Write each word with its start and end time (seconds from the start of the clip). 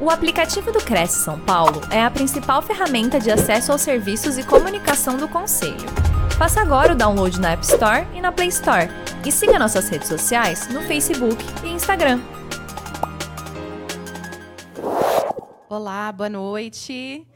O 0.00 0.10
aplicativo 0.10 0.70
do 0.70 0.78
Cresce 0.78 1.24
São 1.24 1.40
Paulo 1.40 1.80
é 1.90 2.00
a 2.00 2.08
principal 2.08 2.62
ferramenta 2.62 3.18
de 3.18 3.32
acesso 3.32 3.72
aos 3.72 3.80
serviços 3.80 4.38
e 4.38 4.46
comunicação 4.46 5.16
do 5.16 5.28
Conselho. 5.28 5.88
Faça 6.38 6.60
agora 6.60 6.92
o 6.92 6.96
download 6.96 7.40
na 7.40 7.50
App 7.50 7.64
Store 7.64 8.06
e 8.14 8.20
na 8.20 8.30
Play 8.30 8.46
Store. 8.46 8.86
E 9.26 9.32
siga 9.32 9.58
nossas 9.58 9.88
redes 9.88 10.06
sociais 10.06 10.68
no 10.68 10.82
Facebook 10.82 11.42
e 11.64 11.70
Instagram. 11.70 12.20
Olá, 15.68 16.12
boa 16.12 16.30
noite. 16.30 17.26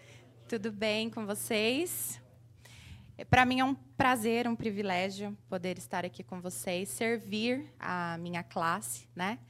Tudo 0.48 0.70
bem 0.70 1.10
com 1.10 1.26
vocês? 1.26 2.20
Para 3.28 3.44
mim 3.44 3.58
é 3.58 3.64
um 3.64 3.74
prazer, 3.74 4.46
um 4.46 4.54
privilégio 4.54 5.36
poder 5.48 5.78
estar 5.78 6.04
aqui 6.04 6.22
com 6.22 6.40
vocês, 6.40 6.88
servir 6.90 7.66
a 7.80 8.16
minha 8.18 8.44
classe, 8.44 9.08
né? 9.16 9.40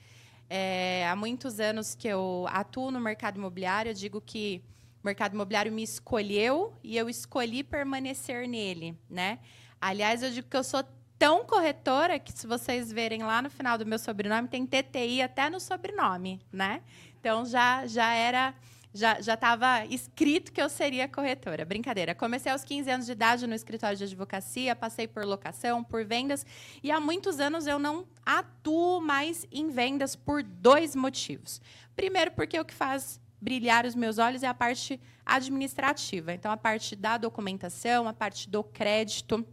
É, 0.55 1.09
há 1.09 1.17
muitos 1.17 1.59
anos 1.59 1.95
que 1.95 2.07
eu 2.07 2.45
atuo 2.51 2.91
no 2.91 3.01
mercado 3.01 3.39
imobiliário, 3.39 3.89
eu 3.89 3.95
digo 3.95 4.21
que 4.21 4.63
o 5.03 5.07
mercado 5.07 5.33
imobiliário 5.33 5.73
me 5.73 5.83
escolheu 5.83 6.75
e 6.85 6.95
eu 6.95 7.09
escolhi 7.09 7.65
permanecer 7.65 8.47
nele, 8.47 8.95
né? 9.09 9.39
Aliás, 9.81 10.23
eu 10.23 10.31
digo 10.31 10.47
que 10.51 10.57
eu 10.57 10.63
sou 10.63 10.85
tão 11.19 11.47
corretora 11.47 12.19
que 12.19 12.31
se 12.33 12.47
vocês 12.47 12.93
verem 12.93 13.23
lá 13.23 13.41
no 13.41 13.49
final 13.49 13.79
do 13.79 13.87
meu 13.87 13.99
sobrenome 13.99 14.47
tem 14.47 14.67
TTI 14.67 15.23
até 15.23 15.49
no 15.49 15.59
sobrenome, 15.59 16.39
né? 16.53 16.83
Então 17.19 17.47
já 17.47 17.87
já 17.87 18.13
era 18.13 18.55
já 18.95 19.19
estava 19.19 19.87
escrito 19.87 20.53
que 20.53 20.61
eu 20.61 20.69
seria 20.69 21.09
corretora. 21.09 21.65
Brincadeira. 21.65 22.15
Comecei 22.15 22.53
aos 22.53 22.63
15 22.63 22.91
anos 22.91 23.07
de 23.07 23.13
idade 23.13 23.47
no 23.47 23.55
escritório 23.55 23.97
de 23.97 24.05
advocacia, 24.05 24.77
passei 24.77 25.09
por 25.09 25.25
locação, 25.25 25.83
por 25.83 26.05
vendas, 26.05 26.45
e 26.83 26.91
há 26.91 27.01
muitos 27.01 27.41
anos 27.41 27.67
eu 27.67 27.79
não 27.79 28.07
atuo 28.25 29.01
mais 29.01 29.47
em 29.51 29.71
vendas 29.71 30.15
por 30.15 30.43
dois 30.43 30.95
motivos. 30.95 31.61
Primeiro, 31.97 32.33
porque 32.33 32.59
o 32.59 32.65
que 32.65 32.75
faz 32.75 33.21
brilhar 33.41 33.87
os 33.87 33.95
meus 33.95 34.19
olhos 34.19 34.43
é 34.43 34.47
a 34.47 34.55
parte 34.55 35.01
administrativa. 35.25 36.33
Então, 36.33 36.53
a 36.53 36.57
parte 36.57 36.95
da 36.95 37.17
documentação, 37.17 38.07
a 38.07 38.13
parte 38.13 38.49
do 38.49 38.63
crédito, 38.63 39.45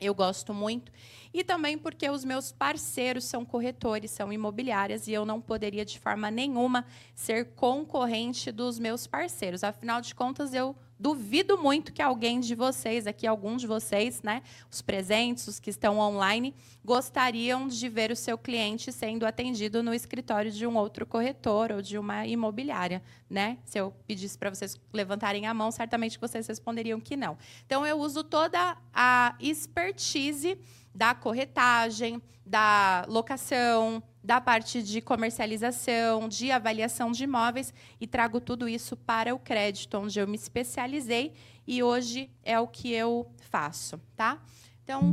eu 0.00 0.14
gosto 0.14 0.54
muito 0.54 0.90
e 1.32 1.44
também 1.44 1.78
porque 1.78 2.08
os 2.08 2.24
meus 2.24 2.52
parceiros 2.52 3.24
são 3.24 3.44
corretores, 3.44 4.10
são 4.10 4.32
imobiliárias, 4.32 5.06
e 5.06 5.12
eu 5.12 5.24
não 5.24 5.40
poderia, 5.40 5.84
de 5.84 5.98
forma 5.98 6.30
nenhuma, 6.30 6.84
ser 7.14 7.54
concorrente 7.54 8.50
dos 8.50 8.78
meus 8.78 9.06
parceiros. 9.06 9.62
Afinal 9.62 10.00
de 10.00 10.14
contas, 10.14 10.52
eu 10.52 10.74
duvido 11.00 11.56
muito 11.56 11.94
que 11.94 12.02
alguém 12.02 12.40
de 12.40 12.54
vocês, 12.54 13.06
aqui 13.06 13.26
alguns 13.26 13.62
de 13.62 13.66
vocês, 13.66 14.20
né, 14.22 14.42
os 14.70 14.82
presentes, 14.82 15.48
os 15.48 15.58
que 15.58 15.70
estão 15.70 15.98
online, 15.98 16.54
gostariam 16.84 17.66
de 17.66 17.88
ver 17.88 18.10
o 18.10 18.16
seu 18.16 18.36
cliente 18.36 18.92
sendo 18.92 19.24
atendido 19.24 19.82
no 19.82 19.94
escritório 19.94 20.50
de 20.50 20.66
um 20.66 20.76
outro 20.76 21.06
corretor 21.06 21.72
ou 21.72 21.80
de 21.80 21.96
uma 21.96 22.26
imobiliária, 22.26 23.02
né? 23.30 23.56
Se 23.64 23.78
eu 23.78 23.94
pedisse 24.06 24.36
para 24.36 24.50
vocês 24.50 24.78
levantarem 24.92 25.46
a 25.46 25.54
mão, 25.54 25.70
certamente 25.70 26.18
vocês 26.18 26.46
responderiam 26.46 27.00
que 27.00 27.16
não. 27.16 27.38
Então 27.64 27.86
eu 27.86 27.98
uso 27.98 28.22
toda 28.22 28.76
a 28.92 29.34
expertise 29.40 30.58
da 30.94 31.14
corretagem, 31.14 32.20
da 32.44 33.04
locação, 33.08 34.02
da 34.22 34.40
parte 34.40 34.82
de 34.82 35.00
comercialização, 35.00 36.28
de 36.28 36.50
avaliação 36.50 37.10
de 37.10 37.24
imóveis 37.24 37.72
e 38.00 38.06
trago 38.06 38.40
tudo 38.40 38.68
isso 38.68 38.96
para 38.96 39.34
o 39.34 39.38
crédito, 39.38 39.96
onde 39.98 40.18
eu 40.18 40.28
me 40.28 40.36
especializei 40.36 41.34
e 41.66 41.82
hoje 41.82 42.30
é 42.42 42.58
o 42.58 42.66
que 42.66 42.92
eu 42.92 43.30
faço, 43.38 43.98
tá? 44.16 44.42
Então, 44.82 45.12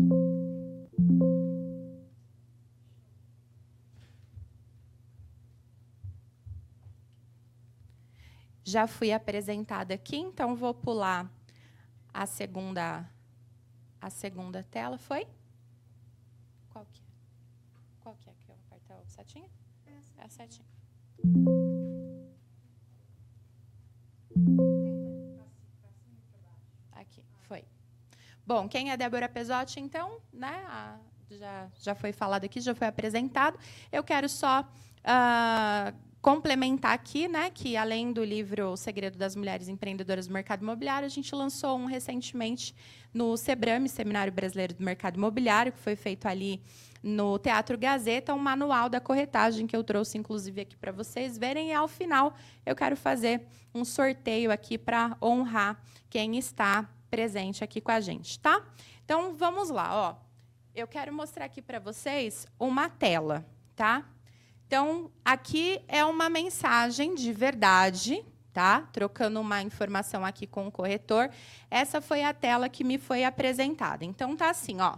já 8.63 8.85
fui 8.85 9.13
apresentada 9.13 9.93
aqui, 9.93 10.17
então 10.17 10.55
vou 10.55 10.73
pular 10.73 11.31
a 12.13 12.25
segunda 12.25 13.09
a 14.01 14.09
segunda 14.09 14.63
tela, 14.63 14.97
foi? 14.97 15.25
Qual 16.69 16.85
que 16.91 17.01
é? 17.01 17.05
Qual 18.01 18.15
que 18.15 18.29
é 18.29 18.33
que 18.33 18.51
eu 18.51 18.55
aperto 18.55 19.16
a 19.16 19.16
setinha? 19.27 19.49
É 20.17 20.23
a 20.23 20.29
setinha. 20.29 20.65
Aqui, 26.93 27.23
foi. 27.47 27.65
Bom, 28.45 28.67
quem 28.69 28.91
é 28.91 28.97
Débora 28.97 29.27
Pesotti, 29.27 29.79
então, 29.79 30.21
né? 30.31 30.63
A, 30.67 30.97
já, 31.29 31.69
já 31.79 31.93
foi 31.93 32.13
falado 32.13 32.45
aqui, 32.45 32.61
já 32.61 32.73
foi 32.73 32.87
apresentado. 32.87 33.59
Eu 33.91 34.03
quero 34.03 34.29
só 34.29 34.61
uh, 34.61 36.06
complementar 36.21 36.93
aqui, 36.93 37.27
né, 37.27 37.49
que 37.49 37.77
além 37.77 38.11
do 38.11 38.23
livro 38.23 38.71
O 38.71 38.77
Segredo 38.77 39.17
das 39.17 39.35
Mulheres 39.35 39.67
Empreendedoras 39.67 40.27
do 40.27 40.33
Mercado 40.33 40.61
Imobiliário, 40.61 41.05
a 41.05 41.09
gente 41.09 41.33
lançou 41.33 41.77
um 41.77 41.85
recentemente 41.85 42.75
no 43.13 43.37
SEBRAME, 43.37 43.87
Seminário 43.87 44.33
Brasileiro 44.33 44.73
do 44.73 44.83
Mercado 44.83 45.17
Imobiliário, 45.17 45.71
que 45.71 45.79
foi 45.79 45.95
feito 45.95 46.27
ali 46.27 46.61
no 47.01 47.37
Teatro 47.39 47.77
Gazeta, 47.77 48.33
um 48.33 48.39
manual 48.39 48.89
da 48.89 48.99
corretagem 48.99 49.65
que 49.67 49.75
eu 49.75 49.83
trouxe, 49.83 50.17
inclusive, 50.17 50.61
aqui 50.61 50.75
para 50.75 50.91
vocês 50.91 51.37
verem. 51.37 51.69
E, 51.69 51.73
ao 51.73 51.87
final, 51.87 52.35
eu 52.65 52.75
quero 52.75 52.97
fazer 52.97 53.47
um 53.73 53.85
sorteio 53.85 54.51
aqui 54.51 54.77
para 54.77 55.15
honrar 55.21 55.81
quem 56.09 56.37
está 56.37 56.89
presente 57.09 57.63
aqui 57.63 57.79
com 57.79 57.91
a 57.91 58.01
gente, 58.01 58.39
tá? 58.39 58.65
Então, 59.05 59.33
vamos 59.35 59.69
lá. 59.69 59.89
Ó. 59.93 60.15
Eu 60.75 60.87
quero 60.87 61.13
mostrar 61.13 61.45
aqui 61.45 61.61
para 61.61 61.79
vocês 61.79 62.45
uma 62.59 62.89
tela, 62.89 63.45
tá? 63.75 64.05
Então, 64.67 65.09
aqui 65.23 65.81
é 65.87 66.03
uma 66.03 66.29
mensagem 66.29 67.15
de 67.15 67.31
verdade, 67.31 68.21
tá? 68.51 68.81
Trocando 68.91 69.39
uma 69.39 69.61
informação 69.61 70.25
aqui 70.25 70.45
com 70.45 70.67
o 70.67 70.71
corretor. 70.71 71.29
Essa 71.71 72.01
foi 72.01 72.21
a 72.25 72.33
tela 72.33 72.67
que 72.67 72.83
me 72.83 72.97
foi 72.97 73.23
apresentada. 73.23 74.03
Então, 74.03 74.35
tá 74.35 74.49
assim, 74.49 74.81
ó. 74.81 74.97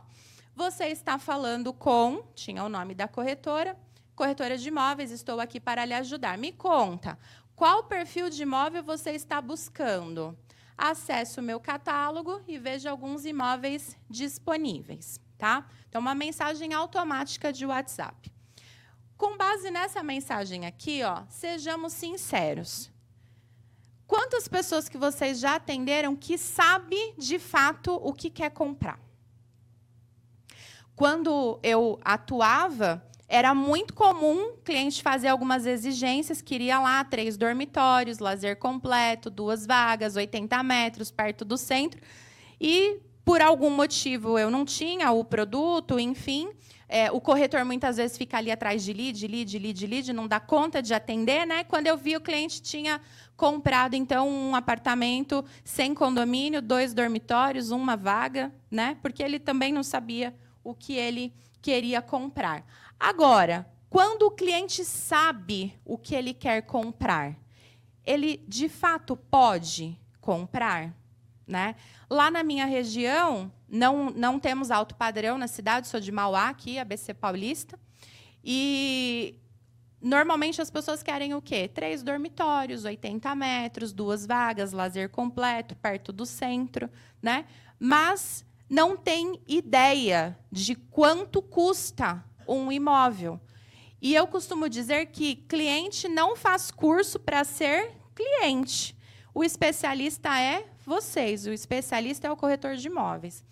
Você 0.56 0.86
está 0.86 1.20
falando 1.20 1.72
com, 1.72 2.24
tinha 2.34 2.64
o 2.64 2.70
nome 2.70 2.96
da 2.96 3.08
corretora, 3.08 3.78
corretora 4.16 4.58
de 4.58 4.68
imóveis, 4.70 5.12
estou 5.12 5.40
aqui 5.40 5.60
para 5.60 5.86
lhe 5.86 5.94
ajudar. 5.94 6.36
Me 6.36 6.52
conta, 6.52 7.16
qual 7.56 7.84
perfil 7.84 8.28
de 8.28 8.42
imóvel 8.42 8.82
você 8.82 9.12
está 9.12 9.40
buscando? 9.40 10.36
Acesse 10.76 11.40
o 11.40 11.44
meu 11.44 11.60
catálogo 11.60 12.42
e 12.48 12.58
veja 12.58 12.90
alguns 12.90 13.24
imóveis 13.24 13.96
disponíveis, 14.10 15.22
tá? 15.38 15.68
Então, 15.88 16.02
uma 16.02 16.16
mensagem 16.16 16.74
automática 16.74 17.54
de 17.54 17.68
WhatsApp. 17.68 18.39
Com 19.20 19.36
base 19.36 19.70
nessa 19.70 20.02
mensagem 20.02 20.66
aqui, 20.66 21.04
ó, 21.04 21.24
sejamos 21.28 21.92
sinceros. 21.92 22.90
Quantas 24.08 24.48
pessoas 24.48 24.88
que 24.88 24.98
vocês 24.98 25.42
já 25.42 25.56
atenderam 25.56 26.16
que 26.16 26.38
sabe 26.38 26.96
de 27.18 27.38
fato 27.38 27.94
o 27.96 28.14
que 28.14 28.30
quer 28.30 28.50
comprar? 28.50 28.98
Quando 30.96 31.60
eu 31.62 32.00
atuava, 32.02 33.06
era 33.28 33.54
muito 33.54 33.94
comum 33.94 34.54
o 34.54 34.58
cliente 34.60 35.04
fazer 35.04 35.28
algumas 35.28 35.66
exigências, 35.66 36.42
queria 36.42 36.80
lá 36.80 37.04
três 37.04 37.36
dormitórios, 37.36 38.20
lazer 38.20 38.56
completo, 38.56 39.30
duas 39.30 39.66
vagas, 39.66 40.16
80 40.16 40.64
metros, 40.64 41.12
perto 41.12 41.44
do 41.44 41.58
centro. 41.58 42.00
E, 42.58 43.02
por 43.26 43.42
algum 43.42 43.70
motivo, 43.70 44.40
eu 44.40 44.50
não 44.50 44.64
tinha 44.64 45.12
o 45.12 45.26
produto, 45.26 46.00
enfim, 46.00 46.50
é, 46.92 47.12
o 47.12 47.22
corretor 47.22 47.64
muitas 47.64 47.98
vezes 47.98 48.18
fica 48.18 48.40
ali 48.40 48.52
atrás 48.52 48.84
de 48.84 48.92
lead, 48.92 49.28
lead, 49.28 49.60
lead, 49.60 49.88
lead, 49.88 50.12
não 50.12 50.28
dá 50.28 50.40
conta 50.40 50.82
de 50.82 50.92
atender, 50.92 51.46
né? 51.46 51.64
Quando 51.64 51.86
eu 51.86 51.96
vi, 51.96 52.18
o 52.18 52.22
cliente 52.22 52.60
tinha 52.64 53.00
comprado 53.38 53.94
então 53.94 54.28
um 54.28 54.56
apartamento 54.56 55.46
sem 55.64 55.94
condomínio, 55.94 56.64
dois 56.64 56.92
dormitórios, 56.92 57.70
uma 57.70 57.96
vaga, 57.96 58.52
né? 58.72 58.98
Porque 59.04 59.22
ele 59.22 59.40
também 59.40 59.72
não 59.72 59.84
sabia 59.84 60.36
o 60.64 60.74
que 60.74 60.94
ele 60.94 61.32
queria 61.62 62.02
comprar. 62.02 62.66
Agora, 63.00 63.70
quando 63.88 64.24
o 64.24 64.32
cliente 64.32 64.84
sabe 64.84 65.80
o 65.86 65.96
que 65.96 66.16
ele 66.16 66.34
quer 66.34 66.64
comprar, 66.64 67.38
ele 68.04 68.44
de 68.48 68.68
fato 68.68 69.16
pode 69.16 69.96
comprar, 70.20 70.92
né? 71.50 71.76
Lá 72.08 72.30
na 72.30 72.44
minha 72.44 72.66
região, 72.66 73.52
não, 73.68 74.12
não 74.12 74.40
temos 74.40 74.70
alto 74.70 74.96
padrão 74.96 75.38
na 75.38 75.48
cidade, 75.48 75.88
sou 75.88 76.00
de 76.00 76.12
Mauá, 76.12 76.50
aqui, 76.50 76.78
ABC 76.78 77.14
Paulista. 77.14 77.78
E 78.44 79.36
normalmente 80.00 80.62
as 80.62 80.70
pessoas 80.70 81.02
querem 81.02 81.34
o 81.34 81.42
quê? 81.42 81.68
Três 81.68 82.04
dormitórios, 82.04 82.86
80 82.86 83.34
metros, 83.36 83.92
duas 83.92 84.28
vagas, 84.28 84.72
lazer 84.72 85.10
completo, 85.10 85.76
perto 85.76 86.14
do 86.14 86.26
centro, 86.26 86.88
né? 87.20 87.46
Mas 87.80 88.46
não 88.70 88.96
tem 88.96 89.42
ideia 89.48 90.38
de 90.52 90.76
quanto 90.76 91.42
custa 91.42 92.24
um 92.48 92.72
imóvel. 92.72 93.42
E 94.00 94.14
eu 94.14 94.28
costumo 94.28 94.70
dizer 94.70 95.08
que 95.08 95.36
cliente 95.36 96.08
não 96.08 96.36
faz 96.36 96.70
curso 96.70 97.20
para 97.20 97.44
ser 97.44 97.92
cliente. 98.16 98.96
O 99.34 99.44
especialista 99.44 100.40
é 100.40 100.66
vocês, 100.90 101.46
o 101.46 101.54
especialista 101.54 102.28
é 102.28 102.32
o 102.32 102.36
corretor 102.36 102.76
de 102.76 102.88
imóveis. 102.88 103.44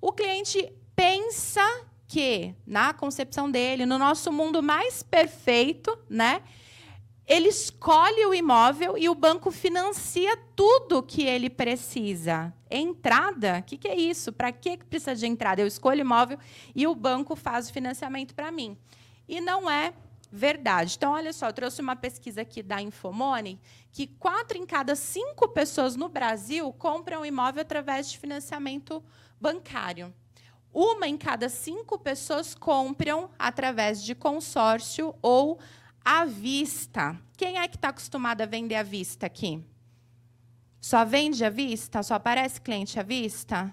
O 0.00 0.12
cliente 0.12 0.70
pensa 0.94 1.66
que, 2.06 2.54
na 2.66 2.92
concepção 2.92 3.50
dele, 3.50 3.86
no 3.86 3.98
nosso 3.98 4.30
mundo 4.30 4.62
mais 4.62 5.02
perfeito, 5.02 5.98
né, 6.08 6.42
ele 7.26 7.48
escolhe 7.48 8.26
o 8.26 8.34
imóvel 8.34 8.98
e 8.98 9.08
o 9.08 9.14
banco 9.14 9.50
financia 9.50 10.36
tudo 10.54 11.02
que 11.02 11.22
ele 11.22 11.48
precisa. 11.48 12.52
Entrada? 12.70 13.60
O 13.60 13.62
que, 13.62 13.78
que 13.78 13.88
é 13.88 13.96
isso? 13.96 14.30
Para 14.30 14.52
que 14.52 14.76
precisa 14.76 15.14
de 15.14 15.26
entrada? 15.26 15.62
Eu 15.62 15.66
escolho 15.66 16.02
imóvel 16.02 16.38
e 16.74 16.86
o 16.86 16.94
banco 16.94 17.34
faz 17.34 17.70
o 17.70 17.72
financiamento 17.72 18.34
para 18.34 18.52
mim. 18.52 18.76
E 19.26 19.40
não 19.40 19.70
é 19.70 19.94
verdade. 20.34 20.96
Então, 20.96 21.12
olha 21.12 21.32
só, 21.32 21.46
eu 21.46 21.52
trouxe 21.52 21.80
uma 21.80 21.94
pesquisa 21.94 22.42
aqui 22.42 22.60
da 22.60 22.82
Infomone 22.82 23.60
que 23.92 24.08
quatro 24.08 24.58
em 24.58 24.66
cada 24.66 24.96
cinco 24.96 25.48
pessoas 25.48 25.94
no 25.94 26.08
Brasil 26.08 26.72
compram 26.72 27.24
imóvel 27.24 27.62
através 27.62 28.10
de 28.10 28.18
financiamento 28.18 29.02
bancário. 29.40 30.12
Uma 30.72 31.06
em 31.06 31.16
cada 31.16 31.48
cinco 31.48 31.96
pessoas 31.96 32.52
compram 32.52 33.30
através 33.38 34.02
de 34.02 34.12
consórcio 34.12 35.14
ou 35.22 35.60
à 36.04 36.24
vista. 36.24 37.16
Quem 37.36 37.58
é 37.58 37.68
que 37.68 37.76
está 37.76 37.90
acostumado 37.90 38.40
a 38.40 38.46
vender 38.46 38.74
à 38.74 38.82
vista 38.82 39.26
aqui? 39.26 39.64
Só 40.80 41.04
vende 41.04 41.44
à 41.44 41.48
vista? 41.48 42.02
Só 42.02 42.14
aparece 42.14 42.60
cliente 42.60 42.98
à 42.98 43.04
vista? 43.04 43.72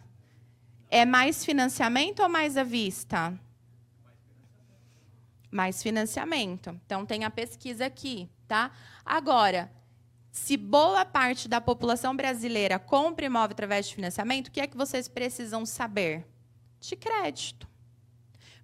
É 0.91 1.05
mais 1.05 1.43
financiamento 1.43 2.21
ou 2.21 2.29
mais 2.29 2.55
à 2.55 2.63
vista? 2.63 3.33
Mais 5.51 5.83
financiamento. 5.83 6.79
Então 6.85 7.05
tem 7.05 7.25
a 7.25 7.29
pesquisa 7.29 7.85
aqui, 7.85 8.29
tá? 8.47 8.71
Agora, 9.05 9.69
se 10.31 10.55
boa 10.55 11.03
parte 11.03 11.49
da 11.49 11.59
população 11.59 12.15
brasileira 12.15 12.79
compra 12.79 13.25
imóvel 13.25 13.51
através 13.51 13.87
de 13.87 13.95
financiamento, 13.95 14.47
o 14.47 14.51
que 14.51 14.61
é 14.61 14.67
que 14.67 14.77
vocês 14.77 15.09
precisam 15.09 15.65
saber? 15.65 16.25
De 16.79 16.95
crédito. 16.95 17.67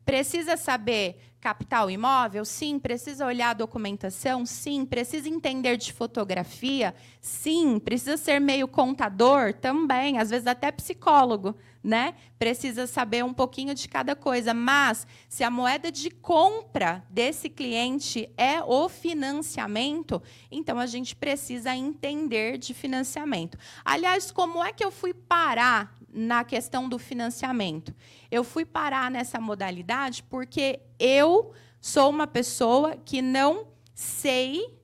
Precisa 0.05 0.55
saber 0.55 1.19
capital 1.41 1.91
imóvel? 1.91 2.45
Sim. 2.45 2.79
Precisa 2.79 3.25
olhar 3.25 3.49
a 3.49 3.53
documentação? 3.53 4.45
Sim. 4.45 4.85
Precisa 4.85 5.27
entender 5.27 5.75
de 5.75 5.91
fotografia? 5.91 6.95
Sim. 7.19 7.77
Precisa 7.77 8.15
ser 8.15 8.39
meio 8.39 8.69
contador? 8.69 9.53
Também. 9.53 10.17
Às 10.17 10.29
vezes 10.29 10.47
até 10.47 10.71
psicólogo, 10.71 11.57
né? 11.87 12.15
Precisa 12.37 12.85
saber 12.85 13.23
um 13.23 13.33
pouquinho 13.33 13.73
de 13.73 13.87
cada 13.87 14.13
coisa. 14.13 14.53
Mas 14.53 15.07
se 15.29 15.41
a 15.41 15.49
moeda 15.49 15.89
de 15.89 16.11
compra 16.11 17.01
desse 17.09 17.49
cliente 17.49 18.29
é 18.35 18.61
o 18.61 18.89
financiamento, 18.89 20.21
então 20.51 20.79
a 20.79 20.85
gente 20.85 21.15
precisa 21.15 21.73
entender 21.73 22.57
de 22.57 22.73
financiamento. 22.73 23.57
Aliás, 23.85 24.31
como 24.31 24.61
é 24.61 24.73
que 24.73 24.83
eu 24.83 24.91
fui 24.91 25.13
parar 25.13 25.95
na 26.09 26.43
questão 26.43 26.89
do 26.89 26.97
financiamento. 26.97 27.93
Eu 28.31 28.43
fui 28.43 28.65
parar 28.65 29.11
nessa 29.11 29.39
modalidade 29.39 30.23
porque 30.23 30.79
eu 30.97 31.53
sou 31.79 32.09
uma 32.09 32.25
pessoa 32.25 32.97
que 32.97 33.21
não 33.21 33.67
sei 33.93 34.77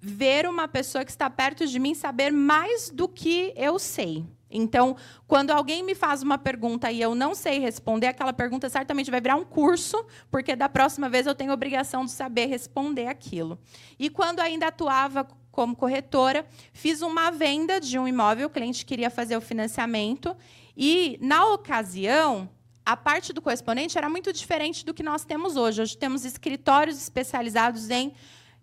ver 0.00 0.48
uma 0.48 0.66
pessoa 0.66 1.04
que 1.04 1.10
está 1.10 1.28
perto 1.28 1.66
de 1.66 1.78
mim 1.78 1.94
saber 1.94 2.30
mais 2.30 2.88
do 2.88 3.08
que 3.08 3.52
eu 3.56 3.78
sei. 3.78 4.24
Então, 4.54 4.96
quando 5.26 5.50
alguém 5.50 5.82
me 5.82 5.94
faz 5.94 6.22
uma 6.22 6.38
pergunta 6.38 6.90
e 6.90 7.00
eu 7.02 7.14
não 7.14 7.34
sei 7.34 7.58
responder, 7.58 8.06
aquela 8.06 8.32
pergunta 8.32 8.68
certamente 8.70 9.10
vai 9.10 9.20
virar 9.20 9.34
um 9.34 9.44
curso, 9.44 10.02
porque 10.30 10.54
da 10.54 10.68
próxima 10.68 11.08
vez 11.08 11.26
eu 11.26 11.34
tenho 11.34 11.52
obrigação 11.52 12.04
de 12.04 12.12
saber 12.12 12.46
responder 12.46 13.08
aquilo. 13.08 13.58
E 13.98 14.08
quando 14.08 14.38
ainda 14.38 14.68
atuava 14.68 15.26
como 15.50 15.74
corretora, 15.74 16.46
fiz 16.72 17.02
uma 17.02 17.30
venda 17.30 17.80
de 17.80 17.98
um 17.98 18.06
imóvel, 18.06 18.46
o 18.46 18.50
cliente 18.50 18.86
queria 18.86 19.10
fazer 19.10 19.36
o 19.36 19.40
financiamento, 19.40 20.36
e, 20.76 21.18
na 21.20 21.46
ocasião, 21.46 22.48
a 22.84 22.96
parte 22.96 23.32
do 23.32 23.40
correspondente 23.40 23.96
era 23.96 24.08
muito 24.08 24.32
diferente 24.32 24.84
do 24.84 24.92
que 24.92 25.02
nós 25.02 25.24
temos 25.24 25.56
hoje. 25.56 25.82
Hoje 25.82 25.96
temos 25.96 26.24
escritórios 26.24 27.00
especializados 27.00 27.88
em 27.90 28.12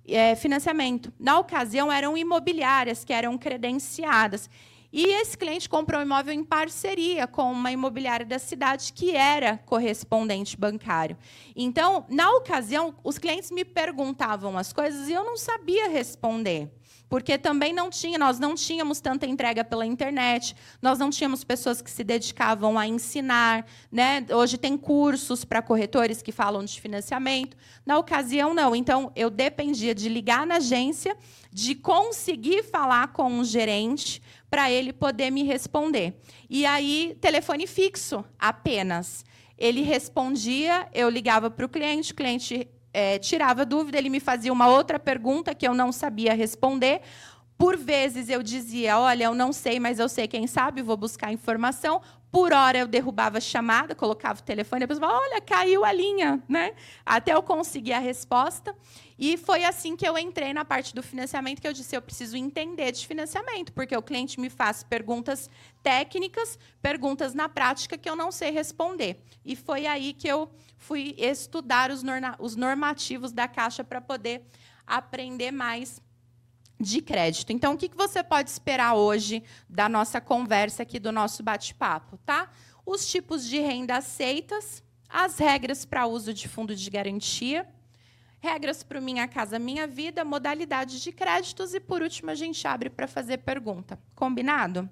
é, 0.05 0.35
financiamento. 0.35 1.11
Na 1.19 1.39
ocasião, 1.39 1.91
eram 1.91 2.17
imobiliárias 2.17 3.03
que 3.03 3.13
eram 3.13 3.37
credenciadas. 3.37 4.49
E 4.93 5.05
esse 5.05 5.37
cliente 5.37 5.69
comprou 5.69 6.01
um 6.01 6.03
imóvel 6.03 6.33
em 6.33 6.43
parceria 6.43 7.25
com 7.25 7.51
uma 7.51 7.71
imobiliária 7.71 8.25
da 8.25 8.37
cidade 8.37 8.91
que 8.91 9.15
era 9.15 9.57
correspondente 9.59 10.57
bancário. 10.57 11.17
Então, 11.55 12.05
na 12.09 12.29
ocasião, 12.31 12.93
os 13.03 13.17
clientes 13.17 13.51
me 13.51 13.63
perguntavam 13.63 14.57
as 14.57 14.73
coisas 14.73 15.07
e 15.07 15.13
eu 15.13 15.23
não 15.23 15.37
sabia 15.37 15.87
responder 15.87 16.69
porque 17.11 17.37
também 17.37 17.73
não 17.73 17.89
tinha, 17.89 18.17
nós 18.17 18.39
não 18.39 18.55
tínhamos 18.55 19.01
tanta 19.01 19.27
entrega 19.27 19.65
pela 19.65 19.85
internet, 19.85 20.55
nós 20.81 20.97
não 20.97 21.09
tínhamos 21.09 21.43
pessoas 21.43 21.81
que 21.81 21.91
se 21.91 22.05
dedicavam 22.05 22.79
a 22.79 22.87
ensinar, 22.87 23.65
né? 23.91 24.25
Hoje 24.29 24.57
tem 24.57 24.77
cursos 24.77 25.43
para 25.43 25.61
corretores 25.61 26.21
que 26.21 26.31
falam 26.31 26.63
de 26.63 26.79
financiamento. 26.79 27.57
Na 27.85 27.97
ocasião 27.97 28.53
não, 28.53 28.73
então 28.73 29.11
eu 29.13 29.29
dependia 29.29 29.93
de 29.93 30.07
ligar 30.07 30.47
na 30.47 30.55
agência, 30.55 31.17
de 31.51 31.75
conseguir 31.75 32.63
falar 32.63 33.09
com 33.09 33.29
um 33.29 33.43
gerente 33.43 34.23
para 34.49 34.71
ele 34.71 34.93
poder 34.93 35.31
me 35.31 35.43
responder. 35.43 36.17
E 36.49 36.65
aí 36.65 37.17
telefone 37.19 37.67
fixo 37.67 38.23
apenas. 38.39 39.25
Ele 39.57 39.81
respondia, 39.81 40.87
eu 40.93 41.09
ligava 41.09 41.51
para 41.51 41.65
o 41.65 41.69
cliente, 41.69 42.13
o 42.13 42.15
cliente 42.15 42.69
é, 42.93 43.17
tirava 43.17 43.65
dúvida, 43.65 43.97
ele 43.97 44.09
me 44.09 44.19
fazia 44.19 44.51
uma 44.51 44.67
outra 44.67 44.99
pergunta 44.99 45.55
que 45.55 45.67
eu 45.67 45.73
não 45.73 45.91
sabia 45.91 46.33
responder. 46.33 47.01
Por 47.57 47.77
vezes 47.77 48.29
eu 48.29 48.41
dizia, 48.41 48.97
olha, 48.97 49.25
eu 49.25 49.35
não 49.35 49.53
sei, 49.53 49.79
mas 49.79 49.99
eu 49.99 50.09
sei 50.09 50.27
quem 50.27 50.47
sabe, 50.47 50.81
vou 50.81 50.97
buscar 50.97 51.31
informação. 51.31 52.01
Por 52.31 52.53
hora 52.53 52.77
eu 52.77 52.87
derrubava 52.87 53.39
a 53.39 53.41
chamada, 53.41 53.93
colocava 53.93 54.39
o 54.39 54.43
telefone, 54.43 54.79
depois 54.79 54.99
falava, 54.99 55.19
olha, 55.19 55.41
caiu 55.41 55.83
a 55.83 55.91
linha, 55.91 56.41
né? 56.47 56.73
Até 57.05 57.33
eu 57.33 57.43
conseguir 57.43 57.91
a 57.91 57.99
resposta. 57.99 58.73
E 59.19 59.35
foi 59.35 59.65
assim 59.65 59.97
que 59.97 60.07
eu 60.07 60.17
entrei 60.17 60.53
na 60.53 60.63
parte 60.63 60.95
do 60.95 61.03
financiamento, 61.03 61.61
que 61.61 61.67
eu 61.67 61.73
disse, 61.73 61.93
eu 61.95 62.01
preciso 62.01 62.37
entender 62.37 62.93
de 62.93 63.05
financiamento, 63.05 63.73
porque 63.73 63.95
o 63.95 64.01
cliente 64.01 64.39
me 64.39 64.49
faz 64.49 64.81
perguntas 64.81 65.49
técnicas, 65.83 66.57
perguntas 66.81 67.33
na 67.33 67.49
prática 67.49 67.97
que 67.97 68.09
eu 68.09 68.15
não 68.15 68.31
sei 68.31 68.49
responder. 68.49 69.21
E 69.43 69.53
foi 69.53 69.85
aí 69.85 70.13
que 70.13 70.27
eu 70.27 70.49
fui 70.77 71.13
estudar 71.17 71.91
os 71.91 72.55
normativos 72.55 73.33
da 73.33 73.47
Caixa 73.47 73.83
para 73.83 73.99
poder 73.99 74.47
aprender 74.87 75.51
mais 75.51 76.01
de 76.81 77.01
crédito. 77.01 77.51
Então, 77.51 77.73
o 77.73 77.77
que 77.77 77.89
você 77.95 78.23
pode 78.23 78.49
esperar 78.49 78.95
hoje 78.95 79.43
da 79.69 79.87
nossa 79.87 80.19
conversa 80.19 80.83
aqui, 80.83 80.99
do 80.99 81.11
nosso 81.11 81.43
bate-papo? 81.43 82.17
Tá? 82.25 82.49
Os 82.85 83.09
tipos 83.09 83.47
de 83.47 83.59
renda 83.59 83.97
aceitas, 83.97 84.83
as 85.07 85.37
regras 85.37 85.85
para 85.85 86.07
uso 86.07 86.33
de 86.33 86.47
fundo 86.47 86.75
de 86.75 86.89
garantia, 86.89 87.67
regras 88.39 88.81
para 88.81 88.99
o 88.99 89.01
Minha 89.01 89.27
Casa 89.27 89.59
Minha 89.59 89.85
Vida, 89.85 90.25
modalidades 90.25 90.99
de 91.01 91.11
créditos 91.11 91.73
e, 91.73 91.79
por 91.79 92.01
último, 92.01 92.31
a 92.31 92.35
gente 92.35 92.67
abre 92.67 92.89
para 92.89 93.07
fazer 93.07 93.37
pergunta. 93.37 93.99
Combinado? 94.15 94.89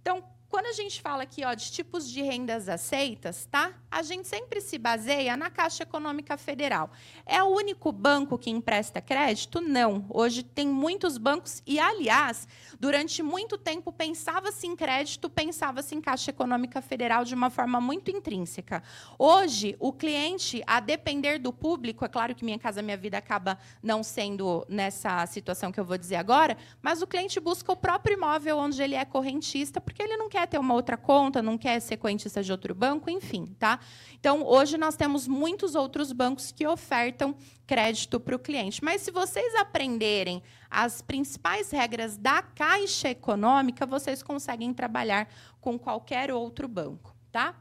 Então, 0.00 0.22
quando 0.54 0.66
a 0.66 0.72
gente 0.72 1.02
fala 1.02 1.24
aqui 1.24 1.44
ó, 1.44 1.52
de 1.52 1.68
tipos 1.72 2.08
de 2.08 2.22
rendas 2.22 2.68
aceitas, 2.68 3.44
tá? 3.44 3.74
a 3.94 4.02
gente 4.02 4.26
sempre 4.26 4.60
se 4.60 4.76
baseia 4.76 5.36
na 5.36 5.48
Caixa 5.48 5.84
Econômica 5.84 6.36
Federal. 6.36 6.90
É 7.24 7.40
o 7.40 7.46
único 7.46 7.92
banco 7.92 8.36
que 8.36 8.50
empresta 8.50 9.00
crédito? 9.00 9.60
Não. 9.60 10.04
Hoje 10.10 10.42
tem 10.42 10.66
muitos 10.66 11.16
bancos 11.16 11.62
e, 11.64 11.78
aliás, 11.78 12.48
durante 12.80 13.22
muito 13.22 13.56
tempo 13.56 13.92
pensava-se 13.92 14.66
em 14.66 14.74
crédito, 14.74 15.30
pensava-se 15.30 15.94
em 15.94 16.00
Caixa 16.00 16.30
Econômica 16.30 16.82
Federal 16.82 17.24
de 17.24 17.36
uma 17.36 17.50
forma 17.50 17.80
muito 17.80 18.10
intrínseca. 18.10 18.82
Hoje, 19.16 19.76
o 19.78 19.92
cliente, 19.92 20.60
a 20.66 20.80
depender 20.80 21.38
do 21.38 21.52
público, 21.52 22.04
é 22.04 22.08
claro 22.08 22.34
que 22.34 22.44
Minha 22.44 22.58
Casa 22.58 22.82
Minha 22.82 22.96
Vida 22.96 23.16
acaba 23.16 23.56
não 23.80 24.02
sendo 24.02 24.66
nessa 24.68 25.24
situação 25.26 25.70
que 25.70 25.78
eu 25.78 25.84
vou 25.84 25.96
dizer 25.96 26.16
agora, 26.16 26.58
mas 26.82 27.00
o 27.00 27.06
cliente 27.06 27.38
busca 27.38 27.70
o 27.70 27.76
próprio 27.76 28.14
imóvel 28.14 28.58
onde 28.58 28.82
ele 28.82 28.96
é 28.96 29.04
correntista, 29.04 29.80
porque 29.80 30.02
ele 30.02 30.16
não 30.16 30.28
quer 30.28 30.43
quer 30.44 30.46
ter 30.46 30.58
uma 30.58 30.74
outra 30.74 30.96
conta, 30.96 31.42
não 31.42 31.56
quer 31.56 31.80
ser 31.80 31.96
correntista 31.96 32.42
de 32.42 32.52
outro 32.52 32.74
banco, 32.74 33.10
enfim. 33.10 33.46
Tá? 33.58 33.80
Então, 34.18 34.44
hoje 34.44 34.76
nós 34.76 34.94
temos 34.94 35.26
muitos 35.26 35.74
outros 35.74 36.12
bancos 36.12 36.52
que 36.52 36.66
ofertam 36.66 37.34
crédito 37.66 38.20
para 38.20 38.36
o 38.36 38.38
cliente. 38.38 38.84
Mas 38.84 39.00
se 39.02 39.10
vocês 39.10 39.54
aprenderem 39.54 40.42
as 40.70 41.00
principais 41.00 41.70
regras 41.70 42.16
da 42.16 42.42
Caixa 42.42 43.08
Econômica, 43.08 43.86
vocês 43.86 44.22
conseguem 44.22 44.72
trabalhar 44.74 45.28
com 45.60 45.78
qualquer 45.78 46.30
outro 46.30 46.68
banco. 46.68 47.14
Tá? 47.32 47.54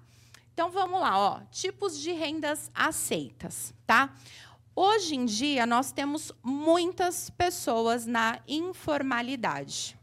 Então, 0.54 0.70
vamos 0.70 1.00
lá. 1.00 1.18
Ó, 1.18 1.40
tipos 1.52 1.98
de 1.98 2.12
rendas 2.12 2.70
aceitas. 2.76 3.74
Tá? 3.88 4.14
Hoje 4.76 5.16
em 5.16 5.26
dia, 5.26 5.66
nós 5.66 5.92
temos 5.92 6.32
muitas 6.44 7.30
pessoas 7.30 8.06
na 8.06 8.40
informalidade. 8.48 9.98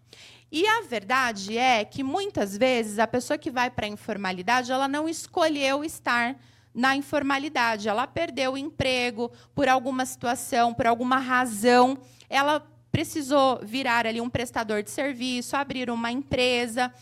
E 0.52 0.66
a 0.66 0.82
verdade 0.82 1.56
é 1.56 1.84
que 1.84 2.02
muitas 2.02 2.56
vezes 2.56 2.98
a 2.98 3.06
pessoa 3.06 3.38
que 3.38 3.50
vai 3.50 3.70
para 3.70 3.86
a 3.86 3.88
informalidade, 3.88 4.72
ela 4.72 4.88
não 4.88 5.08
escolheu 5.08 5.84
estar 5.84 6.36
na 6.74 6.96
informalidade, 6.96 7.88
ela 7.88 8.06
perdeu 8.06 8.52
o 8.52 8.58
emprego 8.58 9.30
por 9.54 9.68
alguma 9.68 10.04
situação, 10.04 10.74
por 10.74 10.86
alguma 10.86 11.18
razão, 11.18 11.98
ela 12.28 12.64
precisou 12.90 13.60
virar 13.62 14.06
ali 14.06 14.20
um 14.20 14.28
prestador 14.28 14.82
de 14.82 14.90
serviço, 14.90 15.56
abrir 15.56 15.90
uma 15.90 16.10
empresa. 16.10 16.92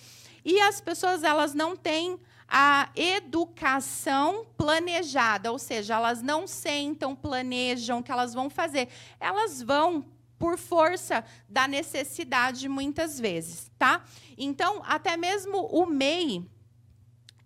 E 0.44 0.60
as 0.60 0.80
pessoas 0.80 1.22
elas 1.22 1.54
não 1.54 1.74
têm 1.76 2.18
a 2.46 2.88
educação 2.96 4.46
planejada, 4.56 5.52
ou 5.52 5.58
seja, 5.58 5.94
elas 5.94 6.22
não 6.22 6.46
sentam, 6.46 7.14
planejam 7.14 7.98
o 7.98 8.02
que 8.02 8.12
elas 8.12 8.32
vão 8.32 8.48
fazer. 8.48 8.88
Elas 9.20 9.62
vão 9.62 10.04
por 10.38 10.56
força 10.56 11.24
da 11.48 11.66
necessidade 11.66 12.68
muitas 12.68 13.18
vezes, 13.18 13.70
tá? 13.78 14.04
Então, 14.36 14.82
até 14.84 15.16
mesmo 15.16 15.66
o 15.66 15.84
MEI 15.86 16.48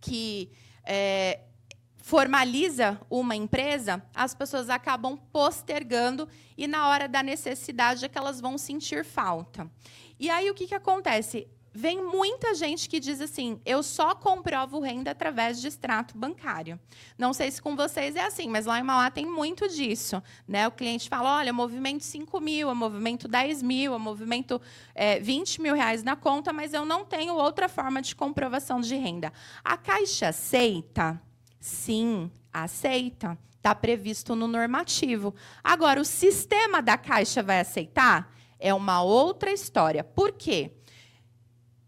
que 0.00 0.50
é, 0.84 1.40
formaliza 1.96 3.00
uma 3.08 3.36
empresa, 3.36 4.02
as 4.14 4.34
pessoas 4.34 4.68
acabam 4.68 5.16
postergando 5.32 6.28
e 6.58 6.66
na 6.66 6.88
hora 6.88 7.08
da 7.08 7.22
necessidade 7.22 8.04
é 8.04 8.08
que 8.08 8.18
elas 8.18 8.40
vão 8.40 8.58
sentir 8.58 9.04
falta. 9.04 9.70
E 10.18 10.28
aí 10.28 10.50
o 10.50 10.54
que, 10.54 10.66
que 10.66 10.74
acontece? 10.74 11.48
Vem 11.74 12.02
muita 12.02 12.54
gente 12.54 12.86
que 12.86 13.00
diz 13.00 13.20
assim: 13.20 13.58
eu 13.64 13.82
só 13.82 14.14
comprovo 14.14 14.78
renda 14.78 15.10
através 15.10 15.60
de 15.60 15.68
extrato 15.68 16.16
bancário. 16.18 16.78
Não 17.16 17.32
sei 17.32 17.50
se 17.50 17.62
com 17.62 17.74
vocês 17.74 18.14
é 18.14 18.24
assim, 18.24 18.48
mas 18.48 18.66
lá 18.66 18.78
em 18.78 18.82
Mauá 18.82 19.10
tem 19.10 19.24
muito 19.24 19.66
disso. 19.68 20.22
Né? 20.46 20.68
O 20.68 20.70
cliente 20.70 21.08
fala: 21.08 21.38
olha, 21.38 21.52
movimento 21.52 22.04
5 22.04 22.40
mil, 22.40 22.74
movimento 22.74 23.26
10 23.26 23.62
mil, 23.62 23.98
movimento 23.98 24.60
é, 24.94 25.18
20 25.20 25.62
mil 25.62 25.74
reais 25.74 26.02
na 26.02 26.14
conta, 26.14 26.52
mas 26.52 26.74
eu 26.74 26.84
não 26.84 27.06
tenho 27.06 27.34
outra 27.34 27.68
forma 27.70 28.02
de 28.02 28.14
comprovação 28.14 28.80
de 28.80 28.94
renda. 28.96 29.32
A 29.64 29.78
Caixa 29.78 30.28
aceita? 30.28 31.20
Sim, 31.58 32.30
aceita. 32.52 33.38
Está 33.56 33.74
previsto 33.74 34.36
no 34.36 34.46
normativo. 34.46 35.34
Agora, 35.64 36.00
o 36.00 36.04
sistema 36.04 36.82
da 36.82 36.98
Caixa 36.98 37.42
vai 37.42 37.60
aceitar? 37.60 38.30
É 38.58 38.74
uma 38.74 39.02
outra 39.02 39.50
história. 39.50 40.04
Por 40.04 40.32
quê? 40.32 40.72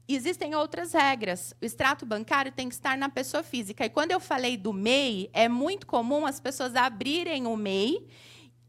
Existem 0.08 0.54
outras 0.54 0.92
regras. 0.92 1.54
O 1.60 1.64
extrato 1.64 2.06
bancário 2.06 2.50
tem 2.50 2.68
que 2.68 2.74
estar 2.74 2.96
na 2.96 3.08
pessoa 3.08 3.42
física. 3.42 3.84
E 3.84 3.90
quando 3.90 4.12
eu 4.12 4.18
falei 4.18 4.56
do 4.56 4.72
MEI, 4.72 5.28
é 5.32 5.48
muito 5.48 5.86
comum 5.86 6.24
as 6.24 6.40
pessoas 6.40 6.74
abrirem 6.74 7.46
o 7.46 7.56
MEI 7.56 8.08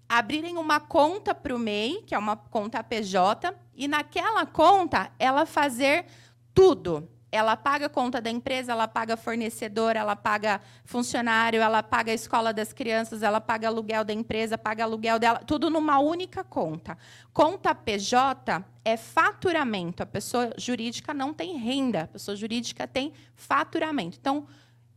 abrirem 0.09 0.57
uma 0.57 0.79
conta 0.79 1.35
para 1.35 1.55
o 1.55 1.59
MEI, 1.59 2.01
que 2.01 2.15
é 2.15 2.17
uma 2.17 2.35
conta 2.35 2.83
PJ, 2.83 3.53
e 3.75 3.87
naquela 3.87 4.43
conta 4.43 5.11
ela 5.19 5.45
fazer 5.45 6.07
tudo. 6.51 7.07
Ela 7.31 7.55
paga 7.55 7.85
a 7.85 7.89
conta 7.89 8.19
da 8.19 8.29
empresa, 8.29 8.71
ela 8.71 8.87
paga 8.87 9.15
fornecedor, 9.15 9.95
ela 9.95 10.15
paga 10.15 10.59
funcionário, 10.83 11.61
ela 11.61 11.83
paga 11.83 12.11
a 12.11 12.15
escola 12.15 12.51
das 12.51 12.73
crianças, 12.73 13.21
ela 13.21 13.39
paga 13.39 13.67
aluguel 13.67 14.03
da 14.03 14.13
empresa, 14.13 14.57
paga 14.57 14.83
aluguel 14.83 15.19
dela, 15.19 15.39
tudo 15.39 15.69
numa 15.69 15.99
única 15.99 16.43
conta. 16.43 16.97
Conta 17.31 17.75
PJ 17.75 18.65
é 18.83 18.97
faturamento. 18.97 20.01
A 20.01 20.05
pessoa 20.05 20.51
jurídica 20.57 21.13
não 21.13 21.33
tem 21.33 21.55
renda, 21.57 22.03
a 22.03 22.07
pessoa 22.07 22.35
jurídica 22.35 22.87
tem 22.87 23.13
faturamento. 23.35 24.17
Então, 24.19 24.47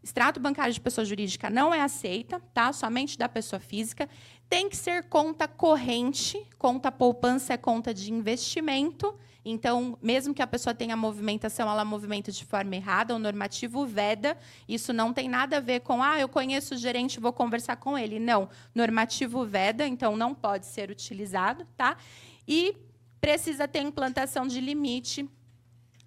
extrato 0.03 0.41
bancário 0.41 0.73
de 0.73 0.81
pessoa 0.81 1.05
jurídica 1.05 1.51
não 1.51 1.73
é 1.73 1.81
aceita, 1.83 2.41
tá? 2.53 2.73
Somente 2.73 3.19
da 3.19 3.29
pessoa 3.29 3.61
física. 3.61 4.09
Tem 4.49 4.69
que 4.69 4.77
ser 4.77 5.05
conta 5.05 5.47
corrente, 5.47 6.45
conta 6.59 6.91
poupança 6.91 7.53
é 7.53 7.57
conta 7.57 7.93
de 7.95 8.13
investimento. 8.13 9.15
Então, 9.45 9.99
mesmo 10.01 10.33
que 10.33 10.43
a 10.43 10.47
pessoa 10.47 10.73
tenha 10.73 10.97
movimentação, 10.97 11.69
ela 11.69 11.85
movimenta 11.85 12.31
de 12.31 12.45
forma 12.45 12.77
errada, 12.77 13.15
o 13.15 13.19
normativo 13.19 13.85
veda. 13.85 14.37
Isso 14.69 14.93
não 14.93 15.13
tem 15.13 15.29
nada 15.29 15.57
a 15.57 15.61
ver 15.61 15.81
com, 15.81 16.03
ah, 16.03 16.19
eu 16.19 16.29
conheço 16.29 16.75
o 16.75 16.77
gerente, 16.77 17.19
vou 17.19 17.33
conversar 17.33 17.77
com 17.77 17.99
ele. 17.99 18.21
Não, 18.21 18.49
normativo 18.75 19.45
veda, 19.45 19.87
então 19.87 20.17
não 20.17 20.35
pode 20.35 20.67
ser 20.67 20.91
utilizado, 20.91 21.67
tá? 21.77 21.97
E 22.47 22.77
precisa 23.21 23.67
ter 23.67 23.81
implantação 23.81 24.47
de 24.47 24.61
limite 24.61 25.29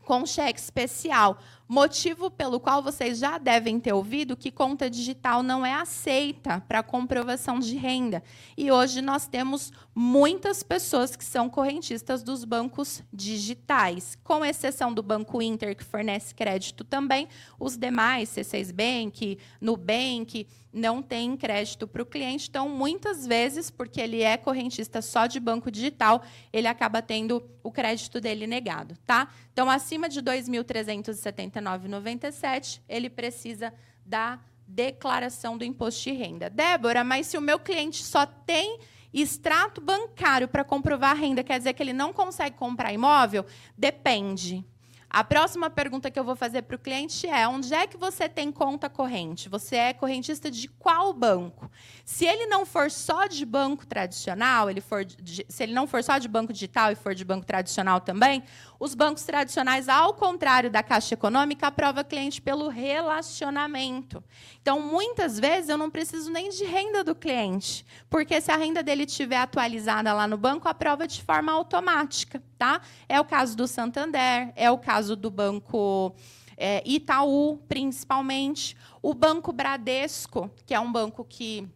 com 0.05 0.25
cheque 0.25 0.59
especial. 0.59 1.39
Motivo 1.67 2.29
pelo 2.29 2.59
qual 2.59 2.83
vocês 2.83 3.17
já 3.17 3.39
devem 3.39 3.79
ter 3.79 3.91
ouvido 3.91 4.37
que 4.37 4.51
conta 4.51 4.87
digital 4.87 5.41
não 5.41 5.65
é 5.65 5.73
aceita 5.73 6.63
para 6.67 6.83
comprovação 6.83 7.59
de 7.59 7.75
renda. 7.75 8.21
E 8.55 8.71
hoje 8.71 9.01
nós 9.01 9.27
temos 9.27 9.73
muitas 9.95 10.61
pessoas 10.61 11.15
que 11.15 11.25
são 11.25 11.49
correntistas 11.49 12.21
dos 12.21 12.45
bancos 12.45 13.01
digitais, 13.11 14.15
com 14.23 14.45
exceção 14.45 14.93
do 14.93 15.01
Banco 15.01 15.41
Inter, 15.41 15.75
que 15.75 15.83
fornece 15.83 16.35
crédito 16.35 16.83
também, 16.83 17.27
os 17.59 17.75
demais, 17.75 18.29
C6 18.29 18.71
Bank, 18.71 19.39
Nubank, 19.59 20.47
não 20.75 21.01
têm 21.01 21.37
crédito 21.37 21.87
para 21.87 22.03
o 22.03 22.05
cliente. 22.05 22.49
Então, 22.49 22.67
muitas 22.67 23.25
vezes, 23.25 23.71
porque 23.71 24.01
ele 24.01 24.21
é 24.21 24.35
correntista 24.35 25.01
só 25.01 25.25
de 25.25 25.39
banco 25.39 25.71
digital, 25.71 26.21
ele 26.51 26.67
acaba 26.67 27.01
tendo 27.01 27.41
o 27.63 27.71
crédito 27.71 28.19
dele 28.19 28.45
negado. 28.45 28.95
tá? 29.05 29.29
Então, 29.53 29.69
acima 29.69 30.09
de 30.09 30.21
2.370 30.21 31.54
99,97, 31.61 32.81
ele 32.87 33.09
precisa 33.09 33.73
da 34.05 34.39
declaração 34.67 35.57
do 35.57 35.63
imposto 35.63 36.03
de 36.03 36.11
renda. 36.11 36.49
Débora, 36.49 37.03
mas 37.03 37.27
se 37.27 37.37
o 37.37 37.41
meu 37.41 37.59
cliente 37.59 38.03
só 38.03 38.25
tem 38.25 38.79
extrato 39.13 39.79
bancário 39.79 40.47
para 40.47 40.63
comprovar 40.63 41.11
a 41.11 41.13
renda, 41.13 41.43
quer 41.43 41.57
dizer 41.57 41.73
que 41.73 41.81
ele 41.81 41.93
não 41.93 42.11
consegue 42.11 42.57
comprar 42.57 42.91
imóvel? 42.91 43.45
Depende. 43.77 44.65
A 45.09 45.23
próxima 45.23 45.69
pergunta 45.69 46.11
que 46.11 46.19
eu 46.19 46.23
vou 46.23 46.35
fazer 46.35 46.63
para 46.63 46.75
o 46.75 46.79
cliente 46.79 47.27
é: 47.27 47.47
onde 47.47 47.73
é 47.73 47.87
que 47.87 47.97
você 47.97 48.27
tem 48.27 48.51
conta 48.51 48.89
corrente? 48.89 49.47
Você 49.49 49.75
é 49.75 49.93
correntista 49.93 50.51
de 50.51 50.67
qual 50.67 51.13
banco? 51.13 51.71
Se 52.03 52.25
ele 52.25 52.45
não 52.47 52.65
for 52.65 52.91
só 52.91 53.25
de 53.27 53.45
banco 53.45 53.85
tradicional, 53.85 54.69
ele 54.69 54.81
for 54.81 55.05
de, 55.05 55.45
se 55.47 55.63
ele 55.63 55.73
não 55.73 55.87
for 55.87 56.03
só 56.03 56.17
de 56.17 56.27
banco 56.27 56.51
digital 56.51 56.91
e 56.91 56.95
for 56.95 57.15
de 57.15 57.23
banco 57.23 57.45
tradicional 57.45 58.01
também, 58.01 58.43
os 58.79 58.93
bancos 58.93 59.23
tradicionais, 59.23 59.87
ao 59.87 60.13
contrário 60.13 60.69
da 60.69 60.83
Caixa 60.83 61.13
Econômica, 61.13 61.67
aprova 61.67 62.03
cliente 62.03 62.41
pelo 62.41 62.67
relacionamento. 62.67 64.23
Então, 64.61 64.81
muitas 64.81 65.39
vezes, 65.39 65.69
eu 65.69 65.77
não 65.77 65.89
preciso 65.89 66.29
nem 66.31 66.49
de 66.49 66.65
renda 66.65 67.03
do 67.03 67.15
cliente, 67.15 67.85
porque 68.09 68.39
se 68.41 68.51
a 68.51 68.57
renda 68.57 68.83
dele 68.83 69.03
estiver 69.03 69.37
atualizada 69.37 70.13
lá 70.13 70.27
no 70.27 70.37
banco, 70.37 70.67
aprova 70.67 71.07
de 71.07 71.21
forma 71.21 71.51
automática. 71.51 72.41
Tá? 72.57 72.81
É 73.09 73.19
o 73.19 73.25
caso 73.25 73.55
do 73.57 73.67
Santander, 73.67 74.53
é 74.55 74.71
o 74.71 74.77
caso 74.95 75.13
do 75.17 75.29
Banco 75.29 76.15
é, 76.55 76.81
Itaú, 76.85 77.57
principalmente. 77.67 78.77
O 79.01 79.13
Banco 79.13 79.51
Bradesco, 79.51 80.49
que 80.65 80.73
é 80.73 80.79
um 80.79 80.89
banco 80.89 81.25
que 81.25 81.67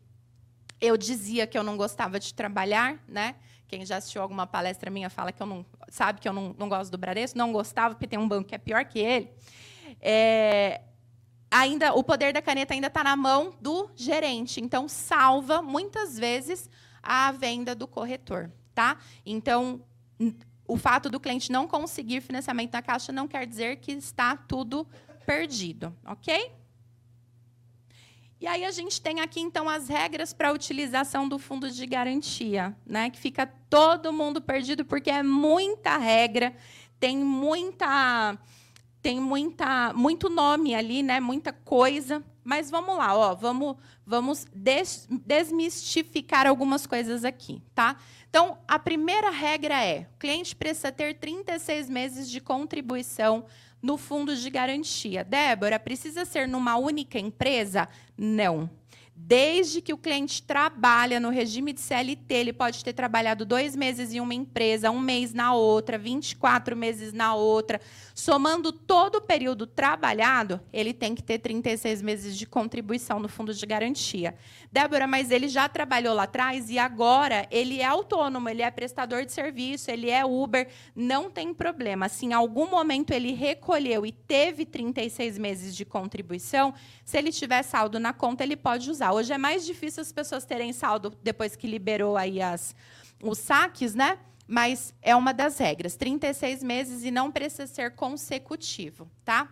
eu 0.80 0.96
dizia 0.96 1.46
que 1.46 1.58
eu 1.58 1.64
não 1.64 1.76
gostava 1.76 2.18
de 2.18 2.34
trabalhar, 2.34 2.98
né? 3.10 3.36
Quem 3.68 3.86
já 3.86 3.98
assistiu 3.98 4.22
alguma 4.22 4.48
palestra 4.48 4.90
minha 4.90 5.10
fala 5.10 5.34
que 5.34 5.44
eu 5.44 5.46
não 5.46 5.66
sabe 5.90 6.22
que 6.22 6.30
eu 6.30 6.32
não, 6.32 6.56
não 6.58 6.70
gosto 6.70 6.90
do 6.92 6.98
Bradesco, 6.98 7.38
não 7.38 7.52
gostava 7.52 7.94
porque 7.94 8.08
tem 8.08 8.18
um 8.18 8.28
banco 8.28 8.48
que 8.48 8.56
é 8.56 8.58
pior 8.58 8.86
que 8.86 9.00
ele. 9.00 9.30
É, 10.00 10.80
ainda 11.52 11.94
o 11.94 12.02
poder 12.02 12.32
da 12.32 12.42
caneta 12.42 12.74
ainda 12.74 12.88
está 12.88 13.04
na 13.04 13.18
mão 13.18 13.54
do 13.60 13.92
gerente, 13.98 14.62
então 14.62 14.88
salva 14.88 15.62
muitas 15.62 16.18
vezes 16.18 16.70
a 17.04 17.34
venda 17.34 17.76
do 17.76 17.86
corretor, 17.86 18.50
tá? 18.74 18.98
Então 19.26 19.84
o 20.70 20.78
fato 20.78 21.10
do 21.10 21.20
cliente 21.20 21.52
não 21.52 21.68
conseguir 21.68 22.22
financiamento 22.22 22.74
na 22.74 22.82
caixa 22.82 23.12
não 23.12 23.28
quer 23.28 23.48
dizer 23.48 23.78
que 23.78 23.92
está 23.92 24.38
tudo 24.38 24.88
perdido, 25.26 25.94
ok? 26.06 26.52
E 28.40 28.48
aí 28.48 28.64
a 28.64 28.72
gente 28.72 29.02
tem 29.02 29.20
aqui 29.20 29.42
então 29.42 29.68
as 29.68 29.90
regras 29.90 30.32
para 30.32 30.50
a 30.50 30.52
utilização 30.54 31.28
do 31.28 31.40
fundo 31.40 31.70
de 31.72 31.86
garantia, 31.86 32.74
né? 32.86 33.10
Que 33.10 33.20
fica 33.20 33.48
todo 33.70 34.14
mundo 34.14 34.42
perdido 34.42 34.86
porque 34.86 35.10
é 35.10 35.24
muita 35.24 35.98
regra, 35.98 36.56
tem 37.00 37.18
muita 37.18 38.38
tem 39.02 39.20
muita 39.20 39.94
muito 39.94 40.30
nome 40.30 40.76
ali, 40.76 41.02
né? 41.04 41.20
Muita 41.20 41.54
coisa. 41.54 42.24
Mas 42.44 42.72
vamos 42.72 42.98
lá, 42.98 43.16
ó, 43.16 43.36
vamos 43.36 43.76
vamos 44.06 44.48
des, 44.54 45.08
desmistificar 45.26 46.48
algumas 46.48 46.88
coisas 46.88 47.24
aqui, 47.24 47.62
tá? 47.76 47.96
Então, 48.30 48.58
a 48.68 48.80
primeira 48.80 49.30
regra 49.30 49.84
é: 49.84 50.08
o 50.16 50.18
cliente 50.18 50.56
precisa 50.56 50.92
ter 50.92 51.16
36 51.16 51.90
meses 51.90 52.30
de 52.30 52.40
contribuição 52.40 53.46
no 53.82 53.98
fundo 53.98 54.36
de 54.36 54.50
garantia. 54.50 55.24
Débora, 55.24 55.80
precisa 55.80 56.26
ser 56.26 56.48
numa 56.48 56.76
única 56.76 57.20
empresa? 57.20 57.88
Não. 58.18 58.70
Desde 59.22 59.82
que 59.82 59.92
o 59.92 59.98
cliente 59.98 60.42
trabalha 60.42 61.20
no 61.20 61.30
regime 61.30 61.74
de 61.74 61.82
CLT, 61.82 62.34
ele 62.34 62.54
pode 62.54 62.84
ter 62.86 62.94
trabalhado 62.94 63.46
dois 63.46 63.76
meses 63.76 64.14
em 64.14 64.22
uma 64.22 64.34
empresa, 64.34 64.90
um 64.90 65.00
mês 65.00 65.34
na 65.34 65.54
outra, 65.54 65.98
24 65.98 66.76
meses 66.76 67.12
na 67.12 67.36
outra. 67.36 67.82
Somando 68.20 68.74
todo 68.74 69.16
o 69.16 69.22
período 69.22 69.66
trabalhado, 69.66 70.60
ele 70.74 70.94
tem 70.94 71.16
que 71.16 71.24
ter 71.24 71.40
36 71.40 72.02
meses 72.02 72.38
de 72.38 72.46
contribuição 72.46 73.18
no 73.18 73.30
fundo 73.30 73.54
de 73.54 73.66
garantia. 73.66 74.36
Débora, 74.70 75.08
mas 75.08 75.32
ele 75.32 75.48
já 75.48 75.70
trabalhou 75.70 76.14
lá 76.14 76.24
atrás 76.24 76.70
e 76.70 76.78
agora 76.78 77.48
ele 77.50 77.80
é 77.80 77.86
autônomo, 77.86 78.50
ele 78.50 78.62
é 78.62 78.70
prestador 78.70 79.24
de 79.24 79.32
serviço, 79.32 79.90
ele 79.90 80.10
é 80.10 80.26
Uber, 80.26 80.68
não 80.94 81.32
tem 81.32 81.54
problema. 81.54 82.10
Se 82.10 82.26
em 82.26 82.34
algum 82.34 82.70
momento 82.70 83.12
ele 83.12 83.32
recolheu 83.32 84.06
e 84.06 84.12
teve 84.12 84.66
36 84.66 85.38
meses 85.38 85.74
de 85.74 85.86
contribuição, 85.86 86.74
se 87.06 87.18
ele 87.18 87.32
tiver 87.32 87.64
saldo 87.64 88.02
na 88.02 88.12
conta, 88.12 88.44
ele 88.44 88.58
pode 88.58 88.92
usar. 88.92 89.14
Hoje 89.14 89.32
é 89.32 89.38
mais 89.38 89.66
difícil 89.66 90.02
as 90.02 90.12
pessoas 90.12 90.44
terem 90.44 90.74
saldo 90.74 91.14
depois 91.24 91.56
que 91.56 91.68
liberou 91.68 92.18
aí 92.18 92.42
as, 92.42 92.76
os 93.24 93.38
saques, 93.38 93.96
né? 93.96 94.20
Mas 94.52 94.96
é 95.00 95.16
uma 95.16 95.32
das 95.32 95.60
regras, 95.60 95.96
36 95.96 96.64
meses 96.64 97.04
e 97.04 97.12
não 97.12 97.32
precisa 97.32 97.68
ser 97.68 97.92
consecutivo, 97.92 99.08
tá? 99.24 99.48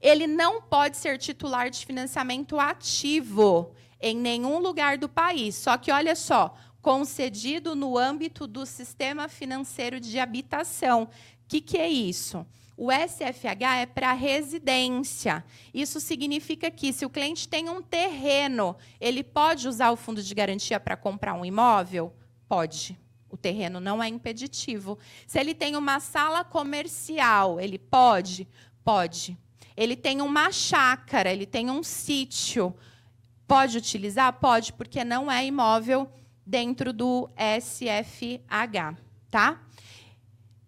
Ele 0.00 0.26
não 0.26 0.62
pode 0.62 0.96
ser 0.96 1.18
titular 1.18 1.68
de 1.68 1.84
financiamento 1.84 2.58
ativo 2.58 3.74
em 4.00 4.16
nenhum 4.16 4.58
lugar 4.58 4.96
do 4.96 5.10
país. 5.10 5.56
Só 5.56 5.76
que 5.76 5.92
olha 5.92 6.16
só, 6.16 6.54
concedido 6.80 7.76
no 7.76 7.98
âmbito 7.98 8.46
do 8.46 8.64
sistema 8.64 9.28
financeiro 9.28 10.00
de 10.00 10.18
habitação. 10.18 11.02
O 11.02 11.08
que, 11.46 11.60
que 11.60 11.76
é 11.76 11.86
isso? 11.86 12.46
O 12.74 12.90
SFH 12.90 13.80
é 13.82 13.84
para 13.84 14.14
residência. 14.14 15.44
Isso 15.74 16.00
significa 16.00 16.70
que, 16.70 16.94
se 16.94 17.04
o 17.04 17.10
cliente 17.10 17.46
tem 17.46 17.68
um 17.68 17.82
terreno, 17.82 18.74
ele 18.98 19.22
pode 19.22 19.68
usar 19.68 19.90
o 19.90 19.96
fundo 19.96 20.22
de 20.22 20.34
garantia 20.34 20.80
para 20.80 20.96
comprar 20.96 21.34
um 21.34 21.44
imóvel? 21.44 22.10
Pode. 22.48 23.01
O 23.32 23.36
terreno 23.36 23.80
não 23.80 24.02
é 24.02 24.06
impeditivo. 24.06 24.98
Se 25.26 25.40
ele 25.40 25.54
tem 25.54 25.74
uma 25.74 25.98
sala 25.98 26.44
comercial, 26.44 27.58
ele 27.58 27.78
pode? 27.78 28.46
Pode. 28.84 29.36
Ele 29.74 29.96
tem 29.96 30.20
uma 30.20 30.52
chácara, 30.52 31.32
ele 31.32 31.46
tem 31.46 31.70
um 31.70 31.82
sítio. 31.82 32.76
Pode 33.48 33.78
utilizar? 33.78 34.32
Pode, 34.34 34.74
porque 34.74 35.02
não 35.02 35.32
é 35.32 35.44
imóvel 35.46 36.08
dentro 36.46 36.92
do 36.92 37.28
SFH. 37.36 38.98
Tá? 39.30 39.62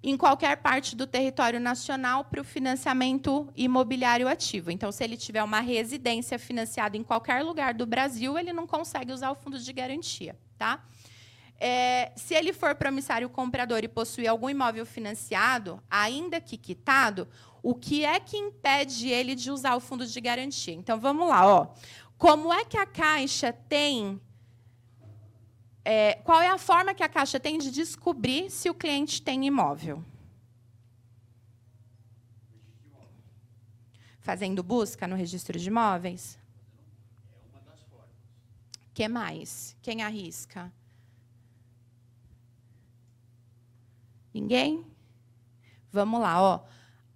em 0.06 0.18
qualquer 0.18 0.58
parte 0.58 0.94
do 0.94 1.06
território 1.06 1.58
nacional 1.58 2.26
para 2.26 2.38
o 2.38 2.44
financiamento 2.44 3.48
imobiliário 3.56 4.28
ativo. 4.28 4.70
Então, 4.70 4.92
se 4.92 5.02
ele 5.02 5.16
tiver 5.16 5.42
uma 5.42 5.60
residência 5.60 6.38
financiada 6.38 6.94
em 6.94 7.02
qualquer 7.02 7.42
lugar 7.42 7.72
do 7.72 7.86
Brasil, 7.86 8.38
ele 8.38 8.52
não 8.52 8.66
consegue 8.66 9.10
usar 9.12 9.30
o 9.30 9.34
fundo 9.34 9.58
de 9.58 9.72
garantia. 9.72 10.36
Tá? 10.58 10.84
É, 11.66 12.12
se 12.14 12.34
ele 12.34 12.52
for 12.52 12.74
promissário 12.74 13.26
comprador 13.30 13.82
e 13.82 13.88
possuir 13.88 14.28
algum 14.28 14.50
imóvel 14.50 14.84
financiado, 14.84 15.82
ainda 15.90 16.38
que 16.38 16.58
quitado, 16.58 17.26
o 17.62 17.74
que 17.74 18.04
é 18.04 18.20
que 18.20 18.36
impede 18.36 19.08
ele 19.08 19.34
de 19.34 19.50
usar 19.50 19.74
o 19.74 19.80
fundo 19.80 20.06
de 20.06 20.20
garantia? 20.20 20.74
Então, 20.74 21.00
vamos 21.00 21.26
lá. 21.26 21.46
Ó. 21.46 21.74
Como 22.18 22.52
é 22.52 22.66
que 22.66 22.76
a 22.76 22.84
Caixa 22.84 23.50
tem 23.50 24.20
é, 25.82 26.16
qual 26.16 26.42
é 26.42 26.48
a 26.48 26.58
forma 26.58 26.92
que 26.92 27.02
a 27.02 27.08
Caixa 27.08 27.40
tem 27.40 27.56
de 27.56 27.70
descobrir 27.70 28.50
se 28.50 28.68
o 28.68 28.74
cliente 28.74 29.22
tem 29.22 29.46
imóvel? 29.46 30.04
Fazendo 34.20 34.62
busca 34.62 35.08
no 35.08 35.16
registro 35.16 35.58
de 35.58 35.68
imóveis? 35.68 36.38
É 37.32 37.56
uma 37.56 37.60
das 37.62 37.80
formas. 37.84 38.08
que 38.92 39.08
mais? 39.08 39.74
Quem 39.80 40.02
arrisca? 40.02 40.70
Ninguém? 44.34 44.84
Vamos 45.92 46.20
lá, 46.20 46.42
ó. 46.42 46.64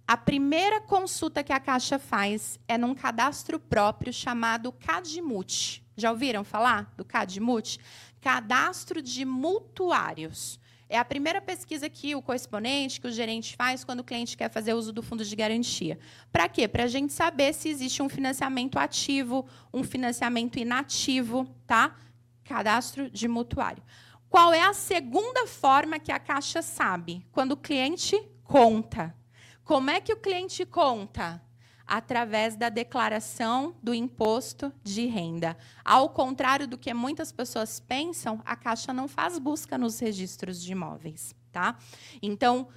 A 0.07 0.17
primeira 0.17 0.79
consulta 0.79 1.43
que 1.43 1.53
a 1.53 1.59
Caixa 1.59 1.99
faz 1.99 2.57
é 2.67 2.77
num 2.77 2.95
cadastro 2.95 3.59
próprio 3.59 4.11
chamado 4.11 4.71
CADMUT. 4.71 5.83
Já 5.97 6.11
ouviram 6.11 6.43
falar 6.43 6.93
do 6.97 7.03
CADMUT? 7.03 7.77
Cadastro 8.21 9.01
de 9.01 9.25
mutuários. 9.25 10.59
É 10.87 10.97
a 10.97 11.05
primeira 11.05 11.39
pesquisa 11.39 11.87
que 11.87 12.15
o 12.15 12.21
correspondente, 12.23 12.99
que 12.99 13.05
o 13.05 13.11
gerente 13.11 13.55
faz 13.55 13.83
quando 13.83 13.99
o 13.99 14.03
cliente 14.03 14.35
quer 14.35 14.49
fazer 14.49 14.73
uso 14.73 14.91
do 14.91 15.03
fundo 15.03 15.23
de 15.23 15.35
garantia. 15.35 15.99
Para 16.31 16.49
quê? 16.49 16.67
Para 16.67 16.85
a 16.85 16.87
gente 16.87 17.13
saber 17.13 17.53
se 17.53 17.69
existe 17.69 18.01
um 18.01 18.09
financiamento 18.09 18.79
ativo, 18.79 19.45
um 19.71 19.83
financiamento 19.83 20.57
inativo, 20.57 21.45
tá? 21.67 21.95
Cadastro 22.43 23.11
de 23.11 23.27
mutuário. 23.27 23.83
Qual 24.29 24.53
é 24.53 24.61
a 24.61 24.73
segunda 24.73 25.47
forma 25.47 25.99
que 25.99 26.11
a 26.11 26.19
Caixa 26.19 26.61
sabe? 26.61 27.25
Quando 27.31 27.53
o 27.53 27.57
cliente 27.57 28.15
conta. 28.43 29.15
Como 29.63 29.89
é 29.89 29.99
que 29.99 30.13
o 30.13 30.17
cliente 30.17 30.65
conta? 30.65 31.41
através 31.89 32.55
da 32.55 32.69
declaração 32.69 33.75
do 33.81 33.95
imposto 33.95 34.71
de 34.83 35.07
renda. 35.07 35.57
Ao 35.83 36.07
contrário 36.07 36.67
do 36.67 36.77
que 36.77 36.93
muitas 36.93 37.31
pessoas 37.31 37.79
pensam, 37.79 38.39
a 38.45 38.55
Caixa 38.55 38.93
não 38.93 39.07
faz 39.07 39.39
busca 39.39 39.75
nos 39.75 39.97
registros 39.99 40.61
de 40.61 40.71
imóveis. 40.71 41.33
Tá? 41.51 41.75
Então, 42.21 42.67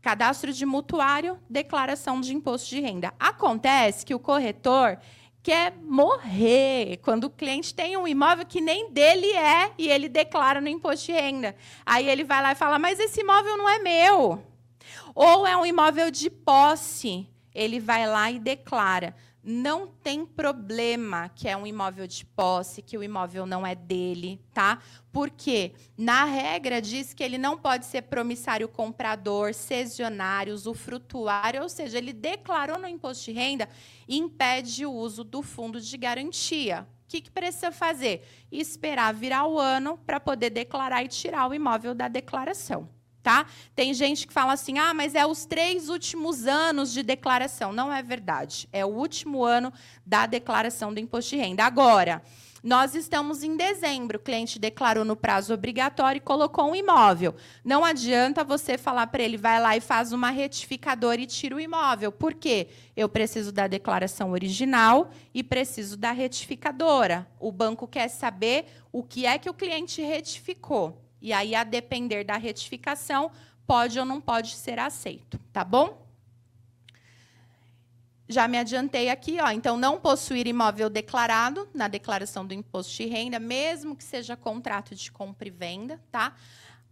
cadastro 0.00 0.52
de 0.52 0.64
mutuário, 0.64 1.40
declaração 1.50 2.20
de 2.20 2.32
imposto 2.32 2.70
de 2.70 2.80
renda. 2.80 3.12
Acontece 3.18 4.06
que 4.06 4.14
o 4.14 4.20
corretor 4.20 4.96
quer 5.42 5.74
morrer 5.82 6.98
quando 7.02 7.24
o 7.24 7.30
cliente 7.30 7.74
tem 7.74 7.96
um 7.96 8.06
imóvel 8.06 8.46
que 8.46 8.60
nem 8.60 8.90
dele 8.90 9.30
é 9.32 9.72
e 9.76 9.88
ele 9.88 10.08
declara 10.08 10.60
no 10.60 10.68
imposto 10.68 11.06
de 11.06 11.12
renda. 11.12 11.56
Aí 11.84 12.08
ele 12.08 12.24
vai 12.24 12.42
lá 12.42 12.52
e 12.52 12.56
fala: 12.56 12.78
Mas 12.78 12.98
esse 12.98 13.20
imóvel 13.20 13.56
não 13.56 13.68
é 13.68 13.78
meu. 13.78 14.42
Ou 15.14 15.46
é 15.46 15.56
um 15.56 15.66
imóvel 15.66 16.10
de 16.10 16.30
posse 16.30 17.28
ele 17.54 17.78
vai 17.78 18.06
lá 18.06 18.30
e 18.30 18.38
declara: 18.38 19.14
não 19.44 19.88
tem 19.88 20.24
problema 20.24 21.28
que 21.28 21.48
é 21.48 21.56
um 21.56 21.66
imóvel 21.66 22.06
de 22.06 22.24
posse, 22.24 22.80
que 22.80 22.96
o 22.96 23.02
imóvel 23.02 23.44
não 23.44 23.66
é 23.66 23.74
dele, 23.74 24.40
tá? 24.54 24.80
Porque 25.10 25.72
na 25.98 26.24
regra 26.24 26.80
diz 26.80 27.12
que 27.12 27.24
ele 27.24 27.36
não 27.36 27.58
pode 27.58 27.86
ser 27.86 28.02
promissário 28.02 28.68
comprador, 28.68 29.52
cesionário, 29.52 30.54
usufrutuário, 30.54 31.62
ou 31.62 31.68
seja, 31.68 31.98
ele 31.98 32.12
declarou 32.12 32.78
no 32.78 32.86
imposto 32.86 33.24
de 33.24 33.32
renda 33.32 33.68
e 34.06 34.16
impede 34.16 34.86
o 34.86 34.92
uso 34.92 35.24
do 35.24 35.42
fundo 35.42 35.80
de 35.80 35.96
garantia. 35.96 36.86
O 37.04 37.08
que, 37.08 37.20
que 37.20 37.30
precisa 37.30 37.72
fazer? 37.72 38.26
Esperar 38.50 39.12
virar 39.12 39.46
o 39.46 39.58
ano 39.58 39.98
para 40.06 40.20
poder 40.20 40.50
declarar 40.50 41.02
e 41.02 41.08
tirar 41.08 41.48
o 41.48 41.54
imóvel 41.54 41.94
da 41.94 42.06
declaração. 42.06 42.88
Tá? 43.22 43.46
Tem 43.74 43.94
gente 43.94 44.26
que 44.26 44.32
fala 44.32 44.52
assim: 44.52 44.78
ah, 44.78 44.92
mas 44.92 45.14
é 45.14 45.24
os 45.24 45.44
três 45.44 45.88
últimos 45.88 46.46
anos 46.46 46.92
de 46.92 47.02
declaração. 47.02 47.72
Não 47.72 47.92
é 47.92 48.02
verdade. 48.02 48.68
É 48.72 48.84
o 48.84 48.88
último 48.88 49.44
ano 49.44 49.72
da 50.04 50.26
declaração 50.26 50.92
do 50.92 50.98
imposto 50.98 51.30
de 51.30 51.36
renda. 51.36 51.64
Agora, 51.64 52.22
nós 52.62 52.94
estamos 52.94 53.42
em 53.42 53.56
dezembro, 53.56 54.18
o 54.18 54.20
cliente 54.20 54.56
declarou 54.56 55.04
no 55.04 55.16
prazo 55.16 55.52
obrigatório 55.52 56.18
e 56.18 56.20
colocou 56.20 56.70
um 56.70 56.76
imóvel. 56.76 57.34
Não 57.64 57.84
adianta 57.84 58.44
você 58.44 58.78
falar 58.78 59.08
para 59.08 59.20
ele, 59.20 59.36
vai 59.36 59.60
lá 59.60 59.76
e 59.76 59.80
faz 59.80 60.12
uma 60.12 60.30
retificadora 60.30 61.20
e 61.20 61.26
tira 61.26 61.56
o 61.56 61.60
imóvel. 61.60 62.12
Por 62.12 62.34
quê? 62.34 62.68
Eu 62.96 63.08
preciso 63.08 63.50
da 63.50 63.66
declaração 63.66 64.30
original 64.30 65.10
e 65.34 65.42
preciso 65.42 65.96
da 65.96 66.12
retificadora. 66.12 67.26
O 67.40 67.50
banco 67.50 67.88
quer 67.88 68.06
saber 68.06 68.66
o 68.92 69.02
que 69.02 69.26
é 69.26 69.38
que 69.38 69.50
o 69.50 69.54
cliente 69.54 70.00
retificou. 70.00 71.01
E 71.22 71.32
aí, 71.32 71.54
a 71.54 71.62
depender 71.62 72.24
da 72.24 72.36
retificação, 72.36 73.30
pode 73.66 73.98
ou 73.98 74.04
não 74.04 74.20
pode 74.20 74.56
ser 74.56 74.78
aceito, 74.80 75.38
tá 75.52 75.64
bom? 75.64 76.04
Já 78.28 78.48
me 78.48 78.58
adiantei 78.58 79.08
aqui, 79.08 79.38
ó. 79.40 79.50
Então, 79.50 79.76
não 79.76 80.00
possuir 80.00 80.48
imóvel 80.48 80.90
declarado 80.90 81.68
na 81.72 81.86
declaração 81.86 82.44
do 82.44 82.52
imposto 82.52 82.92
de 82.96 83.06
renda, 83.06 83.38
mesmo 83.38 83.94
que 83.94 84.02
seja 84.02 84.36
contrato 84.36 84.96
de 84.96 85.12
compra 85.12 85.46
e 85.46 85.50
venda, 85.50 86.02
tá? 86.10 86.34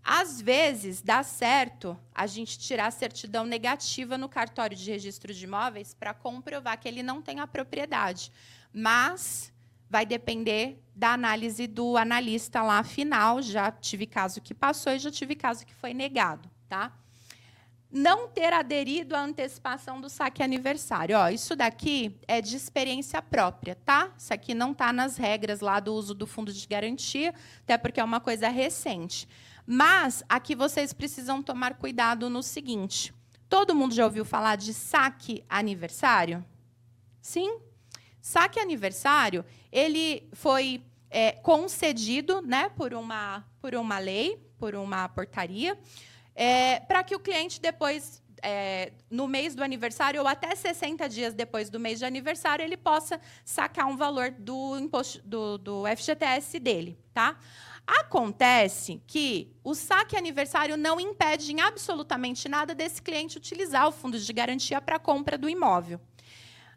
Às 0.03 0.41
vezes 0.41 1.03
dá 1.03 1.23
certo 1.23 1.99
a 2.15 2.27
gente 2.27 2.59
tirar 2.59 2.87
a 2.87 2.91
certidão 2.91 3.45
negativa 3.45 4.17
no 4.17 4.29
cartório 4.29 4.77
de 4.77 4.91
registro 4.91 5.35
de 5.35 5.45
imóveis 5.45 5.93
para 5.93 6.15
comprovar 6.15 6.79
que 6.79 6.89
ele 6.89 7.03
não 7.03 7.21
tem 7.21 7.41
a 7.41 7.47
propriedade. 7.47 8.33
Mas 8.73 9.50
vai 9.91 10.07
depender 10.07 10.81
da 10.95 11.13
análise 11.13 11.67
do 11.67 11.97
analista 11.97 12.63
lá 12.63 12.83
final. 12.85 13.43
Já 13.43 13.73
tive 13.73 14.07
caso 14.07 14.41
que 14.41 14.55
passou 14.55 14.93
e 14.93 14.99
já 15.01 15.11
tive 15.11 15.35
caso 15.35 15.67
que 15.67 15.75
foi 15.75 15.93
negado, 15.93 16.49
tá? 16.69 16.93
Não 17.93 18.29
ter 18.29 18.53
aderido 18.53 19.17
à 19.17 19.21
antecipação 19.21 20.01
do 20.01 20.09
saque 20.09 20.45
aniversário. 20.45 21.19
Ó, 21.19 21.29
isso 21.29 21.57
daqui 21.57 22.17
é 22.29 22.41
de 22.41 22.57
experiência 22.57 23.21
própria, 23.21 23.75
tá? 23.75 24.13
Isso 24.17 24.33
aqui 24.33 24.55
não 24.55 24.71
está 24.71 24.93
nas 24.93 25.17
regras 25.17 25.59
lá 25.59 25.81
do 25.81 25.93
uso 25.93 26.15
do 26.15 26.25
fundo 26.25 26.53
de 26.53 26.69
garantia, 26.69 27.35
até 27.65 27.77
porque 27.77 27.99
é 27.99 28.05
uma 28.05 28.21
coisa 28.21 28.49
recente. 28.49 29.27
Mas 29.67 30.23
aqui 30.29 30.55
vocês 30.55 30.93
precisam 30.93 31.43
tomar 31.43 31.75
cuidado 31.75 32.31
no 32.31 32.45
seguinte: 32.45 33.13
todo 33.49 33.75
mundo 33.75 33.93
já 33.93 34.05
ouviu 34.05 34.25
falar 34.25 34.57
de 34.57 34.73
saque 34.73 35.45
aniversário? 35.49 36.45
Sim? 37.21 37.59
Saque 38.21 38.61
aniversário, 38.61 39.45
ele 39.73 40.29
foi 40.33 40.83
é, 41.11 41.33
concedido 41.33 42.41
né, 42.43 42.69
por, 42.71 42.95
uma, 42.95 43.45
por 43.61 43.75
uma 43.75 43.99
lei, 43.99 44.39
por 44.59 44.75
uma 44.75 45.09
portaria, 45.09 45.79
é, 46.35 46.81
para 46.81 47.03
que 47.03 47.15
o 47.15 47.21
cliente 47.21 47.61
depois, 47.61 48.23
é, 48.43 48.93
no 49.11 49.27
mês 49.27 49.55
do 49.55 49.65
aniversário, 49.65 50.21
ou 50.21 50.29
até 50.29 50.55
60 50.55 51.09
dias 51.09 51.35
depois 51.35 51.69
do 51.69 51.81
mês 51.81 51.99
de 51.99 52.05
aniversário, 52.05 52.65
ele 52.65 52.77
possa 52.77 53.21
sacar 53.45 53.87
um 53.87 53.97
valor 53.97 54.31
do, 54.31 54.79
imposto, 54.79 55.21
do, 55.25 55.59
do 55.59 55.83
FGTS 55.97 56.61
dele. 56.61 56.99
Tá? 57.13 57.37
Acontece 57.87 59.03
que 59.07 59.51
o 59.65 59.75
saque 59.75 60.17
aniversário 60.17 60.77
não 60.77 61.01
impede 61.01 61.53
em 61.53 61.61
absolutamente 61.61 62.49
nada 62.49 62.75
desse 62.75 63.03
cliente 63.03 63.37
utilizar 63.37 63.89
o 63.89 63.93
fundo 63.93 64.19
de 64.19 64.33
garantia 64.33 64.81
para 64.81 64.97
a 64.97 65.01
compra 65.01 65.37
do 65.37 65.49
imóvel. 65.49 66.01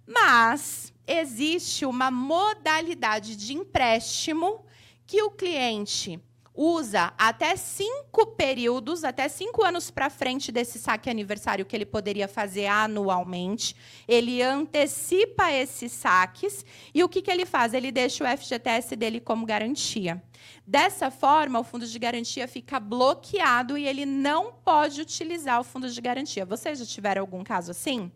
Mas 0.06 0.94
existe 1.08 1.86
uma 1.86 2.12
modalidade 2.12 3.36
de 3.36 3.54
empréstimo 3.54 4.66
que 5.06 5.22
o 5.22 5.32
cliente 5.32 6.20
usa 6.56 7.14
até 7.18 7.56
cinco 7.56 8.28
períodos, 8.28 9.04
até 9.04 9.28
cinco 9.28 9.64
anos 9.64 9.90
para 9.90 10.10
frente 10.10 10.52
desse 10.52 10.78
saque 10.78 11.10
aniversário 11.10 11.66
que 11.66 11.76
ele 11.76 11.86
poderia 11.86 12.28
fazer 12.28 12.68
anualmente. 12.68 13.76
Ele 14.08 14.42
antecipa 14.42 15.52
esses 15.52 15.92
saques 15.92 16.64
e 16.94 17.04
o 17.04 17.10
que, 17.10 17.22
que 17.22 17.32
ele 17.32 17.46
faz? 17.46 17.74
Ele 17.74 17.92
deixa 17.92 18.24
o 18.24 18.38
FGTS 18.38 18.96
dele 18.96 19.20
como 19.20 19.46
garantia. 19.46 20.22
Dessa 20.66 21.10
forma, 21.10 21.60
o 21.60 21.64
fundo 21.64 21.88
de 21.88 21.98
garantia 21.98 22.48
fica 22.48 22.80
bloqueado 22.80 23.78
e 23.78 23.88
ele 23.88 24.06
não 24.06 24.54
pode 24.54 25.02
utilizar 25.02 25.60
o 25.60 25.64
fundo 25.64 25.90
de 25.90 26.02
garantia. 26.02 26.46
Vocês 26.46 26.80
já 26.80 26.86
tiveram 26.86 27.22
algum 27.22 27.44
caso 27.44 27.72
assim? 27.72 28.12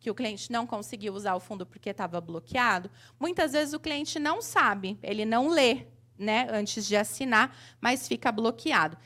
Que 0.00 0.10
o 0.10 0.14
cliente 0.14 0.50
não 0.50 0.66
conseguiu 0.66 1.14
usar 1.14 1.34
o 1.34 1.40
fundo 1.40 1.66
porque 1.66 1.90
estava 1.90 2.20
bloqueado, 2.20 2.90
muitas 3.18 3.52
vezes 3.52 3.74
o 3.74 3.78
cliente 3.78 4.18
não 4.18 4.40
sabe, 4.40 4.98
ele 5.02 5.26
não 5.26 5.48
lê 5.48 5.86
né, 6.18 6.48
antes 6.50 6.86
de 6.86 6.96
assinar, 6.96 7.56
mas 7.80 8.08
fica 8.08 8.32
bloqueado. 8.32 8.96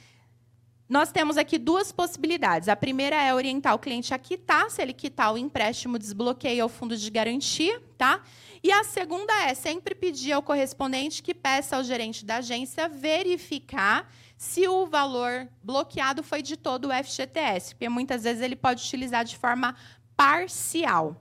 Nós 0.88 1.10
temos 1.10 1.36
aqui 1.36 1.58
duas 1.58 1.90
possibilidades. 1.90 2.68
A 2.68 2.76
primeira 2.76 3.16
é 3.20 3.34
orientar 3.34 3.74
o 3.74 3.78
cliente 3.78 4.12
a 4.12 4.18
quitar, 4.18 4.70
se 4.70 4.82
ele 4.82 4.92
quitar 4.92 5.32
o 5.32 5.38
empréstimo, 5.38 5.98
desbloqueia 5.98 6.64
o 6.64 6.68
fundo 6.68 6.96
de 6.96 7.10
garantia, 7.10 7.82
tá? 7.96 8.22
E 8.62 8.70
a 8.70 8.84
segunda 8.84 9.32
é 9.44 9.54
sempre 9.54 9.94
pedir 9.94 10.32
ao 10.32 10.42
correspondente 10.42 11.22
que 11.22 11.34
peça 11.34 11.76
ao 11.76 11.84
gerente 11.84 12.24
da 12.24 12.36
agência 12.36 12.88
verificar 12.88 14.10
se 14.36 14.68
o 14.68 14.86
valor 14.86 15.48
bloqueado 15.62 16.22
foi 16.22 16.42
de 16.42 16.56
todo 16.56 16.88
o 16.88 16.92
FGTS, 16.92 17.74
porque 17.74 17.88
muitas 17.88 18.24
vezes 18.24 18.42
ele 18.42 18.56
pode 18.56 18.82
utilizar 18.82 19.24
de 19.24 19.36
forma 19.38 19.74
parcial. 20.16 21.16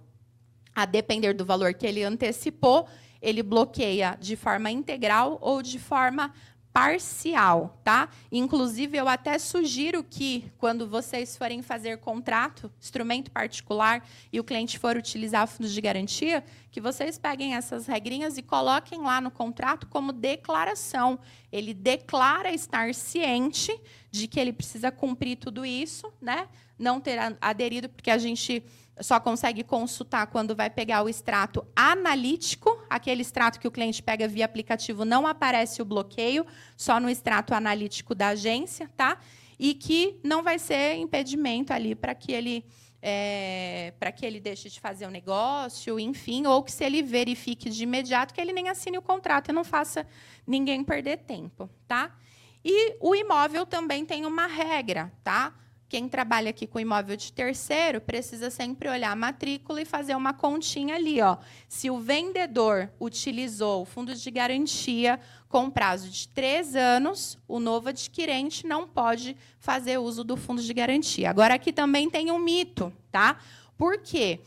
A 0.75 0.85
depender 0.85 1.33
do 1.33 1.45
valor 1.45 1.73
que 1.73 1.85
ele 1.85 2.03
antecipou, 2.03 2.87
ele 3.21 3.43
bloqueia 3.43 4.17
de 4.19 4.35
forma 4.35 4.71
integral 4.71 5.37
ou 5.41 5.61
de 5.61 5.79
forma 5.79 6.33
parcial, 6.73 7.79
tá? 7.83 8.09
Inclusive, 8.31 8.97
eu 8.97 9.07
até 9.07 9.37
sugiro 9.37 10.03
que, 10.03 10.51
quando 10.57 10.87
vocês 10.89 11.37
forem 11.37 11.61
fazer 11.61 11.99
contrato, 11.99 12.71
instrumento 12.81 13.29
particular, 13.29 14.03
e 14.31 14.39
o 14.39 14.43
cliente 14.43 14.79
for 14.79 14.97
utilizar 14.97 15.47
fundos 15.47 15.71
de 15.71 15.79
garantia, 15.79 16.43
que 16.71 16.81
vocês 16.81 17.19
peguem 17.19 17.53
essas 17.53 17.85
regrinhas 17.85 18.39
e 18.39 18.41
coloquem 18.41 19.01
lá 19.01 19.21
no 19.21 19.29
contrato 19.29 19.85
como 19.85 20.11
declaração. 20.11 21.19
Ele 21.51 21.75
declara 21.75 22.51
estar 22.51 22.95
ciente 22.95 23.79
de 24.09 24.27
que 24.27 24.39
ele 24.39 24.51
precisa 24.51 24.91
cumprir 24.91 25.37
tudo 25.37 25.63
isso, 25.63 26.11
né? 26.19 26.47
Não 26.79 26.99
ter 26.99 27.19
aderido, 27.39 27.87
porque 27.87 28.09
a 28.09 28.17
gente 28.17 28.63
só 29.01 29.19
consegue 29.19 29.63
consultar 29.63 30.27
quando 30.27 30.55
vai 30.55 30.69
pegar 30.69 31.03
o 31.03 31.09
extrato 31.09 31.65
analítico, 31.75 32.81
aquele 32.89 33.21
extrato 33.21 33.59
que 33.59 33.67
o 33.67 33.71
cliente 33.71 34.03
pega 34.03 34.27
via 34.27 34.45
aplicativo, 34.45 35.03
não 35.03 35.25
aparece 35.25 35.81
o 35.81 35.85
bloqueio, 35.85 36.45
só 36.77 36.99
no 36.99 37.09
extrato 37.09 37.53
analítico 37.53 38.13
da 38.13 38.29
agência, 38.29 38.89
tá? 38.95 39.19
E 39.57 39.73
que 39.73 40.19
não 40.23 40.43
vai 40.43 40.59
ser 40.59 40.95
impedimento 40.95 41.73
ali 41.73 41.95
para 41.95 42.13
que 42.13 42.31
ele 42.31 42.65
é, 43.05 43.93
para 43.99 44.13
que 44.13 44.25
ele 44.25 44.39
deixe 44.39 44.69
de 44.69 44.79
fazer 44.79 45.05
o 45.05 45.11
negócio, 45.11 45.99
enfim, 45.99 46.45
ou 46.47 46.63
que 46.63 46.71
se 46.71 46.85
ele 46.85 47.03
verifique 47.03 47.69
de 47.69 47.83
imediato 47.83 48.33
que 48.33 48.39
ele 48.39 48.53
nem 48.53 48.69
assine 48.69 48.97
o 48.97 49.01
contrato 49.01 49.49
e 49.49 49.53
não 49.53 49.65
faça 49.65 50.07
ninguém 50.47 50.83
perder 50.85 51.17
tempo, 51.17 51.69
tá? 51.85 52.15
E 52.63 52.95
o 53.01 53.13
imóvel 53.13 53.65
também 53.65 54.05
tem 54.05 54.25
uma 54.25 54.47
regra, 54.47 55.11
tá? 55.21 55.53
Quem 55.93 56.09
trabalha 56.09 56.49
aqui 56.49 56.65
com 56.65 56.79
imóvel 56.79 57.15
de 57.15 57.31
terceiro 57.31 58.01
precisa 58.01 58.49
sempre 58.49 58.89
olhar 58.89 59.11
a 59.11 59.15
matrícula 59.15 59.79
e 59.79 59.85
fazer 59.85 60.15
uma 60.15 60.33
continha 60.33 60.95
ali. 60.95 61.21
Ó. 61.21 61.37
Se 61.67 61.87
o 61.91 61.99
vendedor 61.99 62.89
utilizou 62.99 63.83
o 63.83 63.85
fundo 63.85 64.15
de 64.15 64.31
garantia 64.31 65.19
com 65.47 65.69
prazo 65.69 66.09
de 66.09 66.27
três 66.29 66.75
anos, 66.75 67.37
o 67.47 67.59
novo 67.59 67.89
adquirente 67.89 68.65
não 68.65 68.87
pode 68.87 69.37
fazer 69.59 69.99
uso 69.99 70.23
do 70.23 70.35
fundo 70.35 70.63
de 70.63 70.73
garantia. 70.73 71.29
Agora, 71.29 71.53
aqui 71.53 71.71
também 71.71 72.09
tem 72.09 72.31
um 72.31 72.39
mito, 72.39 72.91
tá? 73.11 73.37
Por 73.77 73.99
quê? 73.99 74.39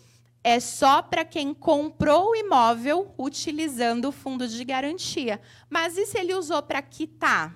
É 0.43 0.59
só 0.59 1.01
para 1.01 1.25
quem 1.25 1.55
comprou 1.55 2.31
o 2.31 2.35
imóvel 2.35 3.15
utilizando 3.17 4.07
o 4.07 4.13
fundo 4.13 4.49
de 4.49 4.65
garantia. 4.65 5.41
Mas 5.71 5.97
e 5.97 6.07
se 6.07 6.19
ele 6.19 6.35
usou 6.35 6.61
para 6.61 6.83
quitar? 6.83 7.55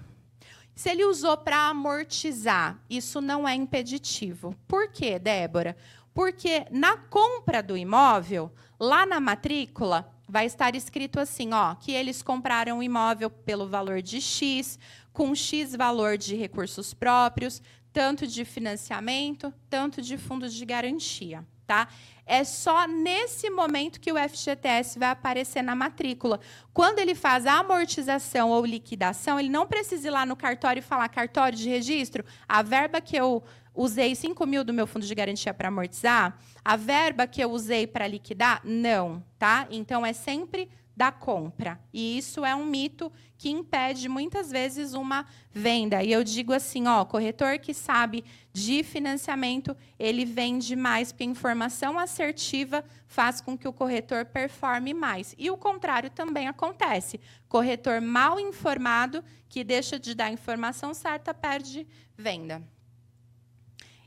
Se 0.80 0.88
ele 0.88 1.04
usou 1.04 1.36
para 1.36 1.68
amortizar, 1.68 2.80
isso 2.88 3.20
não 3.20 3.46
é 3.46 3.54
impeditivo. 3.54 4.56
Por 4.66 4.88
quê, 4.88 5.18
Débora? 5.18 5.76
Porque 6.14 6.64
na 6.70 6.96
compra 6.96 7.62
do 7.62 7.76
imóvel, 7.76 8.50
lá 8.78 9.04
na 9.04 9.20
matrícula, 9.20 10.10
vai 10.26 10.46
estar 10.46 10.74
escrito 10.74 11.20
assim, 11.20 11.52
ó, 11.52 11.74
que 11.74 11.92
eles 11.92 12.22
compraram 12.22 12.78
o 12.78 12.82
imóvel 12.82 13.28
pelo 13.28 13.68
valor 13.68 14.00
de 14.00 14.22
X, 14.22 14.78
com 15.12 15.34
X 15.34 15.76
valor 15.76 16.16
de 16.16 16.34
recursos 16.34 16.94
próprios, 16.94 17.60
tanto 17.92 18.26
de 18.26 18.42
financiamento, 18.46 19.52
tanto 19.68 20.00
de 20.00 20.16
fundos 20.16 20.54
de 20.54 20.64
garantia, 20.64 21.46
tá? 21.70 21.86
É 22.26 22.42
só 22.42 22.88
nesse 22.88 23.48
momento 23.48 24.00
que 24.00 24.10
o 24.10 24.16
FGTS 24.16 24.98
vai 24.98 25.10
aparecer 25.10 25.62
na 25.62 25.76
matrícula. 25.76 26.40
Quando 26.74 26.98
ele 26.98 27.14
faz 27.14 27.46
a 27.46 27.60
amortização 27.60 28.50
ou 28.50 28.66
liquidação, 28.66 29.38
ele 29.38 29.48
não 29.48 29.68
precisa 29.68 30.08
ir 30.08 30.10
lá 30.10 30.26
no 30.26 30.34
cartório 30.34 30.80
e 30.80 30.82
falar 30.82 31.08
cartório 31.08 31.56
de 31.56 31.68
registro, 31.68 32.24
a 32.48 32.60
verba 32.60 33.00
que 33.00 33.14
eu 33.14 33.40
usei 33.72 34.16
5 34.16 34.44
mil 34.48 34.64
do 34.64 34.72
meu 34.72 34.84
fundo 34.84 35.06
de 35.06 35.14
garantia 35.14 35.54
para 35.54 35.68
amortizar, 35.68 36.36
a 36.64 36.74
verba 36.74 37.24
que 37.24 37.40
eu 37.40 37.52
usei 37.52 37.86
para 37.86 38.08
liquidar, 38.08 38.60
não, 38.64 39.22
tá? 39.38 39.68
Então 39.70 40.04
é 40.04 40.12
sempre 40.12 40.68
da 41.00 41.10
compra. 41.10 41.80
E 41.94 42.18
isso 42.18 42.44
é 42.44 42.54
um 42.54 42.66
mito 42.66 43.10
que 43.38 43.48
impede 43.48 44.06
muitas 44.06 44.50
vezes 44.50 44.92
uma 44.92 45.24
venda. 45.50 46.04
E 46.04 46.12
eu 46.12 46.22
digo 46.22 46.52
assim, 46.52 46.86
ó, 46.86 47.06
corretor 47.06 47.58
que 47.58 47.72
sabe 47.72 48.22
de 48.52 48.82
financiamento, 48.82 49.74
ele 49.98 50.26
vende 50.26 50.76
mais 50.76 51.10
porque 51.10 51.24
informação 51.24 51.98
assertiva 51.98 52.84
faz 53.06 53.40
com 53.40 53.56
que 53.56 53.66
o 53.66 53.72
corretor 53.72 54.26
performe 54.26 54.92
mais. 54.92 55.34
E 55.38 55.50
o 55.50 55.56
contrário 55.56 56.10
também 56.10 56.48
acontece. 56.48 57.18
Corretor 57.48 58.02
mal 58.02 58.38
informado 58.38 59.24
que 59.48 59.64
deixa 59.64 59.98
de 59.98 60.14
dar 60.14 60.26
a 60.26 60.32
informação 60.32 60.92
certa 60.92 61.32
perde 61.32 61.86
venda. 62.14 62.62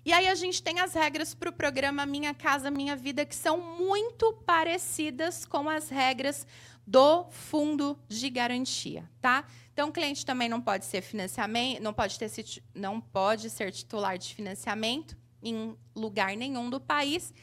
E 0.05 0.11
aí 0.11 0.27
a 0.27 0.35
gente 0.35 0.61
tem 0.61 0.81
as 0.81 0.93
regras 0.93 1.33
para 1.33 1.49
o 1.49 1.53
programa 1.53 2.05
Minha 2.05 2.33
Casa 2.33 2.69
Minha 2.69 2.93
Vida 2.93 3.25
que 3.25 3.33
são 3.33 3.57
muito 3.57 4.33
parecidas 4.45 5.45
com 5.45 5.69
as 5.69 5.87
regras 5.87 6.45
do 6.85 7.25
fundo 7.29 7.97
de 8.07 8.29
garantia, 8.29 9.09
tá? 9.21 9.45
Então, 9.71 9.89
o 9.89 9.91
cliente 9.91 10.25
também 10.25 10.49
não 10.49 10.61
pode 10.61 10.85
ser 10.85 11.01
financiamento, 11.01 11.81
não 11.81 11.93
pode 11.93 12.19
ter 12.19 12.29
não 12.75 12.99
pode 12.99 13.49
ser 13.49 13.71
titular 13.71 14.17
de 14.17 14.35
financiamento 14.35 15.17
em 15.41 15.75
lugar 15.95 16.35
nenhum 16.35 16.69
do 16.69 16.79
país. 16.79 17.33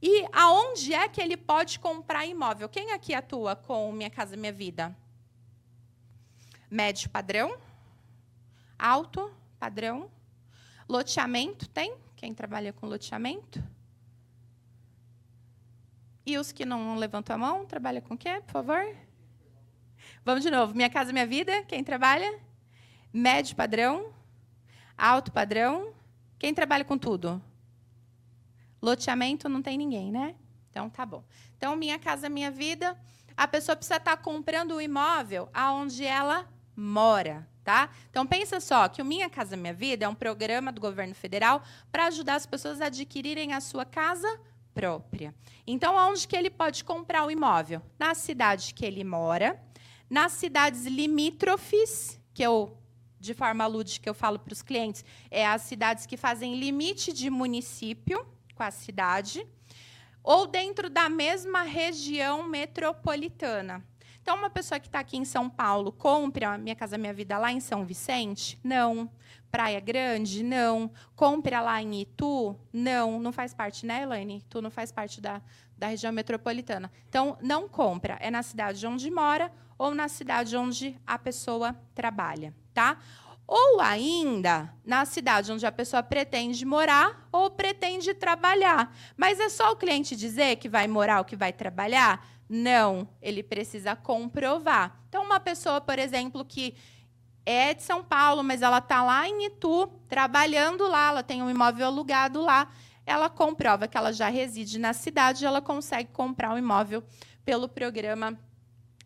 E 0.00 0.24
aonde 0.32 0.94
é 0.94 1.08
que 1.08 1.20
ele 1.20 1.36
pode 1.36 1.78
comprar 1.80 2.26
imóvel? 2.26 2.68
Quem 2.68 2.92
aqui 2.92 3.14
atua 3.14 3.56
com 3.56 3.90
Minha 3.92 4.10
Casa 4.10 4.36
Minha 4.36 4.52
Vida? 4.52 4.96
Médio 6.70 7.08
padrão? 7.10 7.56
Alto 8.78 9.32
padrão? 9.58 10.10
Loteamento 10.88 11.68
tem? 11.68 11.96
Quem 12.14 12.32
trabalha 12.32 12.72
com 12.72 12.86
loteamento? 12.86 13.62
E 16.28 16.36
os 16.36 16.52
que 16.52 16.66
não 16.66 16.94
levantam 16.96 17.36
a 17.36 17.38
mão, 17.38 17.64
trabalha 17.64 18.02
com 18.02 18.12
o 18.12 18.18
quê, 18.18 18.42
por 18.44 18.52
favor? 18.52 18.94
Vamos 20.22 20.44
de 20.44 20.50
novo. 20.50 20.74
Minha 20.74 20.90
casa, 20.90 21.10
minha 21.10 21.26
vida. 21.26 21.62
Quem 21.62 21.82
trabalha? 21.82 22.38
Médio 23.10 23.56
padrão. 23.56 24.12
Alto 24.94 25.32
padrão. 25.32 25.94
Quem 26.38 26.52
trabalha 26.52 26.84
com 26.84 26.98
tudo? 26.98 27.42
Loteamento 28.82 29.48
não 29.48 29.62
tem 29.62 29.78
ninguém, 29.78 30.12
né? 30.12 30.34
Então 30.68 30.90
tá 30.90 31.06
bom. 31.06 31.24
Então, 31.56 31.74
minha 31.76 31.98
casa, 31.98 32.28
minha 32.28 32.50
vida. 32.50 32.94
A 33.34 33.48
pessoa 33.48 33.74
precisa 33.74 33.96
estar 33.96 34.18
comprando 34.18 34.72
o 34.72 34.82
imóvel 34.82 35.48
aonde 35.54 36.04
ela 36.04 36.46
mora, 36.76 37.48
tá? 37.64 37.88
Então 38.10 38.26
pensa 38.26 38.60
só 38.60 38.86
que 38.86 39.00
o 39.00 39.04
Minha 39.04 39.30
Casa 39.30 39.56
Minha 39.56 39.72
Vida 39.72 40.04
é 40.04 40.08
um 40.08 40.14
programa 40.14 40.70
do 40.70 40.78
governo 40.78 41.14
federal 41.14 41.62
para 41.90 42.04
ajudar 42.04 42.34
as 42.34 42.44
pessoas 42.44 42.82
a 42.82 42.86
adquirirem 42.86 43.54
a 43.54 43.62
sua 43.62 43.86
casa 43.86 44.28
própria. 44.78 45.34
Então, 45.66 45.96
onde 45.96 46.28
que 46.28 46.36
ele 46.36 46.48
pode 46.48 46.84
comprar 46.84 47.26
o 47.26 47.30
imóvel? 47.32 47.82
Na 47.98 48.14
cidade 48.14 48.72
que 48.72 48.86
ele 48.86 49.02
mora, 49.02 49.60
nas 50.08 50.30
cidades 50.30 50.86
limítrofes, 50.86 52.20
que 52.32 52.44
eu, 52.44 52.78
de 53.18 53.34
forma 53.34 53.66
lúdica, 53.66 54.08
eu 54.08 54.14
falo 54.14 54.38
para 54.38 54.52
os 54.52 54.62
clientes, 54.62 55.04
é 55.32 55.44
as 55.44 55.62
cidades 55.62 56.06
que 56.06 56.16
fazem 56.16 56.60
limite 56.60 57.12
de 57.12 57.28
município 57.28 58.24
com 58.54 58.62
a 58.62 58.70
cidade, 58.70 59.44
ou 60.22 60.46
dentro 60.46 60.88
da 60.88 61.08
mesma 61.08 61.62
região 61.62 62.44
metropolitana. 62.44 63.84
Então, 64.22 64.36
uma 64.36 64.50
pessoa 64.50 64.78
que 64.78 64.86
está 64.88 65.00
aqui 65.00 65.16
em 65.16 65.24
São 65.24 65.48
Paulo 65.48 65.90
compre 65.90 66.44
a 66.44 66.58
Minha 66.58 66.76
Casa 66.76 66.98
Minha 66.98 67.14
Vida 67.14 67.38
lá 67.38 67.50
em 67.50 67.60
São 67.60 67.84
Vicente? 67.84 68.58
Não. 68.62 69.10
Praia 69.50 69.80
Grande? 69.80 70.42
Não. 70.42 70.90
Compra 71.16 71.60
lá 71.60 71.80
em 71.80 72.02
Itu? 72.02 72.54
Não. 72.72 73.18
Não 73.18 73.32
faz 73.32 73.54
parte, 73.54 73.86
né, 73.86 74.02
Elaine? 74.02 74.38
Itu 74.38 74.60
não 74.60 74.70
faz 74.70 74.92
parte 74.92 75.20
da, 75.20 75.40
da 75.76 75.86
região 75.86 76.12
metropolitana. 76.12 76.90
Então, 77.08 77.38
não 77.40 77.68
compra. 77.68 78.18
É 78.20 78.30
na 78.30 78.42
cidade 78.42 78.86
onde 78.86 79.10
mora 79.10 79.50
ou 79.78 79.94
na 79.94 80.08
cidade 80.08 80.56
onde 80.56 81.00
a 81.06 81.18
pessoa 81.18 81.74
trabalha, 81.94 82.52
tá? 82.74 82.98
Ou 83.46 83.80
ainda 83.80 84.74
na 84.84 85.06
cidade 85.06 85.50
onde 85.50 85.64
a 85.64 85.72
pessoa 85.72 86.02
pretende 86.02 86.66
morar 86.66 87.26
ou 87.32 87.48
pretende 87.48 88.12
trabalhar. 88.12 88.94
Mas 89.16 89.40
é 89.40 89.48
só 89.48 89.72
o 89.72 89.76
cliente 89.76 90.14
dizer 90.14 90.56
que 90.56 90.68
vai 90.68 90.86
morar 90.86 91.20
ou 91.20 91.24
que 91.24 91.36
vai 91.36 91.52
trabalhar? 91.52 92.26
Não, 92.48 93.06
ele 93.20 93.42
precisa 93.42 93.94
comprovar. 93.94 95.02
Então, 95.08 95.22
uma 95.22 95.38
pessoa, 95.38 95.80
por 95.80 95.98
exemplo, 95.98 96.44
que 96.44 96.74
é 97.44 97.74
de 97.74 97.82
São 97.82 98.02
Paulo, 98.02 98.42
mas 98.42 98.62
ela 98.62 98.78
está 98.78 99.02
lá 99.02 99.28
em 99.28 99.46
Itu, 99.46 99.86
trabalhando 100.08 100.86
lá, 100.88 101.08
ela 101.08 101.22
tem 101.22 101.42
um 101.42 101.50
imóvel 101.50 101.86
alugado 101.86 102.40
lá, 102.40 102.70
ela 103.06 103.28
comprova 103.30 103.88
que 103.88 103.96
ela 103.96 104.12
já 104.12 104.28
reside 104.28 104.78
na 104.78 104.92
cidade, 104.92 105.44
ela 105.46 105.60
consegue 105.62 106.10
comprar 106.12 106.52
um 106.52 106.58
imóvel 106.58 107.02
pelo 107.44 107.68
programa 107.68 108.38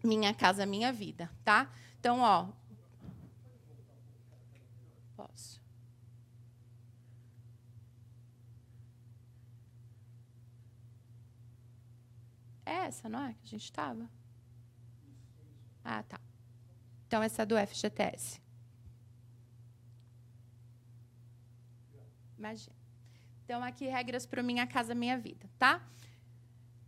Minha 0.02 0.34
Casa 0.34 0.66
Minha 0.66 0.92
Vida, 0.92 1.30
tá? 1.44 1.70
Então, 2.00 2.20
ó, 2.20 2.46
posso. 5.16 5.60
É 12.72 12.86
essa, 12.86 13.06
não 13.06 13.22
é? 13.22 13.34
Que 13.34 13.44
a 13.44 13.50
gente 13.50 13.64
estava? 13.64 14.08
Ah, 15.84 16.02
tá. 16.02 16.18
Então, 17.06 17.22
essa 17.22 17.42
é 17.42 17.46
do 17.46 17.54
FGTS. 17.58 18.40
Imagina. 22.38 22.74
Então, 23.44 23.62
aqui, 23.62 23.84
regras 23.86 24.24
para 24.24 24.42
Minha 24.42 24.66
Casa 24.66 24.94
Minha 24.94 25.18
Vida, 25.18 25.50
tá? 25.58 25.82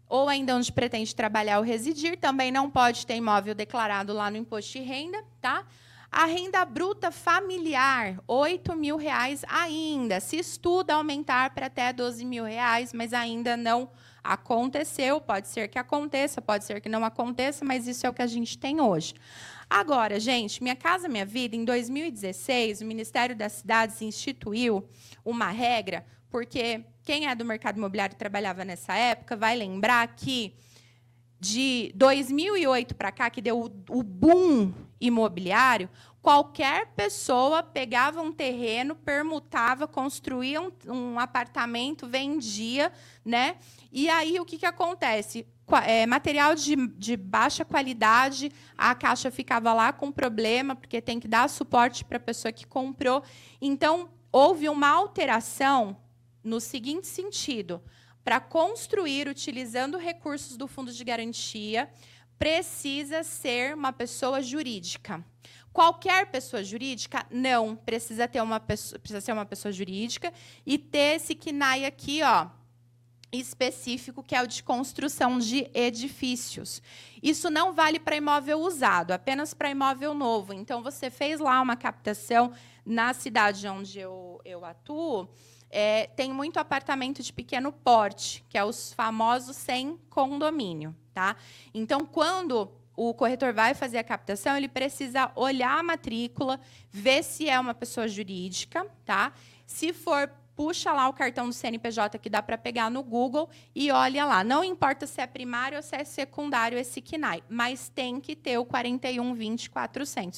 Ou 0.09 0.27
ainda 0.27 0.57
onde 0.57 0.73
pretende 0.73 1.15
trabalhar 1.15 1.59
ou 1.59 1.65
residir, 1.65 2.19
também 2.19 2.51
não 2.51 2.71
pode 2.71 3.07
ter 3.07 3.17
imóvel 3.17 3.55
declarado 3.55 4.15
lá 4.15 4.31
no 4.31 4.39
imposto 4.39 4.73
de 4.73 4.81
renda, 4.81 5.23
tá? 5.39 5.67
A 6.11 6.25
renda 6.25 6.65
bruta 6.65 7.11
familiar, 7.11 8.19
R$ 8.27 8.75
mil 8.75 8.97
reais 8.97 9.45
ainda. 9.49 10.19
Se 10.19 10.37
estuda 10.37 10.95
aumentar 10.95 11.51
para 11.51 11.67
até 11.67 11.89
R$ 11.89 12.25
mil 12.25 12.45
reais, 12.45 12.95
mas 12.95 13.13
ainda 13.13 13.55
não 13.55 13.91
Aconteceu, 14.25 15.21
pode 15.21 15.49
ser 15.49 15.69
que 15.69 15.79
aconteça, 15.79 16.41
pode 16.41 16.65
ser 16.65 16.81
que 16.81 16.89
não 16.89 17.05
aconteça, 17.05 17.63
mas 17.63 17.87
isso 17.87 18.07
é 18.07 18.09
o 18.09 18.15
que 18.15 18.23
a 18.23 18.27
gente 18.27 18.57
tem 18.57 18.81
hoje. 18.81 19.13
Agora, 19.69 20.19
gente, 20.19 20.63
Minha 20.63 20.75
Casa 20.75 21.09
Minha 21.09 21.27
Vida, 21.27 21.55
em 21.55 21.63
2016, 21.63 22.81
o 22.81 22.87
Ministério 22.87 23.37
das 23.37 23.53
Cidades 23.53 24.01
instituiu 24.01 24.89
uma 25.23 25.51
regra, 25.51 26.07
porque 26.31 26.85
quem 27.03 27.29
é 27.29 27.35
do 27.35 27.45
mercado 27.45 27.77
imobiliário 27.77 28.15
e 28.15 28.17
trabalhava 28.17 28.65
nessa 28.65 28.95
época 28.95 29.37
vai 29.37 29.55
lembrar 29.55 30.07
que 30.17 30.55
de 31.39 31.93
2008 31.95 32.95
para 32.95 33.13
cá, 33.13 33.29
que 33.29 33.43
deu 33.43 33.71
o 33.91 34.03
boom 34.03 34.73
imobiliário, 34.99 35.91
qualquer 36.25 36.87
pessoa 36.97 37.63
pegava 37.63 38.23
um 38.23 38.33
terreno, 38.33 38.95
permutava, 38.95 39.87
construía 39.87 40.59
um, 40.59 40.73
um 40.87 41.19
apartamento, 41.21 42.07
vendia, 42.09 42.91
né? 43.23 43.57
E 43.93 44.09
aí 44.09 44.41
o 44.41 44.45
que, 44.47 44.57
que 44.57 44.65
acontece? 44.65 45.47
É, 45.87 46.07
material 46.07 46.55
de, 46.55 46.77
de, 46.97 47.15
baixa 47.15 47.63
qualidade, 47.63 48.51
a 48.77 48.95
caixa 48.95 49.31
ficava 49.31 49.75
lá 49.75 49.93
com 49.93 50.11
problema, 50.11 50.75
porque 50.75 51.03
tem 51.03 51.21
que 51.21 51.29
dar 51.29 51.47
suporte 51.47 52.07
para 52.07 52.17
a 52.17 52.21
pessoa 52.21 52.51
que 52.51 52.67
comprou. 52.67 53.23
Então, 53.61 54.09
houve 54.33 54.67
uma 54.71 54.89
alteração 54.89 55.95
no 56.43 56.59
seguinte 56.59 57.07
sentido: 57.07 57.83
para 58.25 58.41
construir 58.41 59.29
utilizando 59.29 59.99
recursos 59.99 60.57
do 60.57 60.67
fundo 60.67 60.91
de 60.91 61.05
garantia, 61.05 61.91
precisa 62.39 63.23
ser 63.23 63.75
uma 63.75 63.93
pessoa 63.93 64.41
jurídica. 64.41 65.23
Qualquer 65.75 66.31
pessoa 66.31 66.63
jurídica? 66.63 67.27
Não. 67.29 67.75
Precisa 67.75 68.29
ter 68.29 68.41
uma 68.41 68.61
pessoa, 68.61 68.97
precisa 68.97 69.21
ser 69.21 69.33
uma 69.33 69.45
pessoa 69.45 69.73
jurídica 69.73 70.33
e 70.65 70.79
ter 70.79 71.17
esse 71.17 71.35
KNAI 71.35 71.85
aqui, 71.85 72.23
ó, 72.23 72.47
específico, 73.33 74.23
que 74.23 74.37
é 74.37 74.41
o 74.41 74.47
de 74.47 74.63
construção 74.63 75.37
de 75.37 75.69
edifícios. 75.75 76.81
Isso 77.21 77.51
não 77.51 77.73
vale 77.73 77.99
para 77.99 78.15
imóvel 78.15 78.61
usado, 78.61 79.11
apenas 79.11 79.53
para 79.53 79.69
imóvel 79.69 80.15
novo. 80.15 80.53
Então, 80.53 80.81
você 80.81 81.11
fez 81.11 81.41
lá 81.41 81.61
uma 81.61 81.77
captação 81.77 82.53
na 82.87 83.13
cidade 83.13 83.67
onde 83.67 83.99
eu, 83.99 84.41
eu 84.45 84.65
atuo, 84.65 85.29
é, 85.71 86.07
tem 86.07 86.33
muito 86.33 86.59
apartamento 86.59 87.21
de 87.21 87.33
pequeno 87.33 87.73
porte, 87.73 88.45
que 88.49 88.57
é 88.57 88.65
os 88.65 88.93
famosos 88.93 89.57
sem 89.57 89.99
condomínio. 90.09 90.95
Tá? 91.13 91.35
Então, 91.75 92.07
quando 92.07 92.71
o 92.97 93.13
corretor 93.15 93.53
vai 93.53 93.75
fazer 93.75 93.99
a 93.99 94.05
captação, 94.05 94.57
ele 94.57 94.69
precisa 94.69 95.31
olhar 95.35 95.79
a 95.79 95.83
matrícula, 95.83 96.61
ver 96.91 97.23
se 97.23 97.49
é 97.49 97.59
uma 97.59 97.75
pessoa 97.75 98.07
jurídica, 98.09 98.87
tá? 99.05 99.33
Se 99.67 99.93
for, 99.93 100.31
puxa 100.55 100.93
lá 100.93 101.09
o 101.09 101.13
cartão 101.13 101.49
do 101.49 101.53
CNPJ 101.53 102.19
que 102.19 102.31
dá 102.31 102.43
para 102.43 102.57
pegar 102.57 102.91
no 102.91 103.03
Google 103.03 103.49
e 103.75 103.91
olha 103.91 104.25
lá. 104.25 104.45
Não 104.45 104.63
importa 104.63 105.07
se 105.07 105.21
é 105.21 105.27
primário 105.27 105.77
ou 105.77 105.83
se 105.83 105.97
é 105.97 106.05
secundário 106.05 106.79
esse 106.79 107.01
KNAI, 107.01 107.43
mas 107.49 107.89
tem 107.89 108.21
que 108.21 108.37
ter 108.37 108.59
o 108.59 108.65
4120 108.65 109.71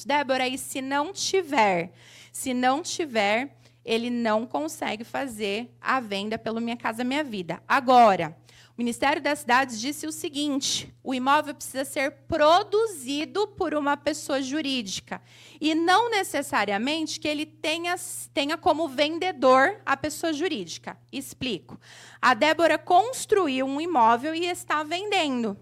Débora, 0.05 0.47
e 0.47 0.57
se 0.57 0.81
não 0.81 1.13
tiver, 1.13 1.91
se 2.31 2.53
não 2.53 2.81
tiver, 2.81 3.55
ele 3.85 4.09
não 4.09 4.45
consegue 4.45 5.03
fazer 5.03 5.71
a 5.79 5.99
venda 5.99 6.37
pelo 6.37 6.59
Minha 6.59 6.75
Casa 6.75 7.03
Minha 7.03 7.23
Vida. 7.23 7.61
Agora, 7.67 8.35
Ministério 8.77 9.19
das 9.19 9.39
Cidades 9.39 9.81
disse 9.81 10.05
o 10.05 10.11
seguinte: 10.11 10.93
o 11.03 11.11
imóvel 11.11 11.55
precisa 11.55 11.83
ser 11.83 12.11
produzido 12.27 13.47
por 13.47 13.73
uma 13.73 13.97
pessoa 13.97 14.39
jurídica 14.39 15.19
e 15.59 15.73
não 15.73 16.11
necessariamente 16.11 17.19
que 17.19 17.27
ele 17.27 17.45
tenha, 17.45 17.95
tenha 18.35 18.55
como 18.55 18.87
vendedor 18.87 19.81
a 19.83 19.97
pessoa 19.97 20.31
jurídica. 20.31 20.95
Explico. 21.11 21.79
A 22.21 22.35
Débora 22.35 22.77
construiu 22.77 23.65
um 23.65 23.81
imóvel 23.81 24.35
e 24.35 24.45
está 24.45 24.83
vendendo. 24.83 25.57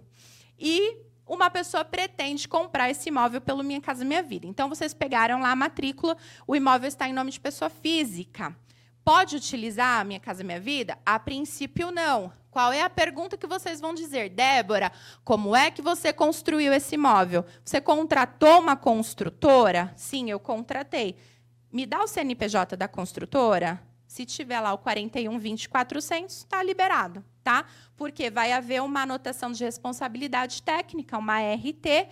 E 0.59 0.97
uma 1.25 1.49
pessoa 1.49 1.85
pretende 1.85 2.49
comprar 2.49 2.89
esse 2.89 3.07
imóvel 3.07 3.39
pelo 3.39 3.63
Minha 3.63 3.79
Casa 3.79 4.03
Minha 4.03 4.21
Vida. 4.21 4.45
Então, 4.45 4.67
vocês 4.67 4.93
pegaram 4.93 5.39
lá 5.39 5.51
a 5.51 5.55
matrícula, 5.55 6.17
o 6.45 6.55
imóvel 6.55 6.87
está 6.87 7.07
em 7.07 7.13
nome 7.13 7.31
de 7.31 7.39
pessoa 7.39 7.69
física. 7.69 8.55
Pode 9.05 9.35
utilizar 9.35 10.01
a 10.01 10.03
Minha 10.03 10.19
Casa 10.19 10.43
Minha 10.43 10.59
Vida? 10.59 10.97
A 11.05 11.19
princípio, 11.19 11.91
não. 11.91 12.33
Qual 12.49 12.73
é 12.73 12.81
a 12.81 12.89
pergunta 12.89 13.37
que 13.37 13.45
vocês 13.45 13.79
vão 13.79 13.93
dizer? 13.93 14.29
Débora, 14.29 14.91
como 15.23 15.55
é 15.55 15.69
que 15.69 15.79
você 15.79 16.11
construiu 16.11 16.73
esse 16.73 16.95
imóvel? 16.95 17.45
Você 17.63 17.79
contratou 17.79 18.59
uma 18.59 18.75
construtora? 18.75 19.93
Sim, 19.95 20.31
eu 20.31 20.39
contratei. 20.39 21.15
Me 21.71 21.85
dá 21.85 22.01
o 22.01 22.07
CNPJ 22.07 22.75
da 22.75 22.87
construtora? 22.87 23.79
Se 24.07 24.25
tiver 24.25 24.59
lá 24.59 24.73
o 24.73 24.79
41.2400, 24.79 26.25
está 26.25 26.63
liberado, 26.63 27.23
tá? 27.43 27.65
Porque 27.95 28.31
vai 28.31 28.53
haver 28.53 28.81
uma 28.81 29.03
anotação 29.03 29.51
de 29.51 29.63
responsabilidade 29.63 30.63
técnica, 30.63 31.15
uma 31.15 31.37
RT, 31.53 32.09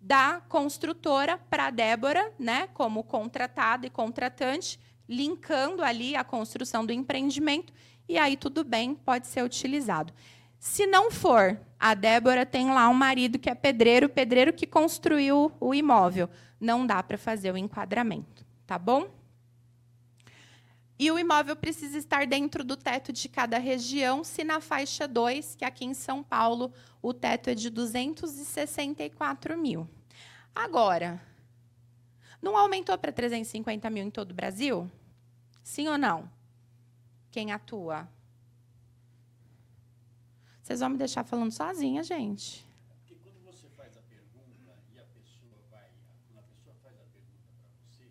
da 0.00 0.40
construtora 0.48 1.36
para 1.36 1.66
a 1.66 1.70
Débora, 1.70 2.32
né, 2.38 2.66
como 2.72 3.04
contratada 3.04 3.86
e 3.86 3.90
contratante, 3.90 4.80
linkando 5.10 5.82
ali 5.82 6.14
a 6.14 6.22
construção 6.22 6.86
do 6.86 6.92
empreendimento, 6.92 7.72
e 8.08 8.16
aí 8.16 8.36
tudo 8.36 8.62
bem, 8.62 8.94
pode 8.94 9.26
ser 9.26 9.42
utilizado. 9.42 10.14
Se 10.60 10.86
não 10.86 11.10
for, 11.10 11.60
a 11.78 11.94
Débora 11.94 12.46
tem 12.46 12.66
lá 12.68 12.88
um 12.88 12.94
marido 12.94 13.38
que 13.38 13.50
é 13.50 13.54
pedreiro, 13.54 14.08
pedreiro 14.08 14.52
que 14.52 14.66
construiu 14.66 15.50
o 15.58 15.74
imóvel. 15.74 16.30
Não 16.60 16.86
dá 16.86 17.02
para 17.02 17.18
fazer 17.18 17.52
o 17.52 17.56
enquadramento, 17.56 18.46
tá 18.66 18.78
bom? 18.78 19.10
E 20.98 21.10
o 21.10 21.18
imóvel 21.18 21.56
precisa 21.56 21.96
estar 21.96 22.26
dentro 22.26 22.62
do 22.62 22.76
teto 22.76 23.10
de 23.10 23.26
cada 23.26 23.58
região, 23.58 24.22
se 24.22 24.44
na 24.44 24.60
faixa 24.60 25.08
2, 25.08 25.56
que 25.56 25.64
aqui 25.64 25.86
em 25.86 25.94
São 25.94 26.22
Paulo 26.22 26.70
o 27.00 27.14
teto 27.14 27.48
é 27.48 27.54
de 27.54 27.70
264 27.70 29.56
mil. 29.56 29.88
Agora, 30.54 31.18
não 32.42 32.56
aumentou 32.56 32.96
para 32.98 33.10
350 33.10 33.88
mil 33.88 34.04
em 34.04 34.10
todo 34.10 34.32
o 34.32 34.34
Brasil? 34.34 34.90
Sim 35.62 35.88
ou 35.88 35.98
não? 35.98 36.30
Quem 37.30 37.52
atua? 37.52 38.08
Vocês 40.62 40.80
vão 40.80 40.90
me 40.90 40.98
deixar 40.98 41.24
falando 41.24 41.50
sozinha, 41.52 42.02
gente. 42.02 42.66
Porque 42.88 43.14
quando 43.16 43.42
você 43.44 43.68
faz 43.70 43.96
a 43.96 44.02
pergunta 44.02 44.76
e 44.94 44.98
a 44.98 45.04
pessoa 45.04 45.58
vai, 45.70 45.88
quando 46.26 46.38
a 46.38 46.42
pessoa 46.42 46.74
faz 46.82 46.94
a 47.00 47.04
pergunta 47.04 47.48
para 47.58 47.68
você, 47.88 48.10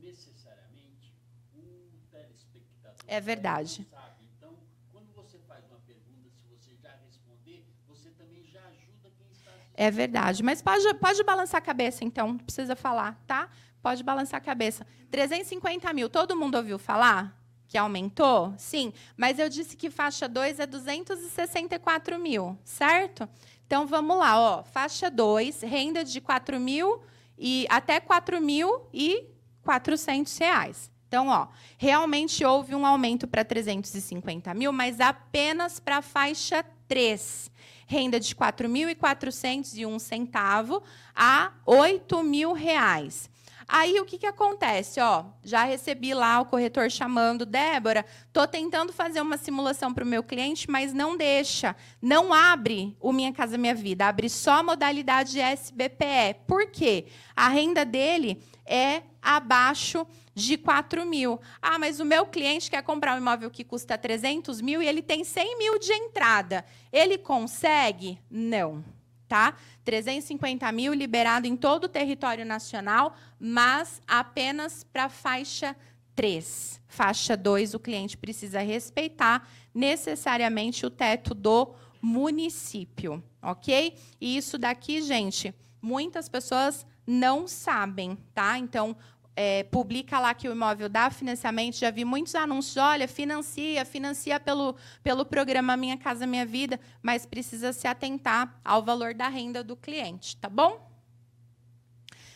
necessariamente 0.00 1.14
o 1.54 2.00
telespectador 2.10 3.04
É 3.06 3.20
verdade. 3.20 3.86
sabe. 3.90 4.24
Então, 4.36 4.54
quando 4.90 5.12
você 5.14 5.38
faz 5.40 5.64
uma 5.66 5.78
pergunta, 5.80 6.30
se 6.30 6.46
você 6.48 6.74
já 6.76 6.94
responder, 7.06 7.66
você 7.86 8.10
também 8.10 8.44
já 8.46 8.62
ajuda 8.68 9.10
quem 9.16 9.30
está. 9.30 9.52
É 9.74 9.90
verdade. 9.90 10.42
Mas 10.42 10.62
pode, 10.62 10.94
pode 10.94 11.22
balançar 11.24 11.58
a 11.58 11.64
cabeça, 11.64 12.04
então. 12.04 12.28
Não 12.28 12.38
precisa 12.38 12.74
falar, 12.74 13.22
tá? 13.26 13.50
Pode 13.82 14.04
balançar 14.04 14.38
a 14.38 14.40
cabeça. 14.40 14.86
350 15.10 15.92
mil. 15.92 16.08
Todo 16.08 16.36
mundo 16.36 16.54
ouviu 16.54 16.78
falar? 16.78 17.36
Que 17.66 17.76
aumentou? 17.76 18.54
Sim. 18.56 18.92
Mas 19.16 19.36
eu 19.38 19.48
disse 19.48 19.76
que 19.76 19.90
faixa 19.90 20.28
2 20.28 20.60
é 20.60 20.66
264 20.66 22.18
mil, 22.18 22.56
certo? 22.64 23.28
Então, 23.66 23.86
vamos 23.86 24.16
lá. 24.16 24.38
Ó, 24.38 24.62
faixa 24.62 25.10
2, 25.10 25.62
renda 25.62 26.04
de 26.04 26.20
4 26.20 26.60
mil 26.60 27.02
e 27.36 27.66
até 27.68 27.98
4.400 27.98 30.38
reais. 30.38 30.92
Então, 31.08 31.26
ó, 31.28 31.48
realmente 31.76 32.44
houve 32.44 32.72
um 32.74 32.86
aumento 32.86 33.26
para 33.26 33.44
350 33.44 34.54
mil, 34.54 34.72
mas 34.72 35.00
apenas 35.00 35.80
para 35.80 35.96
a 35.98 36.02
faixa 36.02 36.64
3 36.86 37.50
renda 37.92 38.18
de 38.18 38.32
R$ 38.32 38.40
4.401 38.40 39.98
centavo 39.98 40.82
a 41.14 41.52
8 41.66 42.22
mil 42.22 42.54
reais. 42.54 43.28
Aí 43.74 43.98
o 43.98 44.04
que, 44.04 44.18
que 44.18 44.26
acontece? 44.26 45.00
Ó, 45.00 45.24
já 45.42 45.64
recebi 45.64 46.12
lá 46.12 46.38
o 46.42 46.44
corretor 46.44 46.90
chamando, 46.90 47.46
Débora, 47.46 48.04
estou 48.26 48.46
tentando 48.46 48.92
fazer 48.92 49.22
uma 49.22 49.38
simulação 49.38 49.94
para 49.94 50.04
o 50.04 50.06
meu 50.06 50.22
cliente, 50.22 50.70
mas 50.70 50.92
não 50.92 51.16
deixa. 51.16 51.74
Não 51.98 52.34
abre 52.34 52.94
o 53.00 53.14
Minha 53.14 53.32
Casa 53.32 53.56
Minha 53.56 53.74
Vida, 53.74 54.06
abre 54.06 54.28
só 54.28 54.58
a 54.58 54.62
modalidade 54.62 55.40
SBPE. 55.40 56.36
Por 56.46 56.66
quê? 56.66 57.06
A 57.34 57.48
renda 57.48 57.82
dele 57.82 58.42
é 58.66 59.04
abaixo 59.22 60.06
de 60.34 60.58
4 60.58 61.06
mil. 61.06 61.40
Ah, 61.62 61.78
mas 61.78 61.98
o 61.98 62.04
meu 62.04 62.26
cliente 62.26 62.70
quer 62.70 62.82
comprar 62.82 63.14
um 63.14 63.22
imóvel 63.22 63.50
que 63.50 63.64
custa 63.64 63.96
300 63.96 64.60
mil 64.60 64.82
e 64.82 64.86
ele 64.86 65.00
tem 65.00 65.24
100 65.24 65.56
mil 65.56 65.78
de 65.78 65.94
entrada. 65.94 66.62
Ele 66.92 67.16
consegue? 67.16 68.20
Não. 68.30 68.84
Tá? 69.32 69.56
350 69.82 70.70
mil 70.72 70.92
liberado 70.92 71.46
em 71.46 71.56
todo 71.56 71.84
o 71.84 71.88
território 71.88 72.44
nacional, 72.44 73.16
mas 73.40 73.98
apenas 74.06 74.84
para 74.84 75.04
a 75.04 75.08
faixa 75.08 75.74
3. 76.14 76.78
Faixa 76.86 77.34
2, 77.34 77.72
o 77.72 77.80
cliente 77.80 78.14
precisa 78.14 78.60
respeitar 78.60 79.48
necessariamente 79.74 80.84
o 80.84 80.90
teto 80.90 81.32
do 81.32 81.72
município, 82.02 83.24
ok? 83.40 83.96
E 84.20 84.36
isso 84.36 84.58
daqui, 84.58 85.00
gente, 85.00 85.54
muitas 85.80 86.28
pessoas 86.28 86.84
não 87.06 87.48
sabem, 87.48 88.18
tá? 88.34 88.58
Então, 88.58 88.94
é, 89.34 89.64
publica 89.64 90.18
lá 90.18 90.34
que 90.34 90.48
o 90.48 90.52
imóvel 90.52 90.88
dá 90.88 91.10
financiamento. 91.10 91.76
Já 91.76 91.90
vi 91.90 92.04
muitos 92.04 92.34
anúncios: 92.34 92.76
olha, 92.76 93.08
financia, 93.08 93.84
financia 93.84 94.38
pelo, 94.38 94.76
pelo 95.02 95.24
programa 95.24 95.76
Minha 95.76 95.96
Casa 95.96 96.26
Minha 96.26 96.46
Vida, 96.46 96.78
mas 97.02 97.26
precisa 97.26 97.72
se 97.72 97.86
atentar 97.86 98.60
ao 98.64 98.82
valor 98.82 99.14
da 99.14 99.28
renda 99.28 99.64
do 99.64 99.76
cliente, 99.76 100.36
tá 100.36 100.48
bom? 100.48 100.90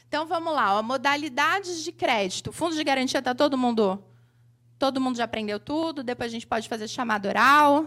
Então 0.08 0.26
vamos 0.26 0.52
lá, 0.52 0.78
ó, 0.78 0.82
modalidades 0.82 1.82
de 1.82 1.92
crédito. 1.92 2.52
Fundo 2.52 2.74
de 2.74 2.84
garantia 2.84 3.18
está 3.18 3.34
todo 3.34 3.58
mundo. 3.58 4.02
Todo 4.78 5.00
mundo 5.00 5.16
já 5.16 5.24
aprendeu 5.24 5.58
tudo. 5.58 6.02
Depois 6.02 6.30
a 6.30 6.32
gente 6.32 6.46
pode 6.46 6.68
fazer 6.68 6.86
chamada 6.86 7.28
oral. 7.28 7.86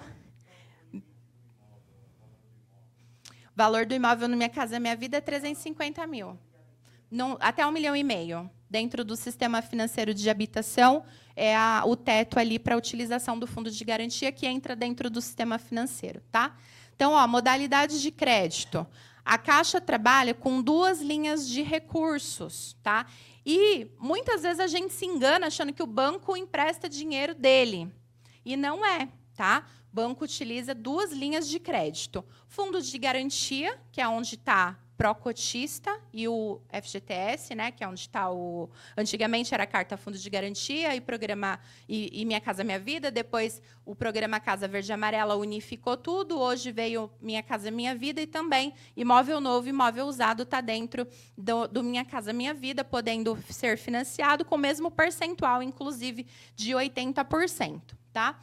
Valor 3.55 3.85
do 3.85 3.93
imóvel 3.93 4.27
no 4.27 4.37
Minha 4.37 4.49
Casa 4.49 4.79
Minha 4.79 4.95
Vida 4.95 5.17
é 5.17 5.21
350 5.21 6.05
mil. 6.07 6.37
Não, 7.09 7.37
até 7.39 7.65
um 7.65 7.71
milhão 7.71 7.95
e 7.95 8.03
meio. 8.03 8.49
Dentro 8.69 9.03
do 9.03 9.15
sistema 9.15 9.61
financeiro 9.63 10.13
de 10.13 10.29
habitação, 10.29 11.03
é 11.35 11.55
a, 11.55 11.83
o 11.85 11.95
teto 11.95 12.37
ali 12.37 12.59
para 12.59 12.75
a 12.75 12.77
utilização 12.77 13.39
do 13.39 13.47
fundo 13.47 13.71
de 13.71 13.83
garantia 13.83 14.31
que 14.31 14.45
entra 14.45 14.75
dentro 14.75 15.09
do 15.09 15.19
sistema 15.21 15.57
financeiro. 15.57 16.21
Tá? 16.31 16.55
Então, 16.95 17.13
ó, 17.13 17.27
modalidades 17.27 17.99
de 17.99 18.11
crédito. 18.11 18.85
A 19.25 19.37
Caixa 19.37 19.81
trabalha 19.81 20.33
com 20.33 20.61
duas 20.61 21.01
linhas 21.01 21.49
de 21.49 21.63
recursos. 21.63 22.77
Tá? 22.83 23.07
E 23.43 23.87
muitas 23.97 24.43
vezes 24.43 24.59
a 24.59 24.67
gente 24.67 24.93
se 24.93 25.05
engana 25.05 25.47
achando 25.47 25.73
que 25.73 25.81
o 25.81 25.87
banco 25.87 26.37
empresta 26.37 26.87
dinheiro 26.87 27.33
dele. 27.33 27.91
E 28.45 28.55
não 28.55 28.85
é. 28.85 29.09
Tá? 29.35 29.65
O 29.91 29.95
banco 29.95 30.25
utiliza 30.25 30.75
duas 30.75 31.11
linhas 31.11 31.49
de 31.49 31.59
crédito. 31.59 32.23
Fundo 32.47 32.79
de 32.81 32.97
garantia, 32.99 33.79
que 33.91 33.99
é 33.99 34.07
onde 34.07 34.35
está 34.35 34.77
pró-cotista 34.99 35.97
e 36.11 36.27
o 36.27 36.59
FGTS, 36.69 37.55
né, 37.55 37.71
que 37.71 37.85
é 37.85 37.87
onde 37.87 38.01
está 38.01 38.29
o. 38.29 38.69
Antigamente 38.97 39.53
era 39.53 39.65
carta 39.65 39.95
fundo 39.95 40.17
de 40.17 40.29
garantia 40.29 40.93
e 40.93 40.99
programa 40.99 41.57
e, 41.87 42.21
e, 42.21 42.25
Minha 42.25 42.41
Casa 42.41 42.65
Minha 42.65 42.79
Vida. 42.79 43.09
Depois 43.09 43.61
o 43.85 43.95
programa 43.95 44.41
Casa 44.41 44.67
Verde 44.67 44.91
e 44.91 44.93
Amarela 44.93 45.37
unificou 45.37 45.95
tudo. 45.95 46.37
Hoje 46.37 46.69
veio 46.73 47.09
Minha 47.21 47.41
Casa 47.41 47.71
Minha 47.71 47.95
Vida 47.95 48.19
e 48.19 48.27
também 48.27 48.73
imóvel 48.93 49.39
novo, 49.39 49.69
imóvel 49.69 50.05
usado 50.05 50.43
está 50.43 50.59
dentro 50.59 51.07
do, 51.37 51.65
do 51.69 51.81
Minha 51.81 52.03
Casa 52.03 52.33
Minha 52.33 52.53
Vida, 52.53 52.83
podendo 52.83 53.41
ser 53.49 53.77
financiado 53.77 54.43
com 54.43 54.55
o 54.55 54.59
mesmo 54.59 54.91
percentual, 54.91 55.63
inclusive 55.63 56.27
de 56.57 56.71
80%, 56.73 57.79
tá? 58.11 58.37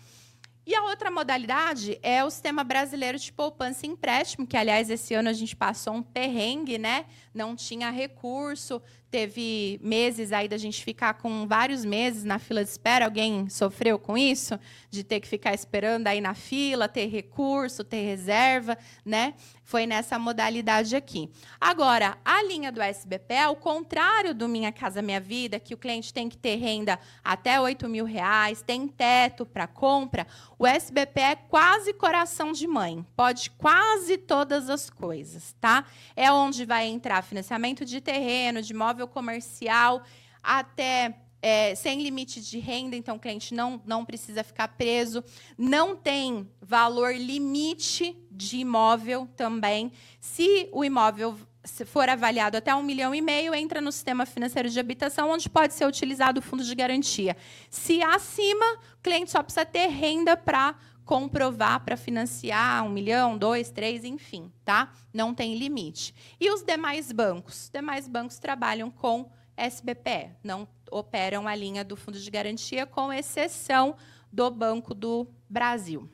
E 0.66 0.74
a 0.74 0.82
outra 0.82 1.12
modalidade 1.12 1.96
é 2.02 2.24
o 2.24 2.30
Sistema 2.30 2.64
Brasileiro 2.64 3.16
de 3.16 3.32
Poupança 3.32 3.86
e 3.86 3.88
Empréstimo, 3.88 4.44
que, 4.44 4.56
aliás, 4.56 4.90
esse 4.90 5.14
ano 5.14 5.28
a 5.28 5.32
gente 5.32 5.54
passou 5.54 5.94
um 5.94 6.02
perrengue, 6.02 6.76
né? 6.76 7.06
Não 7.32 7.54
tinha 7.54 7.88
recurso, 7.88 8.82
teve 9.16 9.80
meses 9.82 10.30
aí 10.30 10.46
da 10.46 10.58
gente 10.58 10.84
ficar 10.84 11.14
com 11.14 11.46
vários 11.46 11.86
meses 11.86 12.22
na 12.22 12.38
fila 12.38 12.62
de 12.62 12.68
espera. 12.68 13.06
Alguém 13.06 13.48
sofreu 13.48 13.98
com 13.98 14.18
isso? 14.18 14.60
De 14.90 15.02
ter 15.02 15.20
que 15.20 15.26
ficar 15.26 15.54
esperando 15.54 16.06
aí 16.06 16.20
na 16.20 16.34
fila, 16.34 16.86
ter 16.86 17.06
recurso, 17.06 17.82
ter 17.82 18.02
reserva, 18.02 18.76
né? 19.06 19.32
Foi 19.64 19.86
nessa 19.86 20.18
modalidade 20.18 20.94
aqui. 20.94 21.30
Agora, 21.58 22.18
a 22.24 22.42
linha 22.42 22.70
do 22.70 22.80
SBP, 22.80 23.38
ao 23.38 23.56
contrário 23.56 24.34
do 24.34 24.46
Minha 24.46 24.70
Casa 24.70 25.00
Minha 25.00 25.18
Vida, 25.18 25.58
que 25.58 25.74
o 25.74 25.78
cliente 25.78 26.12
tem 26.12 26.28
que 26.28 26.36
ter 26.36 26.56
renda 26.56 27.00
até 27.24 27.58
8 27.58 27.88
mil 27.88 28.04
reais, 28.04 28.62
tem 28.62 28.86
teto 28.86 29.46
para 29.46 29.66
compra, 29.66 30.26
o 30.58 30.66
SBP 30.66 31.20
é 31.20 31.34
quase 31.34 31.92
coração 31.94 32.52
de 32.52 32.66
mãe. 32.66 33.04
Pode 33.16 33.50
quase 33.50 34.18
todas 34.18 34.70
as 34.70 34.88
coisas, 34.88 35.56
tá? 35.60 35.84
É 36.14 36.30
onde 36.30 36.64
vai 36.64 36.86
entrar 36.86 37.22
financiamento 37.22 37.84
de 37.84 38.00
terreno, 38.00 38.62
de 38.62 38.72
imóvel 38.72 39.05
comercial, 39.06 40.02
até 40.42 41.16
é, 41.42 41.74
sem 41.74 42.02
limite 42.02 42.40
de 42.40 42.58
renda, 42.58 42.96
então 42.96 43.16
o 43.16 43.20
cliente 43.20 43.54
não, 43.54 43.80
não 43.86 44.04
precisa 44.04 44.42
ficar 44.42 44.68
preso. 44.68 45.22
Não 45.56 45.94
tem 45.94 46.48
valor 46.60 47.14
limite 47.14 48.16
de 48.30 48.58
imóvel 48.58 49.28
também. 49.36 49.92
Se 50.20 50.68
o 50.72 50.84
imóvel 50.84 51.36
for 51.84 52.08
avaliado 52.08 52.56
até 52.56 52.74
um 52.74 52.82
milhão 52.82 53.14
e 53.14 53.20
meio, 53.20 53.54
entra 53.54 53.80
no 53.80 53.90
sistema 53.90 54.24
financeiro 54.24 54.68
de 54.68 54.78
habitação, 54.78 55.30
onde 55.30 55.48
pode 55.48 55.74
ser 55.74 55.86
utilizado 55.86 56.40
o 56.40 56.42
fundo 56.42 56.64
de 56.64 56.74
garantia. 56.74 57.36
Se 57.70 58.02
acima, 58.02 58.66
o 58.98 59.02
cliente 59.02 59.30
só 59.30 59.42
precisa 59.42 59.64
ter 59.64 59.88
renda 59.88 60.36
para 60.36 60.76
comprovar 61.06 61.80
para 61.84 61.96
financiar 61.96 62.84
um 62.84 62.88
milhão, 62.88 63.38
dois, 63.38 63.70
três, 63.70 64.04
enfim, 64.04 64.52
tá? 64.64 64.92
Não 65.14 65.32
tem 65.32 65.56
limite. 65.56 66.12
E 66.38 66.50
os 66.50 66.62
demais 66.62 67.12
bancos? 67.12 67.62
Os 67.62 67.70
demais 67.70 68.08
bancos 68.08 68.40
trabalham 68.40 68.90
com 68.90 69.30
SBPE, 69.56 70.32
não 70.42 70.68
operam 70.90 71.46
a 71.46 71.54
linha 71.54 71.84
do 71.84 71.96
fundo 71.96 72.18
de 72.18 72.28
garantia, 72.28 72.84
com 72.84 73.12
exceção 73.12 73.96
do 74.32 74.50
Banco 74.50 74.92
do 74.92 75.28
Brasil. 75.48 76.10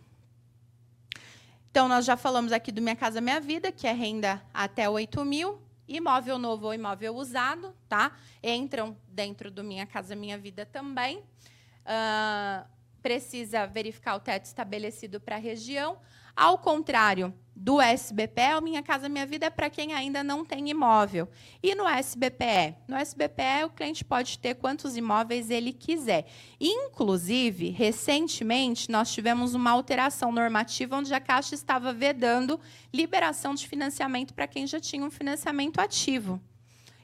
Então, 1.70 1.88
nós 1.88 2.04
já 2.04 2.16
falamos 2.16 2.52
aqui 2.52 2.70
do 2.70 2.82
Minha 2.82 2.94
Casa 2.94 3.18
Minha 3.18 3.40
Vida, 3.40 3.72
que 3.72 3.86
é 3.86 3.92
renda 3.92 4.42
até 4.52 4.90
8 4.90 5.24
mil. 5.24 5.58
Imóvel 5.88 6.38
novo 6.38 6.66
ou 6.66 6.74
imóvel 6.74 7.16
usado, 7.16 7.74
tá? 7.88 8.12
Entram 8.42 8.94
dentro 9.08 9.50
do 9.50 9.64
Minha 9.64 9.86
Casa 9.86 10.14
Minha 10.14 10.36
Vida 10.36 10.66
também. 10.66 11.18
Uh, 11.18 12.81
precisa 13.02 13.66
verificar 13.66 14.14
o 14.14 14.20
teto 14.20 14.44
estabelecido 14.44 15.20
para 15.20 15.36
a 15.36 15.38
região. 15.38 15.98
Ao 16.34 16.56
contrário 16.56 17.34
do 17.54 17.78
SBPE, 17.78 18.54
o 18.58 18.62
Minha 18.62 18.82
Casa 18.82 19.08
Minha 19.08 19.26
Vida 19.26 19.46
é 19.46 19.50
para 19.50 19.68
quem 19.68 19.92
ainda 19.92 20.24
não 20.24 20.44
tem 20.44 20.70
imóvel. 20.70 21.28
E 21.62 21.74
no 21.74 21.86
SBPE? 21.86 22.76
No 22.88 22.96
SBPE, 22.96 23.64
o 23.66 23.70
cliente 23.70 24.02
pode 24.02 24.38
ter 24.38 24.54
quantos 24.54 24.96
imóveis 24.96 25.50
ele 25.50 25.72
quiser. 25.72 26.26
Inclusive, 26.58 27.68
recentemente, 27.68 28.90
nós 28.90 29.12
tivemos 29.12 29.54
uma 29.54 29.70
alteração 29.70 30.32
normativa 30.32 30.96
onde 30.96 31.12
a 31.12 31.20
Caixa 31.20 31.54
estava 31.54 31.92
vedando 31.92 32.58
liberação 32.92 33.54
de 33.54 33.68
financiamento 33.68 34.32
para 34.32 34.46
quem 34.46 34.66
já 34.66 34.80
tinha 34.80 35.04
um 35.04 35.10
financiamento 35.10 35.78
ativo. 35.78 36.40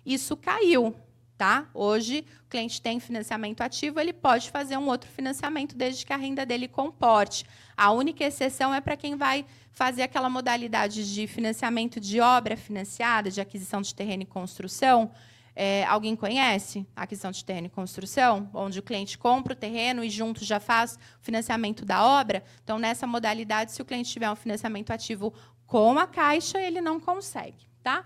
Isso 0.06 0.34
caiu. 0.38 0.96
Tá? 1.38 1.68
Hoje, 1.72 2.26
o 2.46 2.48
cliente 2.50 2.82
tem 2.82 2.98
financiamento 2.98 3.60
ativo, 3.60 4.00
ele 4.00 4.12
pode 4.12 4.50
fazer 4.50 4.76
um 4.76 4.88
outro 4.88 5.08
financiamento 5.08 5.76
desde 5.76 6.04
que 6.04 6.12
a 6.12 6.16
renda 6.16 6.44
dele 6.44 6.66
comporte. 6.66 7.46
A 7.76 7.92
única 7.92 8.24
exceção 8.24 8.74
é 8.74 8.80
para 8.80 8.96
quem 8.96 9.14
vai 9.14 9.46
fazer 9.70 10.02
aquela 10.02 10.28
modalidade 10.28 11.14
de 11.14 11.28
financiamento 11.28 12.00
de 12.00 12.20
obra 12.20 12.56
financiada, 12.56 13.30
de 13.30 13.40
aquisição 13.40 13.80
de 13.80 13.94
terreno 13.94 14.24
e 14.24 14.26
construção. 14.26 15.12
É, 15.54 15.84
alguém 15.84 16.16
conhece 16.16 16.84
a 16.96 17.02
aquisição 17.02 17.30
de 17.30 17.44
terreno 17.44 17.68
e 17.68 17.70
construção? 17.70 18.50
Onde 18.52 18.80
o 18.80 18.82
cliente 18.82 19.16
compra 19.16 19.52
o 19.52 19.56
terreno 19.56 20.02
e 20.02 20.10
junto 20.10 20.44
já 20.44 20.58
faz 20.58 20.98
o 21.20 21.24
financiamento 21.24 21.84
da 21.84 22.04
obra? 22.04 22.42
Então, 22.64 22.80
nessa 22.80 23.06
modalidade, 23.06 23.70
se 23.70 23.80
o 23.80 23.84
cliente 23.84 24.10
tiver 24.10 24.28
um 24.28 24.34
financiamento 24.34 24.90
ativo 24.90 25.32
com 25.68 25.96
a 26.00 26.06
Caixa, 26.08 26.60
ele 26.60 26.80
não 26.80 26.98
consegue. 26.98 27.68
Tá? 27.80 28.04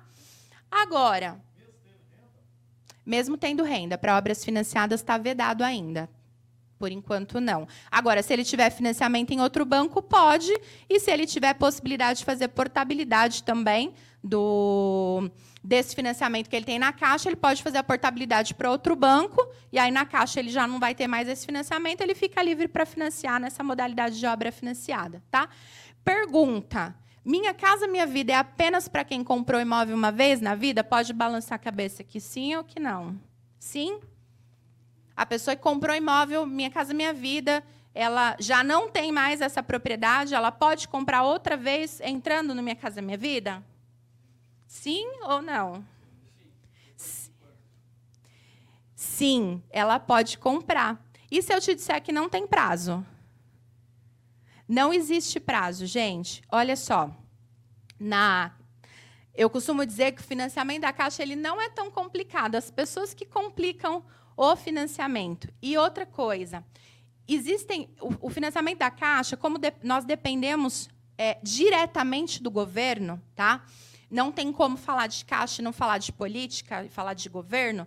Agora, 0.71 1.41
mesmo 3.05 3.37
tendo 3.37 3.63
renda, 3.63 3.99
para 3.99 4.17
obras 4.17 4.45
financiadas 4.45 5.01
está 5.01 5.19
vedado 5.19 5.63
ainda. 5.63 6.09
Por 6.79 6.91
enquanto, 6.91 7.41
não. 7.41 7.69
Agora, 7.91 8.23
se 8.25 8.33
ele 8.33 8.45
tiver 8.45 8.69
financiamento 8.71 9.31
em 9.31 9.41
outro 9.41 9.65
banco, 9.65 10.03
pode. 10.03 10.53
E 10.91 10.99
se 10.99 11.13
ele 11.13 11.27
tiver 11.27 11.55
possibilidade 11.55 12.21
de 12.21 12.25
fazer 12.25 12.49
portabilidade 12.49 13.45
também 13.45 13.95
do 14.23 15.31
desse 15.63 15.95
financiamento 15.95 16.51
que 16.51 16.57
ele 16.57 16.65
tem 16.65 16.81
na 16.81 16.93
Caixa, 16.93 17.29
ele 17.29 17.37
pode 17.37 17.63
fazer 17.63 17.79
a 17.79 17.85
portabilidade 17.85 18.53
para 18.53 18.69
outro 18.69 18.97
banco. 18.97 19.47
E 19.71 19.79
aí, 19.79 19.93
na 19.93 20.05
Caixa, 20.05 20.41
ele 20.41 20.51
já 20.51 20.67
não 20.67 20.81
vai 20.81 20.93
ter 20.93 21.07
mais 21.07 21.29
esse 21.29 21.47
financiamento, 21.47 22.01
ele 22.01 22.17
fica 22.17 22.43
livre 22.43 22.67
para 22.67 22.85
financiar 22.85 23.39
nessa 23.39 23.63
modalidade 23.63 24.19
de 24.19 24.27
obra 24.27 24.51
financiada. 24.51 25.23
Tá? 25.31 25.49
Pergunta. 26.05 26.97
Minha 27.25 27.55
casa, 27.55 27.87
minha 27.87 28.07
vida 28.07 28.33
é 28.33 28.37
apenas 28.37 28.89
para 28.89 29.05
quem 29.05 29.23
comprou 29.23 29.61
imóvel 29.61 29.95
uma 29.95 30.11
vez 30.11 30.41
na 30.41 30.57
vida? 30.57 30.83
Pode 30.83 31.13
balançar 31.13 31.57
a 31.57 31.59
cabeça 31.59 32.03
que 32.03 32.21
sim 32.21 32.57
ou 32.57 32.65
que 32.65 32.81
não. 32.81 33.17
Sim? 33.59 34.01
A 35.17 35.25
pessoa 35.25 35.55
que 35.55 35.63
comprou 35.63 35.95
imóvel, 35.95 36.45
minha 36.45 36.71
casa, 36.71 36.93
minha 36.93 37.13
vida, 37.13 37.63
ela 37.95 38.37
já 38.41 38.65
não 38.65 38.91
tem 38.91 39.13
mais 39.13 39.41
essa 39.41 39.63
propriedade, 39.63 40.35
ela 40.35 40.51
pode 40.51 40.89
comprar 40.89 41.23
outra 41.23 41.57
vez 41.57 42.01
entrando 42.01 42.55
no 42.55 42.63
minha 42.63 42.75
casa, 42.75 43.01
minha 43.01 43.19
vida? 43.19 43.63
Sim 44.67 45.07
ou 45.23 45.41
não? 45.41 45.85
Sim, 48.97 49.63
ela 49.71 50.01
pode 50.01 50.39
comprar. 50.39 51.01
E 51.31 51.41
se 51.41 51.53
eu 51.55 51.61
te 51.61 51.75
disser 51.75 52.03
que 52.03 52.11
não 52.11 52.29
tem 52.29 52.47
prazo? 52.47 53.07
Não 54.69 54.93
existe 54.93 55.41
prazo, 55.41 55.87
gente. 55.87 56.43
Olha 56.51 56.77
só. 56.77 57.11
Na 57.99 58.53
eu 59.35 59.49
costumo 59.49 59.87
dizer 59.87 60.13
que 60.13 60.21
o 60.21 60.25
financiamento 60.25 60.83
da 60.83 60.93
Caixa 60.93 61.23
ele 61.23 61.35
não 61.35 61.61
é 61.61 61.69
tão 61.71 61.91
complicado. 61.91 62.55
As 62.55 62.71
pessoas 62.71 63.15
que 63.15 63.25
complicam 63.25 64.05
o 64.37 64.55
financiamento. 64.57 65.49
E 65.61 65.77
outra 65.77 66.05
coisa, 66.05 66.65
existem 67.27 67.89
o, 68.01 68.27
o 68.27 68.31
financiamento 68.31 68.79
da 68.79 68.91
Caixa, 68.91 69.37
como 69.37 69.59
de, 69.59 69.73
nós 69.83 70.05
dependemos 70.05 70.89
é, 71.17 71.39
diretamente 71.43 72.43
do 72.43 72.51
governo, 72.51 73.21
tá? 73.35 73.65
Não 74.11 74.31
tem 74.31 74.53
como 74.53 74.77
falar 74.77 75.07
de 75.07 75.25
Caixa 75.25 75.63
e 75.63 75.65
não 75.65 75.73
falar 75.73 75.99
de 75.99 76.13
política 76.13 76.85
e 76.85 76.89
falar 76.89 77.15
de 77.15 77.29
governo. 77.29 77.87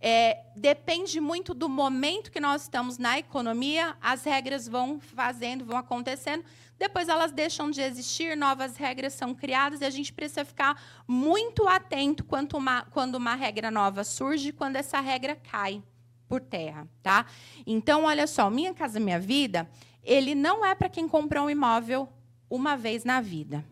É, 0.00 0.44
depende 0.54 1.20
muito 1.20 1.54
do 1.54 1.68
momento 1.68 2.30
que 2.30 2.38
nós 2.38 2.62
estamos 2.62 2.98
na 2.98 3.18
economia, 3.18 3.96
as 4.00 4.24
regras 4.24 4.68
vão 4.68 5.00
fazendo, 5.00 5.64
vão 5.64 5.78
acontecendo, 5.78 6.44
depois 6.78 7.08
elas 7.08 7.32
deixam 7.32 7.70
de 7.70 7.80
existir, 7.80 8.36
novas 8.36 8.76
regras 8.76 9.14
são 9.14 9.34
criadas 9.34 9.80
e 9.80 9.84
a 9.84 9.90
gente 9.90 10.12
precisa 10.12 10.44
ficar 10.44 10.80
muito 11.08 11.66
atento 11.66 12.22
quando 12.24 12.54
uma, 12.54 12.82
quando 12.90 13.14
uma 13.14 13.34
regra 13.34 13.70
nova 13.70 14.04
surge, 14.04 14.52
quando 14.52 14.76
essa 14.76 15.00
regra 15.00 15.34
cai 15.34 15.82
por 16.28 16.40
terra, 16.40 16.86
tá? 17.02 17.26
Então, 17.66 18.04
olha 18.04 18.26
só, 18.26 18.50
Minha 18.50 18.74
Casa 18.74 19.00
Minha 19.00 19.18
Vida, 19.18 19.68
ele 20.02 20.34
não 20.34 20.64
é 20.64 20.74
para 20.74 20.88
quem 20.88 21.08
comprou 21.08 21.46
um 21.46 21.50
imóvel 21.50 22.08
uma 22.50 22.76
vez 22.76 23.04
na 23.04 23.20
vida. 23.20 23.64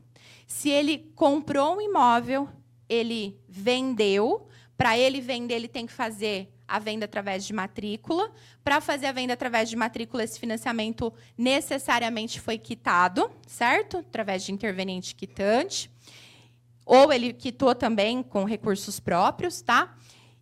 Se 0.47 0.71
ele 0.71 1.13
comprou 1.15 1.77
um 1.77 1.81
imóvel, 1.81 2.49
ele 2.89 3.39
vendeu, 3.49 4.49
para 4.77 4.99
ele 4.99 5.21
vender, 5.21 5.55
ele 5.55 5.69
tem 5.69 5.87
que 5.87 5.93
fazer 5.93 6.53
a 6.67 6.79
venda 6.79 7.05
através 7.05 7.45
de 7.47 7.53
matrícula. 7.53 8.33
Para 8.63 8.81
fazer 8.81 9.07
a 9.07 9.13
venda 9.13 9.35
através 9.35 9.69
de 9.69 9.77
matrícula, 9.77 10.25
esse 10.25 10.39
financiamento 10.39 11.13
necessariamente 11.37 12.41
foi 12.41 12.59
quitado, 12.59 13.31
certo? 13.47 13.99
Através 13.99 14.45
de 14.45 14.53
interveniente 14.53 15.15
quitante. 15.15 15.91
Ou 16.85 17.13
ele 17.13 17.33
quitou 17.33 17.75
também 17.75 18.23
com 18.23 18.45
recursos 18.45 18.99
próprios, 18.99 19.63
tá? 19.63 19.97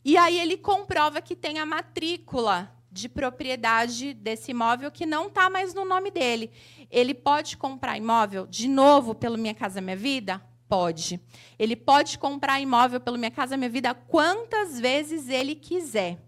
E 0.04 0.16
aí 0.16 0.40
ele 0.40 0.56
comprova 0.56 1.20
que 1.20 1.36
tem 1.36 1.58
a 1.58 1.66
matrícula 1.66 2.72
de 2.90 3.08
propriedade 3.08 4.12
desse 4.12 4.50
imóvel 4.50 4.90
que 4.90 5.06
não 5.06 5.28
está 5.28 5.48
mais 5.48 5.72
no 5.72 5.84
nome 5.84 6.10
dele. 6.10 6.50
Ele 6.90 7.14
pode 7.14 7.56
comprar 7.56 7.96
imóvel 7.96 8.46
de 8.46 8.68
novo 8.68 9.14
pelo 9.14 9.38
Minha 9.38 9.54
Casa 9.54 9.80
Minha 9.80 9.96
Vida? 9.96 10.42
Pode. 10.72 11.20
Ele 11.58 11.76
pode 11.76 12.18
comprar 12.18 12.58
imóvel 12.58 12.98
pelo 12.98 13.18
Minha 13.18 13.30
Casa 13.30 13.58
Minha 13.58 13.68
Vida 13.68 13.92
quantas 13.92 14.80
vezes 14.80 15.28
ele 15.28 15.54
quiser. 15.54 16.18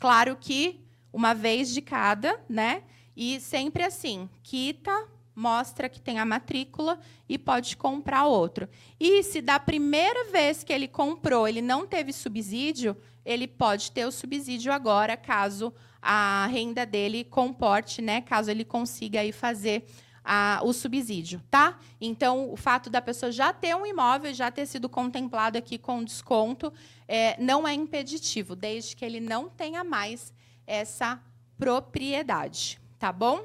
Claro 0.00 0.34
que 0.34 0.80
uma 1.12 1.32
vez 1.32 1.72
de 1.72 1.80
cada, 1.80 2.40
né? 2.48 2.82
E 3.16 3.38
sempre 3.38 3.84
assim, 3.84 4.28
quita, 4.42 5.06
mostra 5.32 5.88
que 5.88 6.00
tem 6.00 6.18
a 6.18 6.24
matrícula 6.24 6.98
e 7.28 7.38
pode 7.38 7.76
comprar 7.76 8.24
outro. 8.24 8.68
E 8.98 9.22
se 9.22 9.40
da 9.40 9.60
primeira 9.60 10.24
vez 10.32 10.64
que 10.64 10.72
ele 10.72 10.88
comprou, 10.88 11.46
ele 11.46 11.62
não 11.62 11.86
teve 11.86 12.12
subsídio, 12.12 12.96
ele 13.24 13.46
pode 13.46 13.92
ter 13.92 14.04
o 14.04 14.10
subsídio 14.10 14.72
agora, 14.72 15.16
caso 15.16 15.72
a 16.02 16.48
renda 16.48 16.84
dele 16.84 17.22
comporte, 17.22 18.02
né? 18.02 18.22
Caso 18.22 18.50
ele 18.50 18.64
consiga 18.64 19.20
aí 19.20 19.30
fazer 19.30 19.86
a, 20.24 20.60
o 20.62 20.72
subsídio, 20.72 21.42
tá? 21.50 21.78
Então, 22.00 22.52
o 22.52 22.56
fato 22.56 22.88
da 22.88 23.02
pessoa 23.02 23.32
já 23.32 23.52
ter 23.52 23.74
um 23.74 23.84
imóvel, 23.84 24.32
já 24.32 24.50
ter 24.50 24.66
sido 24.66 24.88
contemplado 24.88 25.58
aqui 25.58 25.78
com 25.78 26.04
desconto, 26.04 26.72
é, 27.08 27.40
não 27.42 27.66
é 27.66 27.74
impeditivo, 27.74 28.54
desde 28.54 28.94
que 28.94 29.04
ele 29.04 29.20
não 29.20 29.48
tenha 29.48 29.82
mais 29.82 30.32
essa 30.66 31.20
propriedade, 31.58 32.80
tá 32.98 33.12
bom? 33.12 33.44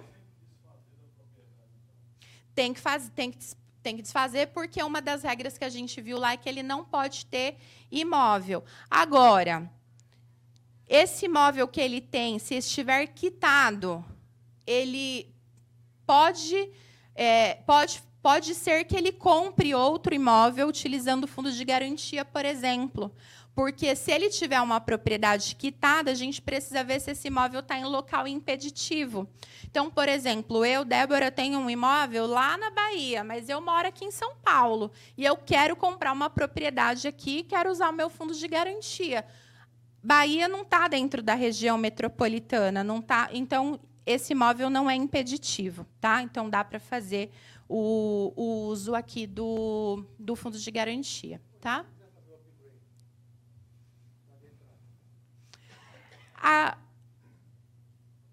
Tem 2.53 2.73
que 2.73 2.80
fazer, 2.80 3.11
tem 3.11 3.32
que 3.32 3.38
tem 3.88 3.95
que 3.95 4.01
desfazer 4.01 4.47
porque 4.47 4.84
uma 4.84 5.01
das 5.01 5.23
regras 5.23 5.57
que 5.57 5.63
a 5.63 5.69
gente 5.69 6.01
viu 6.01 6.17
lá 6.17 6.34
é 6.34 6.38
que 6.38 6.49
ele 6.49 6.61
não 6.61 6.84
pode 6.84 7.25
ter 7.25 7.55
imóvel. 7.89 8.61
Agora, 8.89 9.71
esse 10.89 11.25
imóvel 11.25 11.69
que 11.69 11.80
ele 11.80 12.01
tem, 12.01 12.38
se 12.38 12.55
estiver 12.55 13.07
quitado, 13.07 14.03
ele 14.65 15.34
pode, 16.08 16.72
é, 17.14 17.55
pode, 17.66 18.01
pode 18.24 18.55
ser 18.55 18.86
que 18.86 18.95
ele 18.95 19.12
compre 19.12 19.76
outro 19.76 20.16
imóvel 20.16 20.68
utilizando 20.68 21.26
o 21.26 21.28
fundo 21.28 21.51
de 21.51 21.66
garantia, 21.66 22.24
por 22.24 22.45
exemplo. 22.45 23.14
Porque 23.53 23.95
se 23.95 24.12
ele 24.12 24.30
tiver 24.30 24.62
uma 24.62 24.80
propriedade 24.80 25.55
quitada, 25.55 26.12
a 26.12 26.14
gente 26.14 26.39
precisa 26.39 26.84
ver 26.84 27.01
se 27.01 27.10
esse 27.10 27.28
imóvel 27.28 27.60
está 27.60 27.76
em 27.76 27.86
local 27.86 28.28
impeditivo. 28.28 29.28
Então, 29.64 29.89
por 29.89 30.08
exemplo, 30.08 30.64
eu, 30.64 30.86
Débora, 30.86 31.32
tenho 31.32 31.58
um 31.58 31.68
imóvel 31.68 32.28
lá 32.28 32.55
na 32.55 32.70
Bahia, 32.70 33.24
mas 33.24 33.49
eu 33.49 33.60
moro 33.60 33.88
aqui 33.88 34.05
em 34.05 34.12
São 34.12 34.36
Paulo. 34.43 34.91
E 35.18 35.26
eu 35.26 35.36
quero 35.36 35.76
comprar 35.76 36.14
uma 36.14 36.30
propriedade 36.30 37.08
aqui, 37.08 37.41
quero 37.41 37.72
usar 37.72 37.89
o 37.89 37.93
meu 37.93 38.12
fundo 38.12 38.36
de 38.36 38.47
garantia. 38.47 39.26
Bahia 40.03 40.47
não 40.47 40.62
está 40.62 40.88
dentro 40.88 41.24
da 41.24 41.34
região 41.34 41.80
metropolitana, 41.80 42.84
não 42.84 43.01
tá. 43.01 43.28
Então, 43.34 43.80
esse 44.08 44.32
imóvel 44.32 44.70
não 44.70 44.89
é 44.89 44.95
impeditivo, 44.95 45.86
tá? 45.99 46.22
Então 46.22 46.49
dá 46.49 46.64
para 46.64 46.80
fazer 46.80 47.30
o, 47.68 48.32
o, 48.38 48.68
uso 48.68 48.95
aqui 48.95 49.28
do, 49.28 50.05
do 50.18 50.34
fundo 50.34 50.58
de 50.58 50.72
garantia, 50.72 51.41
tá? 51.60 51.86
A, 56.36 56.78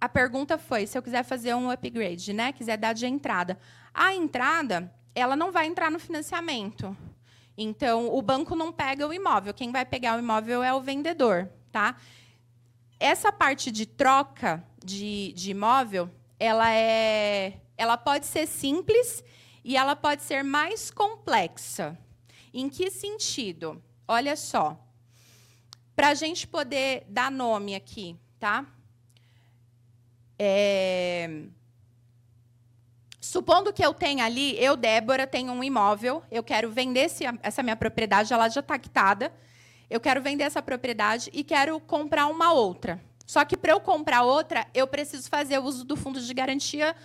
a 0.00 0.08
pergunta 0.08 0.56
foi 0.56 0.86
se 0.86 0.96
eu 0.96 1.02
quiser 1.02 1.24
fazer 1.24 1.54
um 1.54 1.68
upgrade, 1.68 2.32
né? 2.32 2.52
Quiser 2.52 2.76
dar 2.78 2.92
de 2.92 3.06
entrada. 3.06 3.58
A 3.92 4.14
entrada, 4.14 4.94
ela 5.12 5.34
não 5.34 5.50
vai 5.50 5.66
entrar 5.66 5.90
no 5.90 5.98
financiamento. 5.98 6.96
Então, 7.56 8.14
o 8.14 8.22
banco 8.22 8.54
não 8.54 8.72
pega 8.72 9.08
o 9.08 9.12
imóvel. 9.12 9.52
Quem 9.52 9.72
vai 9.72 9.84
pegar 9.84 10.16
o 10.16 10.20
imóvel 10.20 10.62
é 10.62 10.72
o 10.72 10.80
vendedor, 10.80 11.48
tá? 11.72 11.96
Essa 12.98 13.32
parte 13.32 13.70
de 13.70 13.86
troca 13.86 14.64
de, 14.84 15.32
de 15.32 15.50
imóvel, 15.50 16.10
ela, 16.38 16.70
é, 16.72 17.60
ela 17.76 17.96
pode 17.96 18.26
ser 18.26 18.46
simples 18.46 19.22
e 19.64 19.76
ela 19.76 19.96
pode 19.96 20.22
ser 20.22 20.42
mais 20.42 20.90
complexa. 20.90 21.98
Em 22.52 22.68
que 22.68 22.90
sentido? 22.90 23.82
Olha 24.06 24.36
só. 24.36 24.78
Para 25.96 26.08
a 26.08 26.14
gente 26.14 26.46
poder 26.46 27.04
dar 27.08 27.30
nome 27.30 27.74
aqui, 27.74 28.16
tá? 28.38 28.66
É... 30.38 31.44
Supondo 33.20 33.72
que 33.72 33.84
eu 33.84 33.94
tenha 33.94 34.24
ali, 34.24 34.56
eu, 34.62 34.76
Débora, 34.76 35.26
tenho 35.26 35.52
um 35.52 35.64
imóvel, 35.64 36.22
eu 36.30 36.42
quero 36.42 36.70
vender 36.70 37.06
esse, 37.06 37.24
essa 37.42 37.62
minha 37.62 37.76
propriedade, 37.76 38.32
ela 38.32 38.48
já 38.48 38.60
está 38.60 38.78
quitada 38.78 39.32
eu 39.94 40.00
quero 40.00 40.20
vender 40.20 40.42
essa 40.42 40.60
propriedade 40.60 41.30
e 41.32 41.44
quero 41.44 41.78
comprar 41.78 42.26
uma 42.26 42.52
outra. 42.52 43.00
Só 43.24 43.44
que 43.44 43.56
para 43.56 43.70
eu 43.70 43.80
comprar 43.80 44.22
outra, 44.22 44.66
eu 44.74 44.88
preciso 44.88 45.28
fazer 45.28 45.60
uso 45.60 45.84
do 45.84 45.96
fundo 45.96 46.20
de 46.20 46.34
garantia 46.34 46.96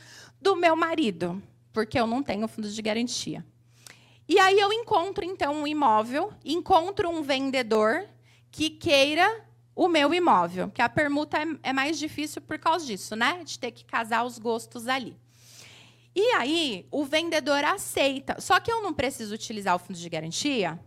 do 0.41 0.55
meu 0.55 0.75
marido, 0.75 1.39
porque 1.71 1.99
eu 1.99 2.07
não 2.07 2.23
tenho 2.23 2.47
fundo 2.47 2.67
de 2.67 2.81
garantia. 2.81 3.45
E 4.27 4.39
aí 4.39 4.59
eu 4.59 4.73
encontro 4.73 5.23
então 5.23 5.53
um 5.53 5.67
imóvel, 5.67 6.33
encontro 6.43 7.07
um 7.07 7.21
vendedor 7.21 8.07
que 8.49 8.71
queira 8.71 9.45
o 9.75 9.87
meu 9.87 10.11
imóvel, 10.11 10.71
que 10.71 10.81
a 10.81 10.89
permuta 10.89 11.37
é, 11.37 11.69
é 11.69 11.73
mais 11.73 11.99
difícil 11.99 12.41
por 12.41 12.57
causa 12.57 12.87
disso, 12.87 13.15
né? 13.15 13.43
De 13.43 13.59
ter 13.59 13.69
que 13.69 13.85
casar 13.85 14.25
os 14.25 14.39
gostos 14.39 14.87
ali. 14.87 15.15
E 16.15 16.33
aí 16.33 16.87
o 16.89 17.05
vendedor 17.05 17.63
aceita. 17.63 18.41
Só 18.41 18.59
que 18.59 18.71
eu 18.71 18.81
não 18.81 18.95
preciso 18.95 19.35
utilizar 19.35 19.75
o 19.75 19.79
fundo 19.79 19.97
de 19.97 20.09
garantia. 20.09 20.79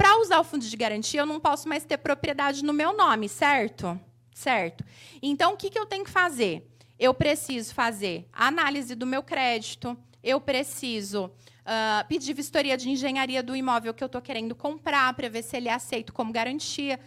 Para 0.00 0.18
usar 0.18 0.40
o 0.40 0.44
fundo 0.44 0.64
de 0.64 0.76
garantia, 0.78 1.20
eu 1.20 1.26
não 1.26 1.38
posso 1.38 1.68
mais 1.68 1.84
ter 1.84 1.98
propriedade 1.98 2.64
no 2.64 2.72
meu 2.72 2.96
nome, 2.96 3.28
certo? 3.28 4.00
Certo. 4.32 4.82
Então, 5.20 5.52
o 5.52 5.56
que, 5.58 5.68
que 5.68 5.78
eu 5.78 5.84
tenho 5.84 6.06
que 6.06 6.10
fazer? 6.10 6.66
Eu 6.98 7.12
preciso 7.12 7.74
fazer 7.74 8.26
análise 8.32 8.94
do 8.94 9.04
meu 9.04 9.22
crédito, 9.22 9.94
eu 10.24 10.40
preciso 10.40 11.26
uh, 11.26 12.08
pedir 12.08 12.32
vistoria 12.32 12.78
de 12.78 12.88
engenharia 12.88 13.42
do 13.42 13.54
imóvel 13.54 13.92
que 13.92 14.02
eu 14.02 14.06
estou 14.06 14.22
querendo 14.22 14.54
comprar, 14.54 15.12
para 15.12 15.28
ver 15.28 15.42
se 15.42 15.54
ele 15.58 15.68
é 15.68 15.74
aceito 15.74 16.14
como 16.14 16.32
garantia. 16.32 16.98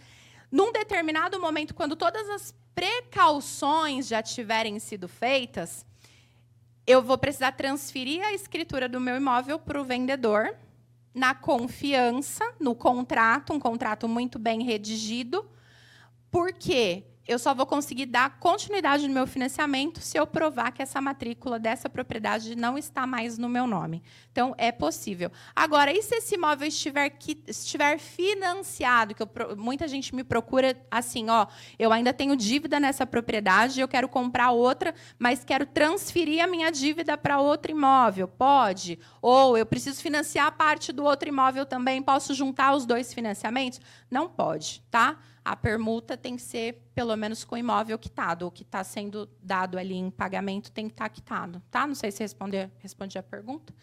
Num 0.48 0.70
determinado 0.70 1.40
momento, 1.40 1.74
quando 1.74 1.96
todas 1.96 2.30
as 2.30 2.54
precauções 2.76 4.06
já 4.06 4.22
tiverem 4.22 4.78
sido 4.78 5.08
feitas, 5.08 5.84
eu 6.86 7.02
vou 7.02 7.18
precisar 7.18 7.50
transferir 7.50 8.24
a 8.24 8.32
escritura 8.32 8.88
do 8.88 9.00
meu 9.00 9.16
imóvel 9.16 9.58
para 9.58 9.80
o 9.80 9.84
vendedor, 9.84 10.56
na 11.14 11.34
confiança, 11.34 12.44
no 12.58 12.74
contrato, 12.74 13.52
um 13.52 13.60
contrato 13.60 14.08
muito 14.08 14.38
bem 14.38 14.64
redigido, 14.64 15.48
porque 16.30 17.04
eu 17.26 17.38
só 17.38 17.54
vou 17.54 17.64
conseguir 17.64 18.06
dar 18.06 18.38
continuidade 18.38 19.08
no 19.08 19.14
meu 19.14 19.26
financiamento 19.26 20.00
se 20.00 20.18
eu 20.18 20.26
provar 20.26 20.72
que 20.72 20.82
essa 20.82 21.00
matrícula 21.00 21.58
dessa 21.58 21.88
propriedade 21.88 22.54
não 22.54 22.76
está 22.76 23.06
mais 23.06 23.38
no 23.38 23.48
meu 23.48 23.66
nome. 23.66 24.02
Então, 24.30 24.54
é 24.58 24.70
possível. 24.70 25.32
Agora, 25.56 25.92
e 25.92 26.02
se 26.02 26.16
esse 26.16 26.34
imóvel 26.34 26.68
estiver, 26.68 27.08
que, 27.10 27.42
estiver 27.46 27.98
financiado? 27.98 29.14
Que 29.14 29.22
eu, 29.22 29.28
muita 29.56 29.88
gente 29.88 30.14
me 30.14 30.22
procura 30.22 30.76
assim, 30.90 31.30
ó, 31.30 31.46
eu 31.78 31.92
ainda 31.92 32.12
tenho 32.12 32.36
dívida 32.36 32.78
nessa 32.78 33.06
propriedade, 33.06 33.80
eu 33.80 33.88
quero 33.88 34.08
comprar 34.08 34.50
outra, 34.50 34.94
mas 35.18 35.44
quero 35.44 35.64
transferir 35.64 36.44
a 36.44 36.46
minha 36.46 36.70
dívida 36.70 37.16
para 37.16 37.40
outro 37.40 37.70
imóvel. 37.70 38.28
Pode? 38.28 38.98
Ou 39.22 39.56
eu 39.56 39.64
preciso 39.64 40.02
financiar 40.02 40.52
parte 40.52 40.92
do 40.92 41.04
outro 41.04 41.28
imóvel 41.28 41.64
também, 41.64 42.02
posso 42.02 42.34
juntar 42.34 42.74
os 42.74 42.84
dois 42.84 43.14
financiamentos? 43.14 43.80
Não 44.10 44.28
pode, 44.28 44.82
tá? 44.90 45.18
A 45.44 45.54
permuta 45.54 46.16
tem 46.16 46.36
que 46.36 46.42
ser 46.42 46.82
pelo 46.94 47.14
menos 47.16 47.44
com 47.44 47.54
o 47.54 47.58
imóvel 47.58 47.98
quitado. 47.98 48.46
O 48.46 48.50
que 48.50 48.62
está 48.62 48.82
sendo 48.82 49.28
dado 49.42 49.76
ali 49.76 49.94
em 49.94 50.10
pagamento 50.10 50.72
tem 50.72 50.86
que 50.86 50.94
estar 50.94 51.04
tá 51.04 51.10
quitado. 51.10 51.62
Tá? 51.70 51.86
Não 51.86 51.94
sei 51.94 52.10
se 52.10 52.22
responder, 52.22 52.70
respondi 52.78 53.18
a 53.18 53.22
pergunta. 53.22 53.74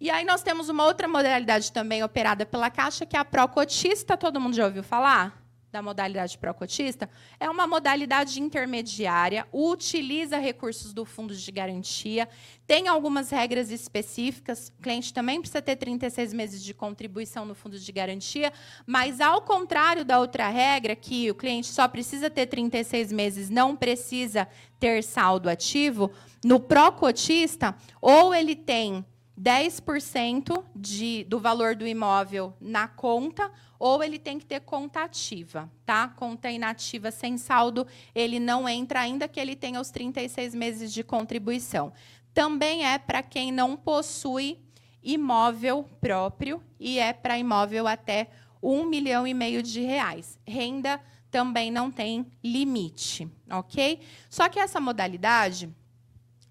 E 0.00 0.10
aí 0.10 0.24
nós 0.24 0.42
temos 0.42 0.68
uma 0.68 0.84
outra 0.84 1.06
modalidade 1.06 1.72
também 1.72 2.02
operada 2.02 2.44
pela 2.44 2.70
Caixa, 2.70 3.06
que 3.06 3.16
é 3.16 3.20
a 3.20 3.24
Procotista. 3.24 4.16
Todo 4.16 4.40
mundo 4.40 4.54
já 4.54 4.66
ouviu 4.66 4.82
falar? 4.82 5.45
Da 5.70 5.82
modalidade 5.82 6.38
pró-cotista, 6.38 7.08
é 7.38 7.50
uma 7.50 7.66
modalidade 7.66 8.40
intermediária, 8.40 9.46
utiliza 9.52 10.38
recursos 10.38 10.92
do 10.92 11.04
fundo 11.04 11.34
de 11.34 11.52
garantia, 11.52 12.28
tem 12.66 12.88
algumas 12.88 13.30
regras 13.30 13.70
específicas, 13.70 14.72
o 14.78 14.82
cliente 14.82 15.12
também 15.12 15.40
precisa 15.40 15.60
ter 15.60 15.76
36 15.76 16.32
meses 16.32 16.62
de 16.62 16.72
contribuição 16.72 17.44
no 17.44 17.54
fundo 17.54 17.78
de 17.78 17.92
garantia, 17.92 18.52
mas 18.86 19.20
ao 19.20 19.42
contrário 19.42 20.04
da 20.04 20.18
outra 20.18 20.48
regra, 20.48 20.96
que 20.96 21.30
o 21.30 21.34
cliente 21.34 21.68
só 21.68 21.86
precisa 21.86 22.30
ter 22.30 22.46
36 22.46 23.12
meses, 23.12 23.50
não 23.50 23.76
precisa 23.76 24.48
ter 24.80 25.02
saldo 25.02 25.48
ativo, 25.48 26.10
no 26.44 26.60
pró-cotista, 26.60 27.74
ou 28.00 28.34
ele 28.34 28.54
tem 28.54 29.04
10% 29.40 30.64
de, 30.74 31.24
do 31.24 31.38
valor 31.38 31.76
do 31.76 31.86
imóvel 31.86 32.54
na 32.60 32.88
conta, 32.88 33.50
ou 33.78 34.02
ele 34.02 34.18
tem 34.18 34.38
que 34.38 34.46
ter 34.46 34.60
conta 34.60 35.02
ativa, 35.02 35.70
tá? 35.84 36.08
Conta 36.08 36.50
inativa 36.50 37.10
sem 37.10 37.36
saldo, 37.38 37.86
ele 38.14 38.38
não 38.38 38.68
entra 38.68 39.00
ainda 39.00 39.28
que 39.28 39.40
ele 39.40 39.56
tenha 39.56 39.80
os 39.80 39.90
36 39.90 40.54
meses 40.54 40.92
de 40.92 41.02
contribuição. 41.02 41.92
Também 42.32 42.86
é 42.86 42.98
para 42.98 43.22
quem 43.22 43.50
não 43.50 43.76
possui 43.76 44.58
imóvel 45.02 45.84
próprio 46.00 46.62
e 46.78 46.98
é 46.98 47.12
para 47.12 47.38
imóvel 47.38 47.86
até 47.86 48.28
um 48.62 48.84
milhão 48.84 49.26
e 49.26 49.32
meio 49.32 49.62
de 49.62 49.80
reais. 49.80 50.38
Renda 50.46 51.00
também 51.30 51.70
não 51.70 51.90
tem 51.90 52.26
limite, 52.42 53.28
ok? 53.50 54.00
Só 54.28 54.48
que 54.48 54.58
essa 54.58 54.80
modalidade, 54.80 55.68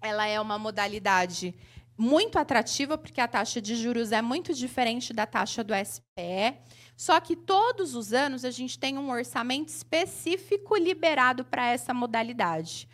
ela 0.00 0.26
é 0.26 0.40
uma 0.40 0.58
modalidade 0.58 1.54
muito 1.98 2.38
atrativa, 2.38 2.98
porque 2.98 3.20
a 3.20 3.28
taxa 3.28 3.60
de 3.60 3.74
juros 3.74 4.12
é 4.12 4.20
muito 4.20 4.52
diferente 4.52 5.12
da 5.12 5.26
taxa 5.26 5.64
do 5.64 5.74
SPE. 5.74 6.56
Só 6.96 7.20
que 7.20 7.36
todos 7.36 7.94
os 7.94 8.12
anos 8.14 8.44
a 8.44 8.50
gente 8.50 8.78
tem 8.78 8.96
um 8.96 9.10
orçamento 9.10 9.68
específico 9.68 10.76
liberado 10.76 11.44
para 11.44 11.66
essa 11.66 11.92
modalidade. 11.92 12.88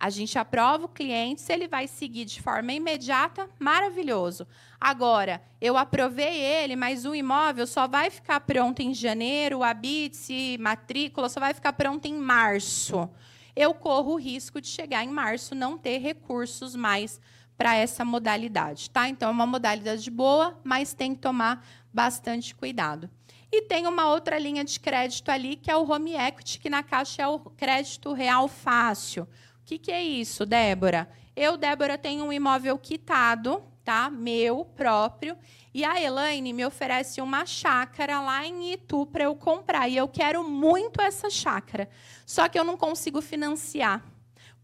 A 0.00 0.10
gente 0.10 0.38
aprova 0.38 0.84
o 0.84 0.88
cliente, 0.88 1.40
se 1.40 1.52
ele 1.52 1.66
vai 1.66 1.88
seguir 1.88 2.24
de 2.24 2.40
forma 2.40 2.72
imediata, 2.72 3.50
maravilhoso. 3.58 4.46
Agora, 4.80 5.42
eu 5.60 5.76
aprovei 5.76 6.36
ele, 6.40 6.76
mas 6.76 7.04
o 7.04 7.14
imóvel 7.14 7.66
só 7.66 7.88
vai 7.88 8.08
ficar 8.08 8.38
pronto 8.40 8.80
em 8.80 8.94
janeiro, 8.94 9.64
a 9.64 9.74
BITS, 9.74 10.28
matrícula, 10.60 11.28
só 11.28 11.40
vai 11.40 11.52
ficar 11.52 11.72
pronto 11.72 12.06
em 12.06 12.14
março. 12.14 13.10
Eu 13.56 13.74
corro 13.74 14.12
o 14.12 14.20
risco 14.20 14.60
de 14.60 14.68
chegar 14.68 15.02
em 15.02 15.08
março 15.08 15.52
não 15.52 15.76
ter 15.76 15.98
recursos 15.98 16.76
mais 16.76 17.20
para 17.56 17.74
essa 17.74 18.04
modalidade, 18.04 18.88
tá? 18.90 19.08
Então 19.08 19.30
é 19.30 19.32
uma 19.32 19.46
modalidade 19.46 20.08
boa, 20.12 20.56
mas 20.62 20.94
tem 20.94 21.12
que 21.12 21.20
tomar 21.20 21.66
bastante 21.92 22.54
cuidado. 22.54 23.10
E 23.50 23.62
tem 23.62 23.86
uma 23.86 24.10
outra 24.10 24.38
linha 24.38 24.64
de 24.64 24.78
crédito 24.78 25.30
ali, 25.30 25.56
que 25.56 25.70
é 25.70 25.76
o 25.76 25.90
home 25.90 26.14
equity, 26.14 26.58
que 26.58 26.68
na 26.68 26.82
Caixa 26.82 27.22
é 27.22 27.26
o 27.26 27.38
crédito 27.38 28.12
real 28.12 28.46
fácil. 28.46 29.24
O 29.24 29.64
que, 29.64 29.78
que 29.78 29.90
é 29.90 30.02
isso, 30.02 30.44
Débora? 30.44 31.08
Eu, 31.34 31.56
Débora, 31.56 31.96
tenho 31.96 32.24
um 32.24 32.32
imóvel 32.32 32.78
quitado, 32.78 33.62
tá? 33.84 34.10
Meu 34.10 34.64
próprio, 34.64 35.36
e 35.72 35.84
a 35.84 36.00
Elaine 36.00 36.52
me 36.52 36.64
oferece 36.66 37.20
uma 37.20 37.46
chácara 37.46 38.20
lá 38.20 38.44
em 38.44 38.72
Itu 38.72 39.06
para 39.06 39.24
eu 39.24 39.34
comprar. 39.34 39.88
E 39.88 39.96
eu 39.96 40.08
quero 40.08 40.42
muito 40.42 41.00
essa 41.00 41.30
chácara. 41.30 41.88
Só 42.26 42.48
que 42.48 42.58
eu 42.58 42.64
não 42.64 42.76
consigo 42.76 43.20
financiar 43.22 44.02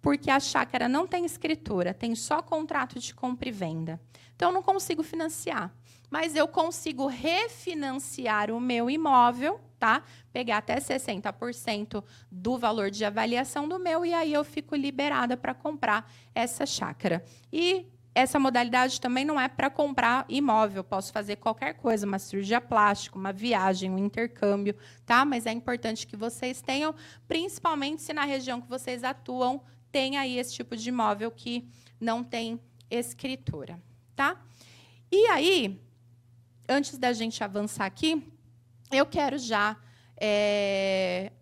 porque 0.04 0.30
a 0.30 0.38
chácara 0.38 0.86
não 0.86 1.06
tem 1.06 1.24
escritura, 1.24 1.94
tem 1.94 2.14
só 2.14 2.42
contrato 2.42 3.00
de 3.00 3.14
compra 3.14 3.48
e 3.48 3.52
venda. 3.52 3.98
Então, 4.36 4.50
eu 4.50 4.54
não 4.54 4.62
consigo 4.62 5.02
financiar. 5.02 5.74
Mas 6.14 6.36
eu 6.36 6.46
consigo 6.46 7.08
refinanciar 7.08 8.48
o 8.52 8.60
meu 8.60 8.88
imóvel, 8.88 9.60
tá? 9.80 10.00
Pegar 10.32 10.58
até 10.58 10.76
60% 10.76 12.04
do 12.30 12.56
valor 12.56 12.88
de 12.88 13.04
avaliação 13.04 13.66
do 13.66 13.80
meu, 13.80 14.06
e 14.06 14.14
aí 14.14 14.32
eu 14.32 14.44
fico 14.44 14.76
liberada 14.76 15.36
para 15.36 15.52
comprar 15.52 16.08
essa 16.32 16.64
chácara. 16.64 17.24
E 17.52 17.84
essa 18.14 18.38
modalidade 18.38 19.00
também 19.00 19.24
não 19.24 19.40
é 19.40 19.48
para 19.48 19.68
comprar 19.68 20.24
imóvel, 20.28 20.84
posso 20.84 21.12
fazer 21.12 21.34
qualquer 21.34 21.74
coisa, 21.74 22.06
uma 22.06 22.20
cirurgia 22.20 22.60
plástica, 22.60 23.18
uma 23.18 23.32
viagem, 23.32 23.90
um 23.90 23.98
intercâmbio, 23.98 24.76
tá? 25.04 25.24
Mas 25.24 25.46
é 25.46 25.50
importante 25.50 26.06
que 26.06 26.16
vocês 26.16 26.62
tenham, 26.62 26.94
principalmente 27.26 28.02
se 28.02 28.12
na 28.12 28.24
região 28.24 28.60
que 28.60 28.68
vocês 28.68 29.02
atuam 29.02 29.60
tem 29.90 30.16
aí 30.16 30.38
esse 30.38 30.54
tipo 30.54 30.76
de 30.76 30.90
imóvel 30.90 31.32
que 31.32 31.68
não 32.00 32.22
tem 32.22 32.60
escritura, 32.88 33.82
tá? 34.14 34.40
E 35.10 35.26
aí, 35.28 35.83
antes 36.68 36.98
da 36.98 37.12
gente 37.12 37.42
avançar 37.42 37.86
aqui, 37.86 38.30
eu 38.90 39.06
quero 39.06 39.38
já. 39.38 39.76
É, 40.16 41.32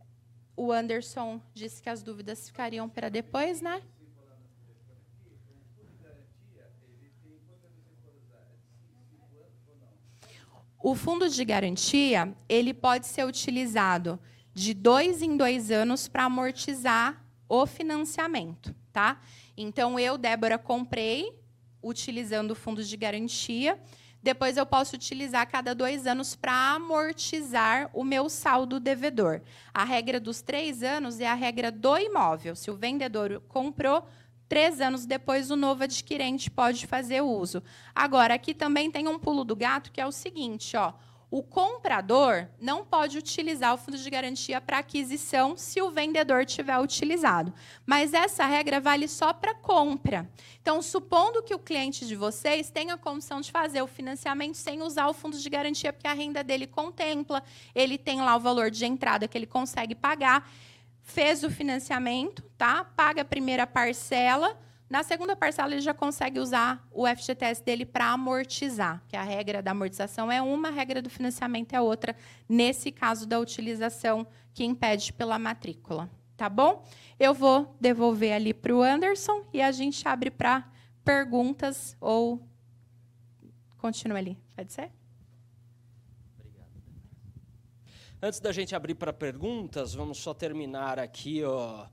o 0.57 0.73
Anderson 0.73 1.41
disse 1.55 1.83
que 1.83 1.89
as 1.89 2.03
dúvidas 2.03 2.47
ficariam 2.49 2.89
para 2.89 3.09
depois, 3.09 3.61
né? 3.61 3.83
O 10.85 10.97
fundo 10.97 11.29
de 11.29 11.45
garantia 11.45 12.35
ele 12.49 12.75
pode 12.75 13.07
ser 13.07 13.25
utilizado 13.25 14.19
de 14.53 14.75
dois 14.75 15.23
em 15.23 15.37
dois 15.37 15.71
anos 15.71 16.09
para 16.09 16.25
amortizar 16.25 17.25
o 17.49 17.65
financiamento, 17.67 18.75
tá? 18.93 19.21
Então, 19.57 19.99
eu, 19.99 20.19
Débora, 20.19 20.59
comprei 20.59 21.41
utilizando 21.83 22.53
o 22.53 22.55
fundo 22.55 22.83
de 22.83 22.97
garantia. 22.97 23.79
Depois, 24.23 24.57
eu 24.57 24.65
posso 24.65 24.95
utilizar 24.95 25.45
cada 25.51 25.75
dois 25.75 26.07
anos 26.07 26.37
para 26.37 26.75
amortizar 26.75 27.91
o 27.93 28.05
meu 28.05 28.29
saldo 28.29 28.79
devedor. 28.79 29.41
A 29.75 29.83
regra 29.83 30.21
dos 30.21 30.41
três 30.41 30.83
anos 30.83 31.19
é 31.19 31.27
a 31.27 31.35
regra 31.35 31.73
do 31.73 31.99
imóvel. 31.99 32.55
Se 32.55 32.71
o 32.71 32.77
vendedor 32.77 33.43
comprou, 33.49 34.07
três 34.49 34.81
anos 34.81 35.05
depois, 35.07 35.51
o 35.51 35.57
novo 35.57 35.83
adquirente 35.83 36.51
pode 36.51 36.87
fazer 36.87 37.21
uso. 37.21 37.63
Agora, 37.95 38.35
aqui 38.35 38.55
também 38.55 38.91
tem 38.91 39.09
um 39.09 39.19
pulo 39.19 39.45
do 39.45 39.57
gato, 39.57 39.91
que 39.91 40.01
é 40.01 40.07
o 40.07 40.13
seguinte, 40.13 40.77
ó. 40.77 40.93
O 41.33 41.43
comprador 41.43 42.47
não 42.61 42.85
pode 42.85 43.17
utilizar 43.17 43.73
o 43.73 43.79
fundo 43.79 43.97
de 43.97 44.11
garantia 44.11 44.61
para 44.61 44.81
aquisição 44.81 45.57
se 45.57 45.81
o 45.81 45.91
vendedor 45.91 46.45
tiver 46.45 46.79
utilizado. 46.79 47.55
Mas 47.87 48.13
essa 48.13 48.45
regra 48.45 48.79
vale 48.79 49.09
só 49.09 49.33
para 49.33 49.55
compra. 49.55 50.31
Então, 50.61 50.83
supondo 50.83 51.43
que 51.43 51.55
o 51.55 51.59
cliente 51.59 52.07
de 52.07 52.15
vocês 52.15 52.69
tenha 52.69 52.93
a 52.93 52.99
condição 52.99 53.41
de 53.41 53.51
fazer 53.51 53.81
o 53.81 53.87
financiamento 53.87 54.59
sem 54.59 54.83
usar 54.83 55.09
o 55.09 55.15
fundo 55.15 55.39
de 55.39 55.49
garantia, 55.49 55.91
porque 55.91 56.07
a 56.07 56.13
renda 56.13 56.45
dele 56.45 56.67
contempla, 56.67 57.43
ele 57.75 57.97
tem 57.97 58.21
lá 58.21 58.37
o 58.37 58.41
valor 58.41 58.71
de 58.71 58.85
entrada 58.85 59.27
que 59.27 59.39
ele 59.39 59.47
consegue 59.47 59.95
pagar, 59.95 60.47
fez 61.01 61.43
o 61.43 61.51
financiamento, 61.51 62.43
tá? 62.59 62.85
Paga 62.85 63.23
a 63.23 63.25
primeira 63.25 63.67
parcela 63.67 64.55
na 64.93 65.03
segunda 65.03 65.35
parcela, 65.35 65.73
ele 65.73 65.81
já 65.81 65.95
consegue 65.95 66.39
usar 66.39 66.87
o 66.93 67.07
FGTS 67.07 67.63
dele 67.65 67.87
para 67.87 68.13
amortizar, 68.13 69.03
que 69.09 69.17
a 69.17 69.23
regra 69.23 69.63
da 69.63 69.71
amortização 69.71 70.31
é 70.31 70.43
uma, 70.43 70.69
a 70.69 70.71
regra 70.71 71.01
do 71.01 71.09
financiamento 71.09 71.73
é 71.73 71.81
outra, 71.81 72.15
nesse 72.47 72.93
caso 72.93 73.27
da 73.27 73.41
utilização 73.41 74.27
que 74.53 74.63
impede 74.63 75.11
pela 75.15 75.39
matrícula. 75.39 76.11
Tá 76.37 76.47
bom? 76.47 76.85
Eu 77.19 77.33
vou 77.33 77.75
devolver 77.81 78.35
ali 78.35 78.53
para 78.53 78.77
o 78.77 78.83
Anderson 78.83 79.47
e 79.51 79.63
a 79.63 79.73
gente 79.73 80.07
abre 80.07 80.31
para 80.31 80.71
perguntas 81.03 81.97
ou 81.99 82.47
continua 83.79 84.19
ali. 84.19 84.39
Pode 84.55 84.75
ser? 84.75 84.93
Antes 88.21 88.41
da 88.41 88.53
gente 88.53 88.75
abrir 88.75 88.95
para 88.95 89.11
perguntas, 89.11 89.95
vamos 89.95 90.19
só 90.19 90.35
terminar 90.35 90.99
aqui, 90.99 91.43
ó 91.43 91.87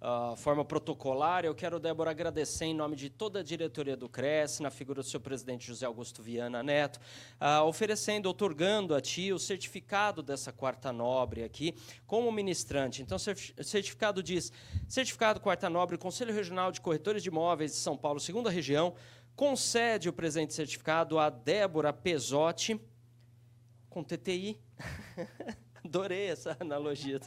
uh, 0.00 0.36
forma 0.36 0.64
protocolar. 0.64 1.44
Eu 1.44 1.54
quero, 1.54 1.78
Débora, 1.78 2.10
agradecer 2.10 2.66
em 2.66 2.74
nome 2.74 2.96
de 2.96 3.10
toda 3.10 3.40
a 3.40 3.42
diretoria 3.42 3.96
do 3.96 4.08
CRES, 4.08 4.60
na 4.60 4.70
figura 4.70 5.02
do 5.02 5.08
seu 5.08 5.20
presidente 5.20 5.66
José 5.66 5.86
Augusto 5.86 6.22
Viana 6.22 6.62
Neto, 6.62 7.00
uh, 7.40 7.64
oferecendo, 7.64 8.28
otorgando 8.28 8.94
a 8.94 9.00
ti 9.00 9.32
o 9.32 9.38
certificado 9.38 10.22
dessa 10.22 10.52
quarta 10.52 10.92
nobre 10.92 11.44
aqui 11.44 11.74
como 12.06 12.30
ministrante. 12.30 13.02
Então, 13.02 13.16
o 13.16 13.64
certificado 13.64 14.22
diz: 14.22 14.52
Certificado 14.88 15.40
Quarta 15.40 15.68
Nobre, 15.68 15.98
Conselho 15.98 16.34
Regional 16.34 16.70
de 16.70 16.80
Corretores 16.80 17.22
de 17.22 17.28
Imóveis 17.28 17.72
de 17.72 17.78
São 17.78 17.96
Paulo, 17.96 18.20
segunda 18.20 18.50
região, 18.50 18.94
concede 19.34 20.08
o 20.08 20.12
presente 20.12 20.54
certificado 20.54 21.18
a 21.18 21.28
Débora 21.28 21.92
Pesotti, 21.92 22.80
com 23.90 24.02
TTI. 24.02 24.58
Adorei 25.84 26.26
essa 26.30 26.56
analogia 26.58 27.20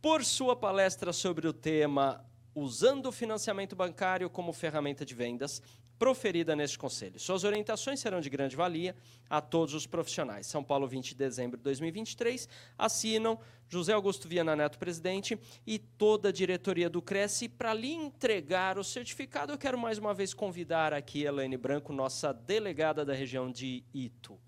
por 0.00 0.24
sua 0.24 0.54
palestra 0.54 1.12
sobre 1.12 1.46
o 1.48 1.52
tema 1.52 2.24
Usando 2.54 3.06
o 3.06 3.12
financiamento 3.12 3.76
bancário 3.76 4.28
como 4.28 4.52
ferramenta 4.52 5.04
de 5.04 5.14
vendas, 5.14 5.62
proferida 5.96 6.56
neste 6.56 6.78
conselho. 6.78 7.18
Suas 7.18 7.44
orientações 7.44 8.00
serão 8.00 8.20
de 8.20 8.30
grande 8.30 8.56
valia 8.56 8.96
a 9.28 9.40
todos 9.40 9.74
os 9.74 9.86
profissionais. 9.86 10.46
São 10.46 10.64
Paulo, 10.64 10.86
20 10.86 11.10
de 11.10 11.14
dezembro 11.14 11.56
de 11.56 11.62
2023. 11.64 12.48
Assinam 12.76 13.38
José 13.68 13.92
Augusto 13.92 14.28
Viana 14.28 14.56
Neto, 14.56 14.78
presidente, 14.78 15.38
e 15.66 15.78
toda 15.78 16.30
a 16.30 16.32
diretoria 16.32 16.88
do 16.88 17.02
Cresce. 17.02 17.48
Para 17.48 17.74
lhe 17.74 17.92
entregar 17.92 18.78
o 18.78 18.84
certificado, 18.84 19.52
eu 19.52 19.58
quero 19.58 19.78
mais 19.78 19.98
uma 19.98 20.14
vez 20.14 20.32
convidar 20.32 20.92
aqui 20.92 21.24
Elaine 21.24 21.56
Branco, 21.56 21.92
nossa 21.92 22.32
delegada 22.32 23.04
da 23.04 23.12
região 23.12 23.50
de 23.50 23.84
Itu. 23.92 24.38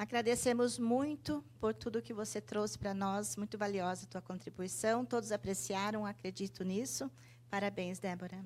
Agradecemos 0.00 0.78
muito 0.78 1.44
por 1.60 1.74
tudo 1.74 2.00
que 2.00 2.14
você 2.14 2.40
trouxe 2.40 2.78
para 2.78 2.94
nós, 2.94 3.36
muito 3.36 3.58
valiosa 3.58 4.06
a 4.06 4.08
tua 4.08 4.22
contribuição. 4.22 5.04
Todos 5.04 5.30
apreciaram, 5.30 6.06
acredito 6.06 6.64
nisso. 6.64 7.10
Parabéns, 7.50 7.98
Débora. 7.98 8.42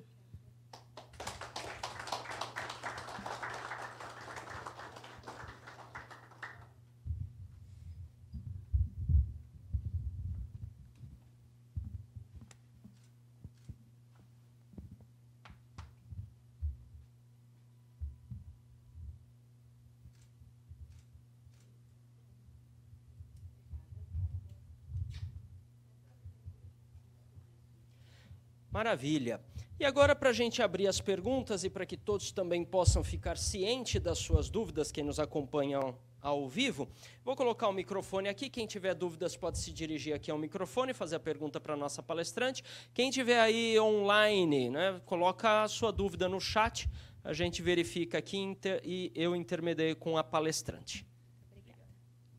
Maravilha. 28.85 29.41
E 29.79 29.83
agora, 29.83 30.15
para 30.15 30.29
a 30.29 30.33
gente 30.33 30.61
abrir 30.61 30.87
as 30.87 31.01
perguntas 31.01 31.63
e 31.63 31.71
para 31.71 31.87
que 31.87 31.97
todos 31.97 32.31
também 32.31 32.63
possam 32.63 33.03
ficar 33.03 33.35
cientes 33.35 33.99
das 33.99 34.19
suas 34.19 34.47
dúvidas, 34.47 34.91
quem 34.91 35.03
nos 35.03 35.19
acompanham 35.19 35.97
ao 36.21 36.47
vivo, 36.47 36.87
vou 37.23 37.35
colocar 37.35 37.67
o 37.67 37.73
microfone 37.73 38.29
aqui. 38.29 38.47
Quem 38.47 38.67
tiver 38.67 38.93
dúvidas 38.93 39.35
pode 39.35 39.57
se 39.57 39.73
dirigir 39.73 40.13
aqui 40.13 40.29
ao 40.29 40.37
microfone 40.37 40.93
fazer 40.93 41.15
a 41.15 41.19
pergunta 41.19 41.59
para 41.59 41.73
a 41.73 41.75
nossa 41.75 42.03
palestrante. 42.03 42.63
Quem 42.93 43.09
tiver 43.09 43.39
aí 43.39 43.79
online, 43.79 44.69
né, 44.69 45.01
coloca 45.03 45.63
a 45.63 45.67
sua 45.67 45.91
dúvida 45.91 46.29
no 46.29 46.39
chat, 46.39 46.87
a 47.23 47.33
gente 47.33 47.63
verifica 47.63 48.19
aqui 48.19 48.55
e 48.83 49.11
eu 49.15 49.35
intermediei 49.35 49.95
com 49.95 50.15
a 50.15 50.23
palestrante. 50.23 51.07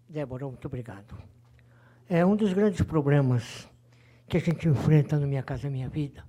Débora, 0.08 0.46
muito 0.46 0.66
obrigado. 0.66 1.20
É 2.08 2.24
um 2.24 2.36
dos 2.36 2.52
grandes 2.52 2.82
problemas 2.82 3.68
que 4.28 4.36
a 4.36 4.40
gente 4.40 4.68
enfrenta 4.68 5.18
no 5.18 5.26
Minha 5.26 5.42
Casa 5.42 5.70
Minha 5.70 5.88
Vida, 5.88 6.24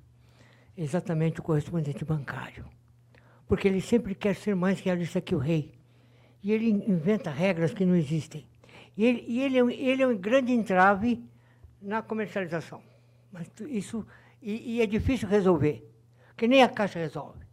exatamente 0.77 1.39
o 1.39 1.43
correspondente 1.43 2.05
bancário. 2.05 2.65
Porque 3.47 3.67
ele 3.67 3.81
sempre 3.81 4.13
quer 4.13 4.35
ser 4.35 4.55
mais 4.55 4.79
realista 4.79 5.19
que 5.19 5.33
o 5.33 5.39
rei. 5.39 5.73
E 6.43 6.51
ele 6.51 6.69
inventa 6.69 7.31
regras 7.31 7.73
que 7.73 7.85
não 7.85 7.95
existem. 7.95 8.47
E 8.95 9.03
ele, 9.05 9.25
e 9.27 9.41
ele, 9.41 9.57
é, 9.57 9.63
um, 9.63 9.69
ele 9.69 10.03
é 10.03 10.07
um 10.07 10.17
grande 10.17 10.51
entrave 10.53 11.23
na 11.81 12.01
comercialização. 12.01 12.81
Mas 13.31 13.49
isso, 13.67 14.05
e, 14.41 14.75
e, 14.75 14.81
é 14.81 14.85
difícil 14.85 15.27
resolver, 15.27 15.87
que 16.35 16.47
nem 16.47 16.63
a 16.63 16.69
Caixa 16.69 16.99
resolve. 16.99 17.45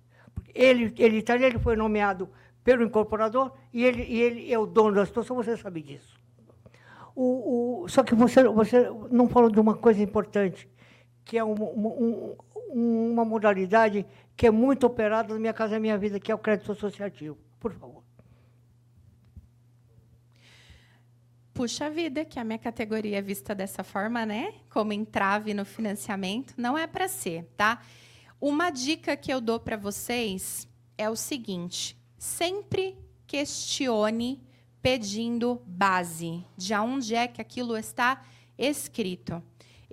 Ele, 0.54 0.94
ele, 0.98 1.24
ele 1.28 1.58
foi 1.58 1.76
nomeado 1.76 2.28
pelo 2.62 2.84
incorporador 2.84 3.52
e 3.72 3.84
ele, 3.84 4.04
e 4.04 4.20
ele 4.20 4.52
é 4.52 4.58
o 4.58 4.66
dono 4.66 4.94
da 4.94 5.04
situação, 5.04 5.36
você 5.36 5.56
sabe 5.56 5.82
disso. 5.82 6.18
O, 7.14 7.82
o, 7.82 7.88
só 7.88 8.02
que 8.02 8.14
você, 8.14 8.42
você 8.44 8.88
não 9.10 9.28
falou 9.28 9.50
de 9.50 9.60
uma 9.60 9.76
coisa 9.76 10.02
importante, 10.02 10.68
que 11.24 11.38
é 11.38 11.44
uma, 11.44 11.64
uma, 12.74 13.24
modalidade 13.24 14.04
que 14.36 14.46
é 14.46 14.50
muito 14.50 14.84
operada 14.84 15.32
na 15.32 15.40
Minha 15.40 15.52
Casa 15.52 15.78
Minha 15.78 15.96
Vida, 15.96 16.18
que 16.18 16.32
é 16.32 16.34
o 16.34 16.38
crédito 16.38 16.72
associativo. 16.72 17.38
Por 17.60 17.72
favor. 17.72 18.02
Puxa 21.54 21.88
vida, 21.88 22.24
que 22.24 22.40
a 22.40 22.42
minha 22.42 22.58
categoria 22.58 23.18
é 23.18 23.22
vista 23.22 23.54
dessa 23.54 23.84
forma, 23.84 24.26
né? 24.26 24.54
Como 24.68 24.92
entrave 24.92 25.54
no 25.54 25.64
financiamento, 25.64 26.54
não 26.56 26.76
é 26.76 26.84
para 26.84 27.06
ser, 27.06 27.44
tá? 27.56 27.80
Uma 28.40 28.70
dica 28.70 29.16
que 29.16 29.32
eu 29.32 29.40
dou 29.40 29.60
para 29.60 29.76
vocês 29.76 30.66
é 30.98 31.08
o 31.08 31.14
seguinte: 31.14 31.96
sempre 32.18 32.98
questione 33.24 34.42
pedindo 34.82 35.62
base, 35.64 36.44
de 36.56 36.74
onde 36.74 37.14
é 37.14 37.28
que 37.28 37.40
aquilo 37.40 37.76
está 37.76 38.24
escrito. 38.58 39.40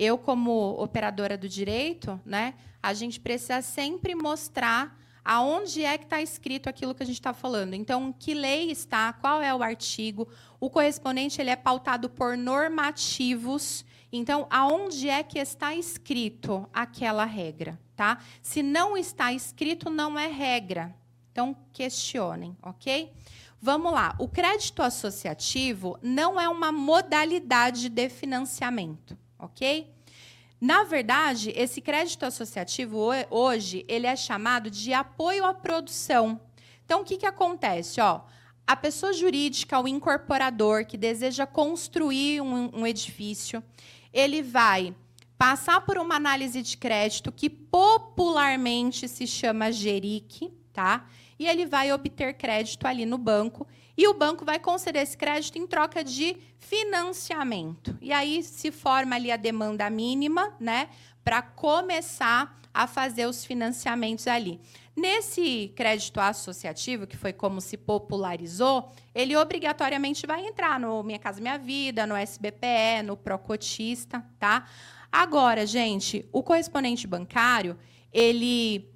Eu, 0.04 0.18
como 0.18 0.82
operadora 0.82 1.38
do 1.38 1.48
direito, 1.48 2.20
né, 2.26 2.56
a 2.82 2.92
gente 2.92 3.20
precisa 3.20 3.62
sempre 3.62 4.16
mostrar 4.16 5.00
aonde 5.24 5.86
é 5.86 5.96
que 5.96 6.06
está 6.06 6.20
escrito 6.20 6.68
aquilo 6.68 6.96
que 6.96 7.04
a 7.04 7.06
gente 7.06 7.20
está 7.20 7.36
falando. 7.36 7.76
Então, 7.76 8.12
que 8.12 8.34
lei 8.34 8.72
está, 8.72 9.14
qual 9.14 9.44
é 9.44 9.54
o 9.54 9.62
artigo. 9.62 10.28
O 10.60 10.72
correspondente 10.72 11.40
ele 11.40 11.52
é 11.52 11.56
pautado 11.56 12.10
por 12.10 12.36
normativos. 12.36 13.86
Então, 14.12 14.48
aonde 14.50 15.08
é 15.08 15.22
que 15.22 15.38
está 15.38 15.76
escrito 15.76 16.68
aquela 16.74 17.24
regra? 17.24 17.80
Tá? 17.96 18.18
Se 18.42 18.64
não 18.64 18.98
está 18.98 19.32
escrito, 19.32 19.88
não 19.88 20.18
é 20.18 20.26
regra. 20.26 20.96
Então, 21.32 21.56
questionem, 21.72 22.58
ok? 22.64 23.14
Vamos 23.62 23.94
lá. 23.94 24.16
O 24.18 24.28
crédito 24.28 24.82
associativo 24.82 25.96
não 26.02 26.42
é 26.42 26.50
uma 26.50 26.72
modalidade 26.72 27.88
de 27.88 28.10
financiamento, 28.10 29.16
ok? 29.42 29.92
Na 30.60 30.84
verdade, 30.84 31.52
esse 31.56 31.82
crédito 31.82 32.24
associativo 32.24 33.00
hoje 33.30 33.84
ele 33.88 34.06
é 34.06 34.16
chamado 34.16 34.70
de 34.70 34.94
apoio 34.94 35.44
à 35.44 35.54
produção. 35.54 36.40
Então, 36.86 37.02
o 37.02 37.04
que, 37.04 37.18
que 37.18 37.26
acontece? 37.26 38.00
Ó, 38.00 38.22
a 38.68 38.76
pessoa 38.76 39.12
jurídica, 39.12 39.80
o 39.80 39.88
incorporador 39.88 40.86
que 40.86 40.98
deseja 40.98 41.48
construir 41.48 42.42
um, 42.42 42.70
um 42.74 42.88
edifício, 42.88 43.64
ele 44.14 44.44
vai 44.44 44.96
passar 45.38 45.82
por 45.82 45.98
uma 45.98 46.16
análise 46.16 46.62
de 46.62 46.78
crédito 46.78 47.32
que 47.32 47.50
popularmente 47.50 49.08
se 49.08 49.26
chama 49.26 49.72
GERIC, 49.72 50.54
tá? 50.72 51.08
e 51.42 51.48
ele 51.48 51.66
vai 51.66 51.92
obter 51.92 52.36
crédito 52.36 52.86
ali 52.86 53.04
no 53.04 53.18
banco 53.18 53.68
e 53.98 54.08
o 54.08 54.14
banco 54.14 54.46
vai 54.46 54.60
conceder 54.60 55.04
esse 55.04 55.18
crédito 55.18 55.58
em 55.58 55.68
troca 55.68 56.04
de 56.04 56.38
financiamento. 56.58 57.98
E 58.02 58.12
aí 58.12 58.44
se 58.44 58.72
forma 58.72 59.16
ali 59.16 59.32
a 59.32 59.38
demanda 59.38 59.90
mínima, 59.90 60.54
né, 60.60 60.90
para 61.24 61.42
começar 61.42 62.60
a 62.74 62.88
fazer 62.88 63.26
os 63.26 63.44
financiamentos 63.44 64.28
ali. 64.28 64.60
Nesse 64.96 65.74
crédito 65.76 66.20
associativo, 66.20 67.08
que 67.08 67.18
foi 67.18 67.32
como 67.34 67.62
se 67.62 67.78
popularizou, 67.78 68.92
ele 69.14 69.36
obrigatoriamente 69.36 70.28
vai 70.28 70.46
entrar 70.46 70.80
no 70.80 71.02
Minha 71.04 71.20
Casa 71.20 71.42
Minha 71.42 71.58
Vida, 71.58 72.06
no 72.06 72.16
SBPE, 72.16 73.04
no 73.06 73.16
Procotista, 73.16 74.24
tá? 74.38 74.68
Agora, 75.12 75.66
gente, 75.66 76.28
o 76.32 76.42
correspondente 76.44 77.08
bancário, 77.08 77.78
ele 78.14 78.91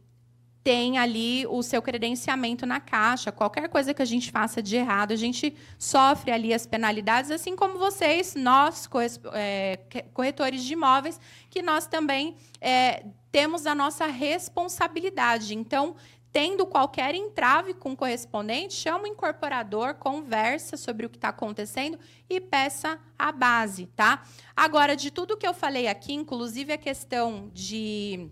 tem 0.65 0.97
ali 0.97 1.45
o 1.45 1.61
seu 1.61 1.79
credenciamento 1.79 2.65
na 2.65 2.79
caixa. 2.79 3.31
Qualquer 3.31 3.69
coisa 3.69 3.93
que 3.93 4.01
a 4.01 4.05
gente 4.05 4.31
faça 4.31 4.63
de 4.63 4.75
errado, 4.75 5.11
a 5.11 5.15
gente 5.15 5.55
sofre 5.77 6.31
ali 6.31 6.55
as 6.55 6.65
penalidades, 6.65 7.29
assim 7.29 7.55
como 7.55 7.77
vocês, 7.77 8.33
nós, 8.33 8.89
é, 9.33 9.77
corretores 10.11 10.63
de 10.63 10.73
imóveis, 10.73 11.21
que 11.51 11.61
nós 11.61 11.85
também 11.85 12.35
é, 12.59 13.05
temos 13.31 13.67
a 13.67 13.75
nossa 13.75 14.07
responsabilidade. 14.07 15.53
Então, 15.53 15.95
tendo 16.31 16.65
qualquer 16.65 17.13
entrave 17.13 17.75
com 17.75 17.91
o 17.91 17.95
correspondente, 17.95 18.73
chama 18.73 19.03
o 19.03 19.07
incorporador, 19.07 19.93
conversa 19.93 20.75
sobre 20.77 21.05
o 21.05 21.09
que 21.11 21.17
está 21.17 21.29
acontecendo 21.29 21.99
e 22.27 22.41
peça 22.41 22.97
a 23.19 23.31
base, 23.31 23.85
tá? 23.95 24.23
Agora, 24.55 24.95
de 24.95 25.11
tudo 25.11 25.37
que 25.37 25.45
eu 25.45 25.53
falei 25.53 25.87
aqui, 25.87 26.11
inclusive 26.11 26.73
a 26.73 26.77
questão 26.77 27.51
de 27.53 28.31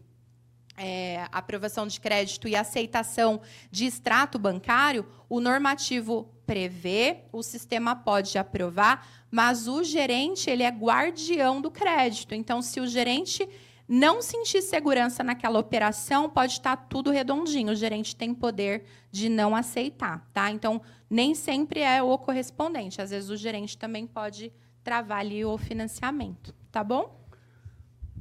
é, 0.77 1.27
aprovação 1.31 1.87
de 1.87 1.99
crédito 1.99 2.47
e 2.47 2.55
aceitação 2.55 3.41
de 3.71 3.85
extrato 3.85 4.39
bancário, 4.39 5.05
o 5.29 5.39
normativo 5.39 6.29
prevê, 6.45 7.19
o 7.31 7.41
sistema 7.41 7.95
pode 7.95 8.37
aprovar, 8.37 9.07
mas 9.31 9.67
o 9.67 9.83
gerente 9.83 10.49
ele 10.49 10.63
é 10.63 10.69
guardião 10.69 11.61
do 11.61 11.71
crédito. 11.71 12.35
Então, 12.35 12.61
se 12.61 12.79
o 12.79 12.87
gerente 12.87 13.47
não 13.87 14.21
sentir 14.21 14.61
segurança 14.61 15.23
naquela 15.23 15.59
operação, 15.59 16.29
pode 16.29 16.53
estar 16.53 16.75
tudo 16.75 17.11
redondinho. 17.11 17.71
O 17.71 17.75
gerente 17.75 18.15
tem 18.15 18.33
poder 18.33 18.85
de 19.11 19.29
não 19.29 19.55
aceitar, 19.55 20.27
tá? 20.33 20.49
Então, 20.49 20.81
nem 21.09 21.35
sempre 21.35 21.81
é 21.81 22.01
o 22.01 22.17
correspondente. 22.17 23.01
Às 23.01 23.11
vezes 23.11 23.29
o 23.29 23.37
gerente 23.37 23.77
também 23.77 24.07
pode 24.07 24.51
travar 24.83 25.19
ali 25.19 25.45
o 25.45 25.57
financiamento, 25.57 26.53
tá 26.71 26.83
bom? 26.83 27.22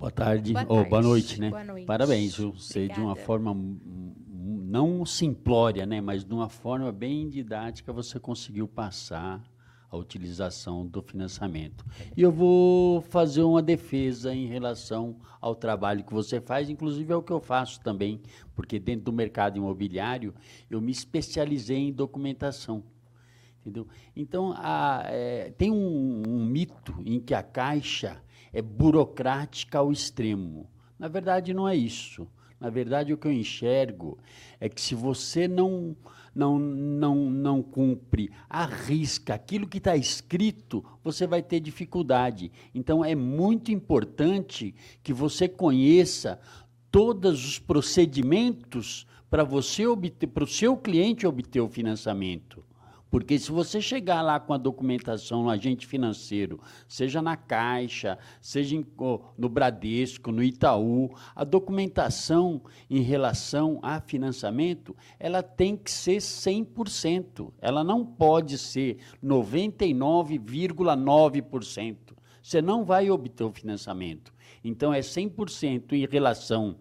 Boa 0.03 0.11
tarde, 0.11 0.53
boa, 0.53 0.67
oh, 0.69 0.85
boa 0.85 1.01
noite, 1.01 1.41
né? 1.41 1.49
Boa 1.49 1.63
noite. 1.63 1.87
Parabéns, 1.87 2.37
você 2.37 2.89
de 2.89 2.99
uma 2.99 3.15
forma 3.15 3.57
não 4.27 5.07
simplória, 5.07 5.87
né, 5.87 6.01
mas 6.01 6.25
de 6.25 6.35
uma 6.35 6.49
forma 6.49 6.91
bem 6.91 7.29
didática 7.29 7.93
você 7.93 8.19
conseguiu 8.19 8.67
passar 8.67 9.41
a 9.89 9.97
utilização 9.97 10.85
do 10.85 11.01
financiamento. 11.03 11.87
E 12.17 12.21
eu 12.21 12.33
vou 12.33 13.01
fazer 13.03 13.43
uma 13.45 13.63
defesa 13.63 14.35
em 14.35 14.47
relação 14.47 15.21
ao 15.41 15.55
trabalho 15.55 16.03
que 16.03 16.13
você 16.13 16.41
faz, 16.41 16.69
inclusive 16.69 17.13
é 17.13 17.15
o 17.15 17.23
que 17.23 17.33
eu 17.33 17.41
faço 17.41 17.81
também, 17.81 18.21
porque 18.57 18.81
dentro 18.81 19.05
do 19.05 19.13
mercado 19.13 19.57
imobiliário 19.57 20.35
eu 20.69 20.81
me 20.81 20.91
especializei 20.91 21.79
em 21.79 21.93
documentação. 21.93 22.83
Entendeu? 23.61 23.87
Então, 24.17 24.53
a, 24.57 25.05
é, 25.07 25.53
tem 25.57 25.71
um, 25.71 26.25
um 26.27 26.45
mito 26.45 26.93
em 27.07 27.21
que 27.21 27.35
a 27.35 27.43
Caixa 27.45 28.21
é 28.53 28.61
burocrática 28.61 29.79
ao 29.79 29.91
extremo. 29.91 30.69
Na 30.99 31.09
verdade, 31.09 31.55
não 31.55 31.69
é 31.69 31.75
isso. 31.75 32.29
Na 32.61 32.71
verdade, 32.71 33.13
o 33.13 33.19
que 33.19 33.27
eu 33.27 33.33
enxergo 33.33 34.19
é 34.61 34.69
que 34.69 34.81
se 34.81 34.95
você 34.95 35.49
não 35.49 35.97
não 36.35 36.59
não 36.59 37.17
não 37.31 37.63
cumpre, 37.63 38.31
arrisca 38.49 39.35
aquilo 39.35 39.67
que 39.67 39.79
está 39.79 39.97
escrito, 39.97 40.85
você 41.03 41.27
vai 41.27 41.43
ter 41.43 41.61
dificuldade. 41.61 42.53
Então, 42.75 43.05
é 43.05 43.15
muito 43.15 43.73
importante 43.73 44.75
que 45.03 45.13
você 45.13 45.49
conheça 45.49 46.41
todos 46.91 47.45
os 47.45 47.59
procedimentos 47.59 49.07
para 49.29 49.43
você 49.43 49.87
obter, 49.87 50.27
para 50.27 50.45
o 50.45 50.47
seu 50.47 50.77
cliente 50.77 51.27
obter 51.27 51.61
o 51.61 51.69
financiamento. 51.69 52.65
Porque 53.13 53.39
se 53.39 53.53
você 53.53 53.79
chegar 53.79 54.23
lá 54.23 54.41
com 54.41 54.55
a 54.55 54.57
documentação 54.57 55.43
no 55.43 55.51
agente 55.51 55.87
financeiro, 55.87 56.59
seja 56.89 57.21
na 57.21 57.37
Caixa, 57.37 58.19
seja 58.41 58.75
em, 58.75 58.87
no 59.37 59.51
Bradesco, 59.51 60.33
no 60.33 60.43
Itaú, 60.43 61.11
a 61.37 61.45
documentação 61.45 62.63
em 62.89 63.03
relação 63.03 63.79
a 63.83 64.01
financiamento, 64.01 64.97
ela 65.21 65.43
tem 65.43 65.77
que 65.77 65.91
ser 65.91 66.17
100%. 66.17 67.53
Ela 67.61 67.85
não 67.85 68.03
pode 68.03 68.57
ser 68.57 68.97
99,9%. 69.23 71.97
Você 72.43 72.63
não 72.63 72.83
vai 72.83 73.11
obter 73.11 73.45
o 73.45 73.53
financiamento. 73.53 74.33
Então, 74.65 74.91
é 74.91 75.01
100% 75.01 75.93
em 75.93 76.07
relação 76.07 76.79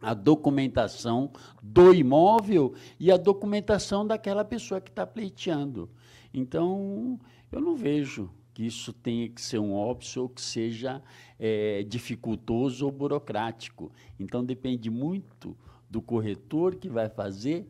a 0.00 0.14
documentação 0.14 1.30
do 1.62 1.94
imóvel 1.94 2.74
e 2.98 3.10
a 3.10 3.16
documentação 3.16 4.06
daquela 4.06 4.44
pessoa 4.44 4.80
que 4.80 4.90
está 4.90 5.06
pleiteando. 5.06 5.90
Então, 6.32 7.18
eu 7.50 7.60
não 7.60 7.76
vejo 7.76 8.30
que 8.52 8.64
isso 8.64 8.92
tenha 8.92 9.28
que 9.28 9.40
ser 9.40 9.58
um 9.58 9.72
óbvio 9.74 10.22
ou 10.22 10.28
que 10.28 10.40
seja 10.40 11.02
é, 11.38 11.82
dificultoso 11.82 12.86
ou 12.86 12.92
burocrático. 12.92 13.92
Então, 14.18 14.44
depende 14.44 14.90
muito 14.90 15.56
do 15.88 16.00
corretor 16.00 16.74
que 16.76 16.88
vai 16.88 17.08
fazer 17.08 17.68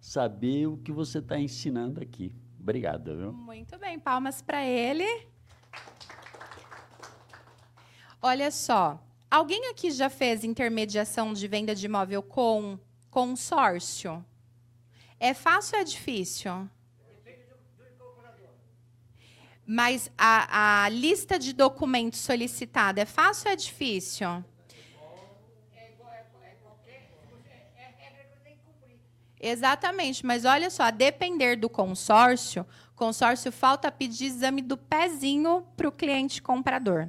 saber 0.00 0.66
o 0.66 0.76
que 0.76 0.92
você 0.92 1.18
está 1.18 1.38
ensinando 1.38 2.00
aqui. 2.00 2.34
Obrigado. 2.60 3.16
Viu? 3.16 3.32
Muito 3.32 3.78
bem, 3.78 3.98
palmas 3.98 4.42
para 4.42 4.64
ele. 4.64 5.04
Olha 8.20 8.50
só, 8.50 9.02
Alguém 9.34 9.66
aqui 9.66 9.90
já 9.90 10.08
fez 10.08 10.44
intermediação 10.44 11.32
de 11.32 11.48
venda 11.48 11.74
de 11.74 11.86
imóvel 11.86 12.22
com 12.22 12.78
consórcio? 13.10 14.24
É 15.18 15.34
fácil 15.34 15.74
ou 15.74 15.80
é 15.80 15.84
difícil? 15.84 16.70
Mas 19.66 20.08
a, 20.16 20.84
a 20.84 20.88
lista 20.88 21.36
de 21.36 21.52
documentos 21.52 22.20
solicitada 22.20 23.00
é 23.00 23.04
fácil 23.04 23.48
ou 23.48 23.54
é 23.54 23.56
difícil? 23.56 24.44
Exatamente, 29.40 30.24
mas 30.24 30.44
olha 30.44 30.70
só, 30.70 30.84
a 30.84 30.90
depender 30.92 31.56
do 31.56 31.68
consórcio, 31.68 32.64
consórcio 32.94 33.50
falta 33.50 33.90
pedir 33.90 34.26
exame 34.26 34.62
do 34.62 34.76
pezinho 34.76 35.66
para 35.76 35.88
o 35.88 35.92
cliente 35.92 36.40
comprador 36.40 37.08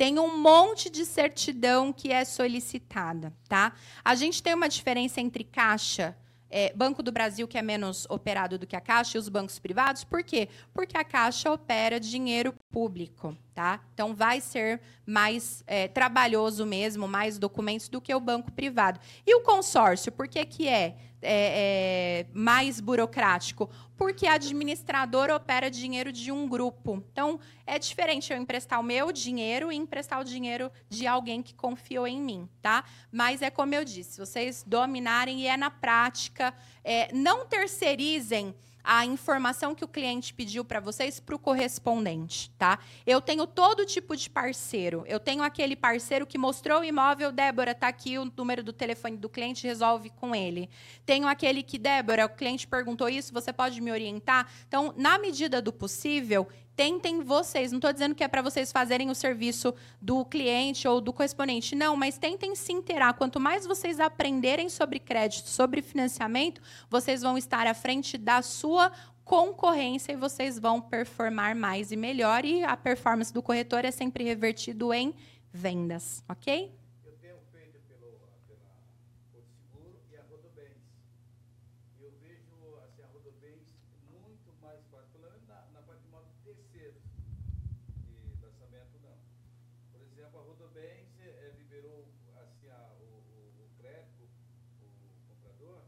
tem 0.00 0.18
um 0.18 0.38
monte 0.38 0.88
de 0.88 1.04
certidão 1.04 1.92
que 1.92 2.10
é 2.10 2.24
solicitada, 2.24 3.34
tá? 3.46 3.74
A 4.02 4.14
gente 4.14 4.42
tem 4.42 4.54
uma 4.54 4.66
diferença 4.66 5.20
entre 5.20 5.44
caixa, 5.44 6.16
é, 6.48 6.72
Banco 6.74 7.02
do 7.02 7.12
Brasil, 7.12 7.46
que 7.46 7.58
é 7.58 7.60
menos 7.60 8.06
operado 8.08 8.56
do 8.58 8.66
que 8.66 8.74
a 8.74 8.80
Caixa, 8.80 9.18
e 9.18 9.20
os 9.20 9.28
bancos 9.28 9.58
privados. 9.58 10.02
Por 10.02 10.24
quê? 10.24 10.48
Porque 10.72 10.96
a 10.96 11.04
Caixa 11.04 11.52
opera 11.52 12.00
dinheiro 12.00 12.54
público, 12.72 13.36
tá? 13.54 13.78
Então 13.92 14.14
vai 14.14 14.40
ser 14.40 14.80
mais 15.04 15.62
é, 15.66 15.86
trabalhoso 15.86 16.64
mesmo, 16.64 17.06
mais 17.06 17.38
documentos 17.38 17.90
do 17.90 18.00
que 18.00 18.14
o 18.14 18.18
banco 18.18 18.50
privado. 18.50 18.98
E 19.26 19.34
o 19.34 19.42
consórcio, 19.42 20.10
por 20.10 20.26
que, 20.26 20.46
que 20.46 20.66
é? 20.66 20.96
é, 21.22 22.22
é, 22.22 22.26
mais 22.32 22.80
burocrático? 22.80 23.70
Porque 24.00 24.26
a 24.26 24.32
administradora 24.32 25.36
opera 25.36 25.70
dinheiro 25.70 26.10
de 26.10 26.32
um 26.32 26.48
grupo. 26.48 27.04
Então, 27.12 27.38
é 27.66 27.78
diferente 27.78 28.32
eu 28.32 28.38
emprestar 28.38 28.80
o 28.80 28.82
meu 28.82 29.12
dinheiro 29.12 29.70
e 29.70 29.76
emprestar 29.76 30.18
o 30.18 30.24
dinheiro 30.24 30.72
de 30.88 31.06
alguém 31.06 31.42
que 31.42 31.54
confiou 31.54 32.06
em 32.06 32.18
mim, 32.18 32.48
tá? 32.62 32.82
Mas 33.12 33.42
é 33.42 33.50
como 33.50 33.74
eu 33.74 33.84
disse, 33.84 34.18
vocês 34.18 34.64
dominarem 34.66 35.42
e 35.42 35.46
é 35.46 35.54
na 35.54 35.70
prática, 35.70 36.54
é, 36.82 37.12
não 37.12 37.44
terceirizem 37.44 38.54
a 38.82 39.04
informação 39.04 39.74
que 39.74 39.84
o 39.84 39.88
cliente 39.88 40.32
pediu 40.34 40.64
para 40.64 40.80
vocês 40.80 41.20
para 41.20 41.34
o 41.34 41.38
correspondente, 41.38 42.50
tá? 42.58 42.78
Eu 43.06 43.20
tenho 43.20 43.46
todo 43.46 43.84
tipo 43.84 44.16
de 44.16 44.28
parceiro. 44.28 45.04
Eu 45.06 45.20
tenho 45.20 45.42
aquele 45.42 45.76
parceiro 45.76 46.26
que 46.26 46.38
mostrou 46.38 46.80
o 46.80 46.84
imóvel, 46.84 47.32
Débora, 47.32 47.74
tá 47.74 47.88
aqui 47.88 48.18
o 48.18 48.30
número 48.36 48.62
do 48.62 48.72
telefone 48.72 49.16
do 49.16 49.28
cliente, 49.28 49.66
resolve 49.66 50.10
com 50.10 50.34
ele. 50.34 50.68
Tenho 51.04 51.26
aquele 51.26 51.62
que, 51.62 51.78
Débora, 51.78 52.26
o 52.26 52.30
cliente 52.30 52.66
perguntou 52.66 53.08
isso, 53.08 53.32
você 53.32 53.52
pode 53.52 53.80
me 53.80 53.90
orientar? 53.90 54.50
Então, 54.66 54.94
na 54.96 55.18
medida 55.18 55.60
do 55.60 55.72
possível, 55.72 56.48
tentem 56.80 57.20
vocês. 57.20 57.70
Não 57.72 57.76
estou 57.76 57.92
dizendo 57.92 58.14
que 58.14 58.24
é 58.24 58.28
para 58.28 58.40
vocês 58.40 58.72
fazerem 58.72 59.10
o 59.10 59.14
serviço 59.14 59.74
do 60.00 60.24
cliente 60.24 60.88
ou 60.88 60.98
do 60.98 61.12
correspondente. 61.12 61.76
Não, 61.76 61.94
mas 61.94 62.16
tentem 62.16 62.54
se 62.54 62.72
inteirar. 62.72 63.12
Quanto 63.12 63.38
mais 63.38 63.66
vocês 63.66 64.00
aprenderem 64.00 64.70
sobre 64.70 64.98
crédito, 64.98 65.50
sobre 65.50 65.82
financiamento, 65.82 66.62
vocês 66.88 67.20
vão 67.20 67.36
estar 67.36 67.66
à 67.66 67.74
frente 67.74 68.16
da 68.16 68.40
sua 68.40 68.90
concorrência 69.26 70.12
e 70.12 70.16
vocês 70.16 70.58
vão 70.58 70.80
performar 70.80 71.54
mais 71.54 71.92
e 71.92 71.96
melhor. 71.96 72.46
E 72.46 72.64
a 72.64 72.74
performance 72.78 73.30
do 73.30 73.42
corretor 73.42 73.84
é 73.84 73.90
sempre 73.90 74.24
revertido 74.24 74.90
em 74.94 75.14
vendas, 75.52 76.24
ok? 76.26 76.80
Rodobens 90.50 91.06
é, 91.20 91.52
liberou 91.58 92.06
assim, 92.36 92.68
a, 92.70 92.92
o, 92.98 93.62
o, 93.62 93.68
crédito, 93.78 94.28
o 94.80 95.28
comprador, 95.28 95.82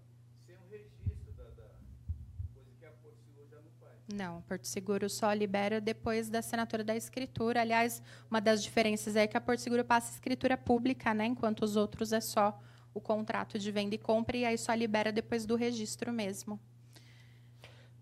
Não, 4.12 4.42
Porto 4.42 4.66
Seguro 4.66 5.08
só 5.08 5.32
libera 5.32 5.80
depois 5.80 6.28
da 6.28 6.40
assinatura 6.40 6.84
da 6.84 6.94
escritura. 6.94 7.62
Aliás, 7.62 8.02
uma 8.30 8.40
das 8.40 8.62
diferenças 8.62 9.16
é 9.16 9.26
que 9.26 9.36
a 9.36 9.40
Porto 9.40 9.60
Seguro 9.60 9.82
passa 9.82 10.12
escritura 10.12 10.56
pública, 10.56 11.14
né? 11.14 11.24
enquanto 11.24 11.62
os 11.62 11.76
outros 11.76 12.12
é 12.12 12.20
só 12.20 12.60
o 12.92 13.00
contrato 13.00 13.58
de 13.58 13.72
venda 13.72 13.94
e 13.94 13.98
compra, 13.98 14.36
e 14.36 14.44
aí 14.44 14.58
só 14.58 14.74
libera 14.74 15.10
depois 15.10 15.46
do 15.46 15.56
registro 15.56 16.12
mesmo. 16.12 16.60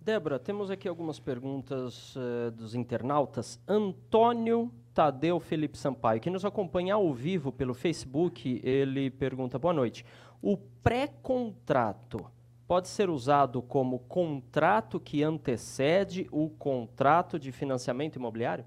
Débora, 0.00 0.38
temos 0.38 0.68
aqui 0.68 0.88
algumas 0.88 1.20
perguntas 1.20 2.16
uh, 2.16 2.50
dos 2.50 2.74
internautas. 2.74 3.61
Antônio 3.68 4.72
Tadeu 4.92 5.38
Felipe 5.38 5.78
Sampaio, 5.78 6.20
que 6.20 6.30
nos 6.30 6.44
acompanha 6.44 6.94
ao 6.94 7.14
vivo 7.14 7.52
pelo 7.52 7.72
Facebook, 7.72 8.61
ele 8.64 9.11
pergunta: 9.11 9.61
boa 9.61 9.74
noite. 9.74 10.04
O 10.42 10.56
pré-contrato 10.56 12.26
pode 12.70 12.86
ser 12.86 13.10
usado 13.10 13.60
como 13.60 13.98
contrato 13.98 15.00
que 15.00 15.24
antecede 15.24 16.28
o 16.30 16.48
contrato 16.48 17.36
de 17.36 17.50
financiamento 17.50 18.14
imobiliário? 18.14 18.64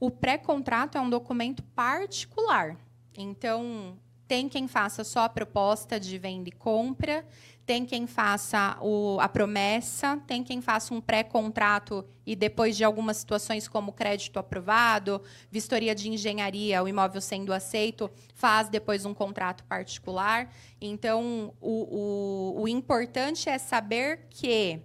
O 0.00 0.10
pré-contrato 0.10 0.96
é 0.96 1.00
um 1.02 1.10
documento 1.10 1.62
particular. 1.62 2.78
Então, 3.14 3.98
tem 4.26 4.48
quem 4.48 4.66
faça 4.66 5.04
só 5.04 5.24
a 5.24 5.28
proposta 5.28 6.00
de 6.00 6.16
venda 6.16 6.48
e 6.48 6.52
compra, 6.52 7.26
tem 7.72 7.86
quem 7.86 8.06
faça 8.06 8.76
o, 8.82 9.18
a 9.18 9.26
promessa, 9.26 10.20
tem 10.26 10.44
quem 10.44 10.60
faça 10.60 10.92
um 10.92 11.00
pré-contrato 11.00 12.04
e 12.26 12.36
depois 12.36 12.76
de 12.76 12.84
algumas 12.84 13.16
situações 13.16 13.66
como 13.66 13.94
crédito 13.94 14.38
aprovado, 14.38 15.22
vistoria 15.50 15.94
de 15.94 16.10
engenharia, 16.10 16.82
o 16.82 16.86
imóvel 16.86 17.22
sendo 17.22 17.50
aceito, 17.50 18.10
faz 18.34 18.68
depois 18.68 19.06
um 19.06 19.14
contrato 19.14 19.64
particular. 19.64 20.52
Então, 20.78 21.54
o, 21.62 22.58
o, 22.58 22.60
o 22.60 22.68
importante 22.68 23.48
é 23.48 23.56
saber 23.56 24.26
que 24.28 24.78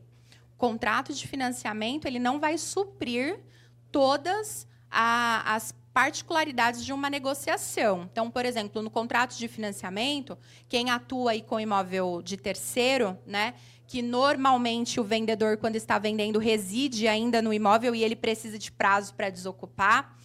o 0.53 0.57
contrato 0.57 1.13
de 1.13 1.27
financiamento 1.27 2.05
ele 2.05 2.19
não 2.19 2.39
vai 2.39 2.57
suprir 2.57 3.37
todas 3.91 4.65
a, 4.89 5.55
as 5.55 5.73
particularidades 5.97 6.85
de 6.85 6.93
uma 6.93 7.09
negociação. 7.09 8.07
Então, 8.11 8.29
por 8.29 8.45
exemplo, 8.45 8.83
no 8.83 8.89
contrato 8.91 9.35
de 9.35 9.47
financiamento, 9.47 10.37
quem 10.69 10.91
atua 10.91 11.31
aí 11.31 11.41
com 11.41 11.59
imóvel 11.59 12.21
de 12.21 12.37
terceiro, 12.37 13.17
né, 13.25 13.55
que 13.87 14.03
normalmente 14.03 14.99
o 14.99 15.03
vendedor, 15.03 15.57
quando 15.57 15.75
está 15.75 15.97
vendendo, 15.97 16.37
reside 16.37 17.07
ainda 17.07 17.41
no 17.41 17.51
imóvel 17.51 17.95
e 17.95 18.03
ele 18.03 18.15
precisa 18.15 18.59
de 18.59 18.71
prazo 18.71 19.15
para 19.15 19.31
desocupar. 19.31 20.15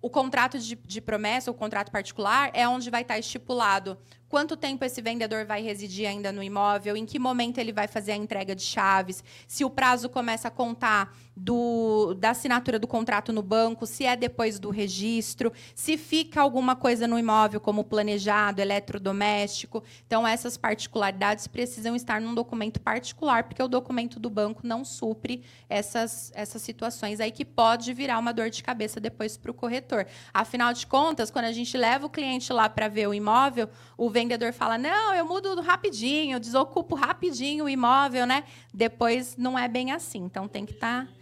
O 0.00 0.10
contrato 0.10 0.58
de, 0.58 0.74
de 0.74 1.00
promessa, 1.00 1.52
o 1.52 1.54
contrato 1.54 1.92
particular, 1.92 2.50
é 2.52 2.66
onde 2.66 2.90
vai 2.90 3.02
estar 3.02 3.16
estipulado 3.16 3.96
quanto 4.32 4.56
tempo 4.56 4.82
esse 4.82 5.02
vendedor 5.02 5.44
vai 5.44 5.60
residir 5.60 6.08
ainda 6.08 6.32
no 6.32 6.42
imóvel, 6.42 6.96
em 6.96 7.04
que 7.04 7.18
momento 7.18 7.58
ele 7.58 7.70
vai 7.70 7.86
fazer 7.86 8.12
a 8.12 8.16
entrega 8.16 8.56
de 8.56 8.62
chaves, 8.62 9.22
se 9.46 9.62
o 9.62 9.68
prazo 9.68 10.08
começa 10.08 10.48
a 10.48 10.50
contar 10.50 11.14
do, 11.36 12.14
da 12.14 12.30
assinatura 12.30 12.78
do 12.78 12.86
contrato 12.86 13.32
no 13.32 13.42
banco, 13.42 13.86
se 13.86 14.04
é 14.04 14.16
depois 14.16 14.58
do 14.58 14.70
registro, 14.70 15.52
se 15.74 15.96
fica 15.96 16.40
alguma 16.40 16.76
coisa 16.76 17.06
no 17.06 17.18
imóvel, 17.18 17.60
como 17.60 17.84
planejado, 17.84 18.60
eletrodoméstico. 18.60 19.82
Então, 20.06 20.26
essas 20.26 20.56
particularidades 20.56 21.46
precisam 21.46 21.96
estar 21.96 22.20
num 22.20 22.34
documento 22.34 22.80
particular, 22.80 23.44
porque 23.44 23.62
o 23.62 23.68
documento 23.68 24.18
do 24.18 24.30
banco 24.30 24.60
não 24.66 24.84
supre 24.84 25.42
essas, 25.68 26.32
essas 26.34 26.62
situações 26.62 27.20
aí 27.20 27.30
que 27.30 27.44
pode 27.44 27.92
virar 27.92 28.18
uma 28.18 28.32
dor 28.32 28.48
de 28.50 28.62
cabeça 28.62 29.00
depois 29.00 29.36
para 29.36 29.50
o 29.50 29.54
corretor. 29.54 30.06
Afinal 30.32 30.72
de 30.72 30.86
contas, 30.86 31.30
quando 31.30 31.46
a 31.46 31.52
gente 31.52 31.76
leva 31.76 32.06
o 32.06 32.10
cliente 32.10 32.52
lá 32.52 32.68
para 32.68 32.88
ver 32.88 33.08
o 33.08 33.14
imóvel, 33.14 33.68
o 33.96 34.08
vendedor 34.08 34.21
vendedor 34.22 34.52
fala: 34.52 34.78
não, 34.78 35.14
eu 35.14 35.26
mudo 35.26 35.60
rapidinho, 35.60 36.38
desocupo 36.38 36.94
rapidinho 36.94 37.64
o 37.64 37.68
imóvel, 37.68 38.26
né? 38.26 38.44
Depois 38.72 39.36
não 39.36 39.58
é 39.58 39.68
bem 39.68 39.92
assim. 39.92 40.20
Então 40.20 40.46
tem 40.48 40.64
que 40.64 40.72
estar. 40.72 41.06
Tá... 41.06 41.12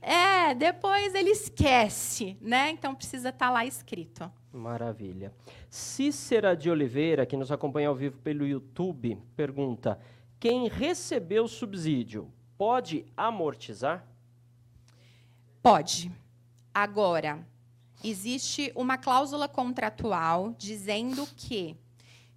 É, 0.00 0.54
depois 0.54 1.14
ele 1.14 1.30
esquece, 1.30 2.36
né? 2.40 2.70
Então 2.70 2.94
precisa 2.94 3.30
estar 3.30 3.46
tá 3.46 3.52
lá 3.52 3.64
escrito. 3.64 4.30
Maravilha. 4.52 5.32
Cícera 5.70 6.56
de 6.56 6.70
Oliveira, 6.70 7.26
que 7.26 7.36
nos 7.36 7.52
acompanha 7.52 7.88
ao 7.88 7.94
vivo 7.94 8.18
pelo 8.18 8.46
YouTube, 8.46 9.18
pergunta: 9.36 9.98
quem 10.40 10.68
recebeu 10.68 11.46
subsídio 11.46 12.32
pode 12.56 13.04
amortizar? 13.16 14.04
Pode. 15.62 16.10
Agora, 16.72 17.44
existe 18.02 18.72
uma 18.74 18.96
cláusula 18.96 19.48
contratual 19.48 20.54
dizendo 20.56 21.26
que 21.36 21.76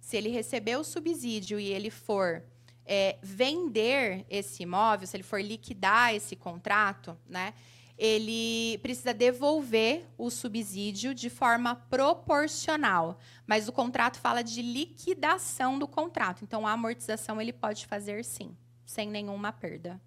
se 0.02 0.16
ele 0.16 0.28
receber 0.28 0.76
o 0.76 0.82
subsídio 0.82 1.60
e 1.60 1.68
ele 1.68 1.88
for 1.88 2.42
é, 2.84 3.16
vender 3.22 4.26
esse 4.28 4.64
imóvel, 4.64 5.06
se 5.06 5.16
ele 5.16 5.22
for 5.22 5.40
liquidar 5.40 6.12
esse 6.12 6.34
contrato, 6.34 7.16
né, 7.24 7.54
ele 7.96 8.78
precisa 8.78 9.14
devolver 9.14 10.04
o 10.18 10.28
subsídio 10.28 11.14
de 11.14 11.30
forma 11.30 11.76
proporcional. 11.76 13.16
Mas 13.46 13.68
o 13.68 13.72
contrato 13.72 14.18
fala 14.18 14.42
de 14.42 14.60
liquidação 14.60 15.78
do 15.78 15.86
contrato. 15.86 16.42
Então, 16.42 16.66
a 16.66 16.72
amortização 16.72 17.40
ele 17.40 17.52
pode 17.52 17.86
fazer 17.86 18.24
sim, 18.24 18.56
sem 18.84 19.08
nenhuma 19.08 19.52
perda. 19.52 20.00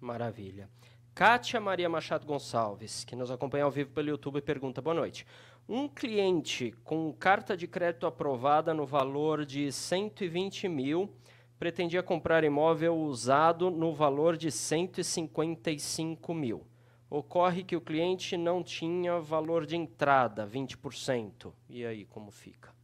Maravilha. 0.00 0.70
Kátia 1.14 1.60
Maria 1.60 1.88
Machado 1.90 2.26
Gonçalves, 2.26 3.04
que 3.04 3.14
nos 3.14 3.30
acompanha 3.30 3.64
ao 3.64 3.70
vivo 3.70 3.90
pelo 3.90 4.08
YouTube, 4.08 4.40
pergunta: 4.40 4.80
Boa 4.80 4.94
noite. 4.94 5.26
Um 5.68 5.88
cliente 5.88 6.72
com 6.84 7.12
carta 7.12 7.56
de 7.56 7.66
crédito 7.66 8.06
aprovada 8.06 8.72
no 8.72 8.86
valor 8.86 9.44
de 9.44 9.72
120 9.72 10.68
mil 10.68 11.12
pretendia 11.58 12.02
comprar 12.02 12.44
imóvel 12.44 12.96
usado 12.96 13.70
no 13.70 13.92
valor 13.92 14.36
de 14.36 14.52
155 14.52 16.34
mil. 16.34 16.64
Ocorre 17.10 17.64
que 17.64 17.74
o 17.74 17.80
cliente 17.80 18.36
não 18.36 18.62
tinha 18.62 19.18
valor 19.18 19.66
de 19.66 19.76
entrada, 19.76 20.46
20%. 20.46 21.52
E 21.68 21.84
aí, 21.84 22.04
como 22.04 22.30
fica? 22.30 22.74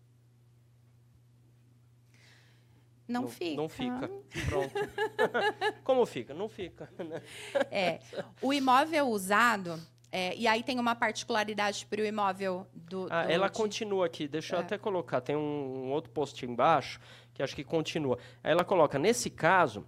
Não, 3.06 3.22
não, 3.22 3.28
fica. 3.28 3.56
Não 3.56 3.68
fica. 3.68 4.10
Pronto. 4.48 4.74
como 5.84 6.06
fica? 6.06 6.34
Não 6.34 6.48
fica. 6.48 6.88
Né? 6.98 7.22
É. 7.70 8.00
O 8.40 8.52
imóvel 8.52 9.08
usado, 9.08 9.78
é, 10.14 10.36
e 10.36 10.46
aí 10.46 10.62
tem 10.62 10.78
uma 10.78 10.94
particularidade 10.94 11.86
para 11.86 12.02
o 12.02 12.04
imóvel 12.04 12.66
do. 12.74 13.06
Ah, 13.10 13.24
do 13.24 13.30
ela 13.30 13.48
de... 13.48 13.56
continua 13.56 14.04
aqui, 14.04 14.28
deixa 14.28 14.54
é. 14.54 14.58
eu 14.58 14.60
até 14.60 14.76
colocar. 14.76 15.22
Tem 15.22 15.34
um, 15.34 15.86
um 15.86 15.90
outro 15.90 16.10
post 16.10 16.44
embaixo 16.44 17.00
que 17.32 17.42
acho 17.42 17.56
que 17.56 17.64
continua. 17.64 18.18
Ela 18.44 18.62
coloca: 18.62 18.98
nesse 18.98 19.30
caso, 19.30 19.86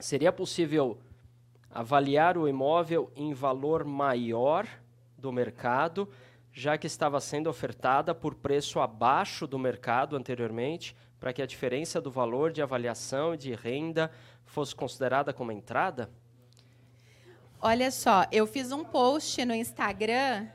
seria 0.00 0.32
possível 0.32 0.98
avaliar 1.70 2.36
o 2.36 2.48
imóvel 2.48 3.12
em 3.14 3.32
valor 3.32 3.84
maior 3.84 4.66
do 5.16 5.30
mercado, 5.30 6.08
já 6.52 6.76
que 6.76 6.88
estava 6.88 7.20
sendo 7.20 7.48
ofertada 7.48 8.12
por 8.12 8.34
preço 8.34 8.80
abaixo 8.80 9.46
do 9.46 9.56
mercado 9.56 10.16
anteriormente, 10.16 10.96
para 11.20 11.32
que 11.32 11.42
a 11.42 11.46
diferença 11.46 12.00
do 12.00 12.10
valor 12.10 12.50
de 12.50 12.60
avaliação 12.60 13.34
e 13.34 13.38
de 13.38 13.54
renda 13.54 14.10
fosse 14.44 14.74
considerada 14.74 15.32
como 15.32 15.52
entrada? 15.52 16.10
Olha 17.62 17.90
só, 17.90 18.26
eu 18.32 18.46
fiz 18.46 18.72
um 18.72 18.82
post 18.82 19.44
no 19.44 19.54
Instagram. 19.54 20.48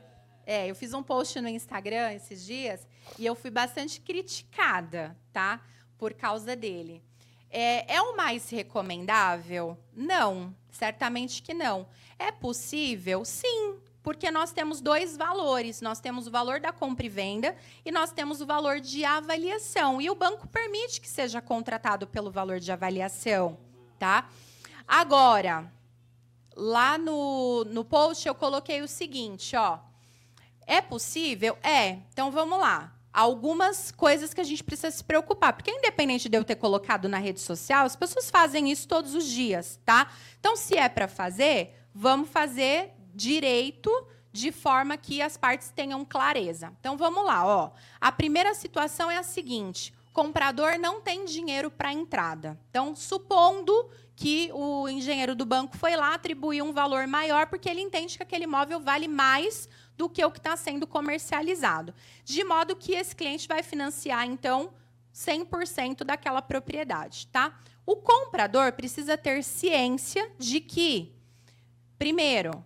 É, 0.44 0.68
eu 0.68 0.74
fiz 0.74 0.92
um 0.92 1.04
post 1.04 1.40
no 1.40 1.48
Instagram 1.48 2.12
esses 2.12 2.44
dias 2.44 2.84
e 3.16 3.24
eu 3.24 3.36
fui 3.36 3.48
bastante 3.48 4.00
criticada, 4.00 5.16
tá? 5.32 5.60
Por 5.96 6.14
causa 6.14 6.56
dele. 6.56 7.00
É, 7.48 7.94
é 7.94 8.02
o 8.02 8.16
mais 8.16 8.50
recomendável? 8.50 9.78
Não, 9.94 10.52
certamente 10.68 11.42
que 11.42 11.54
não. 11.54 11.86
É 12.18 12.32
possível? 12.32 13.24
Sim, 13.24 13.76
porque 14.02 14.28
nós 14.28 14.50
temos 14.50 14.80
dois 14.80 15.16
valores. 15.16 15.80
Nós 15.80 16.00
temos 16.00 16.26
o 16.26 16.30
valor 16.32 16.58
da 16.58 16.72
compra 16.72 17.06
e 17.06 17.08
venda 17.08 17.56
e 17.84 17.92
nós 17.92 18.10
temos 18.10 18.40
o 18.40 18.46
valor 18.46 18.80
de 18.80 19.04
avaliação. 19.04 20.00
E 20.00 20.10
o 20.10 20.14
banco 20.16 20.48
permite 20.48 21.00
que 21.00 21.08
seja 21.08 21.40
contratado 21.40 22.04
pelo 22.04 22.32
valor 22.32 22.58
de 22.58 22.72
avaliação, 22.72 23.56
tá? 23.96 24.28
Agora, 24.88 25.72
lá 26.56 26.96
no, 26.96 27.64
no 27.64 27.84
post 27.84 28.26
eu 28.26 28.34
coloquei 28.34 28.80
o 28.82 28.88
seguinte, 28.88 29.54
ó. 29.54 29.78
É 30.66 30.80
possível? 30.80 31.56
É. 31.62 31.98
Então 32.12 32.30
vamos 32.30 32.58
lá. 32.58 32.92
Algumas 33.12 33.90
coisas 33.90 34.34
que 34.34 34.40
a 34.40 34.44
gente 34.44 34.64
precisa 34.64 34.90
se 34.90 35.02
preocupar, 35.02 35.52
porque 35.52 35.70
independente 35.70 36.28
de 36.28 36.36
eu 36.36 36.44
ter 36.44 36.56
colocado 36.56 37.08
na 37.08 37.18
rede 37.18 37.40
social, 37.40 37.86
as 37.86 37.96
pessoas 37.96 38.30
fazem 38.30 38.70
isso 38.70 38.88
todos 38.88 39.14
os 39.14 39.24
dias, 39.24 39.80
tá? 39.86 40.10
Então, 40.38 40.54
se 40.54 40.76
é 40.76 40.86
para 40.88 41.08
fazer, 41.08 41.74
vamos 41.94 42.28
fazer 42.28 42.92
direito 43.14 43.90
de 44.30 44.52
forma 44.52 44.98
que 44.98 45.22
as 45.22 45.36
partes 45.38 45.70
tenham 45.70 46.04
clareza. 46.04 46.72
Então 46.78 46.96
vamos 46.96 47.24
lá, 47.24 47.46
ó. 47.46 47.70
A 47.98 48.12
primeira 48.12 48.52
situação 48.52 49.10
é 49.10 49.16
a 49.16 49.22
seguinte: 49.22 49.94
comprador 50.12 50.78
não 50.78 51.00
tem 51.00 51.24
dinheiro 51.24 51.70
para 51.70 51.92
entrada. 51.92 52.58
Então, 52.70 52.94
supondo 52.94 53.90
que 54.16 54.50
o 54.54 54.88
engenheiro 54.88 55.34
do 55.34 55.44
banco 55.44 55.76
foi 55.76 55.94
lá, 55.94 56.14
atribuiu 56.14 56.64
um 56.64 56.72
valor 56.72 57.06
maior, 57.06 57.46
porque 57.46 57.68
ele 57.68 57.82
entende 57.82 58.16
que 58.16 58.22
aquele 58.22 58.44
imóvel 58.44 58.80
vale 58.80 59.06
mais 59.06 59.68
do 59.94 60.08
que 60.08 60.24
o 60.24 60.30
que 60.30 60.38
está 60.38 60.56
sendo 60.56 60.86
comercializado. 60.86 61.94
De 62.24 62.42
modo 62.42 62.74
que 62.74 62.92
esse 62.92 63.14
cliente 63.14 63.46
vai 63.46 63.62
financiar, 63.62 64.26
então, 64.26 64.72
100% 65.14 66.02
daquela 66.02 66.40
propriedade. 66.40 67.26
Tá? 67.28 67.58
O 67.84 67.96
comprador 67.96 68.72
precisa 68.72 69.18
ter 69.18 69.44
ciência 69.44 70.30
de 70.38 70.60
que, 70.60 71.14
primeiro, 71.98 72.64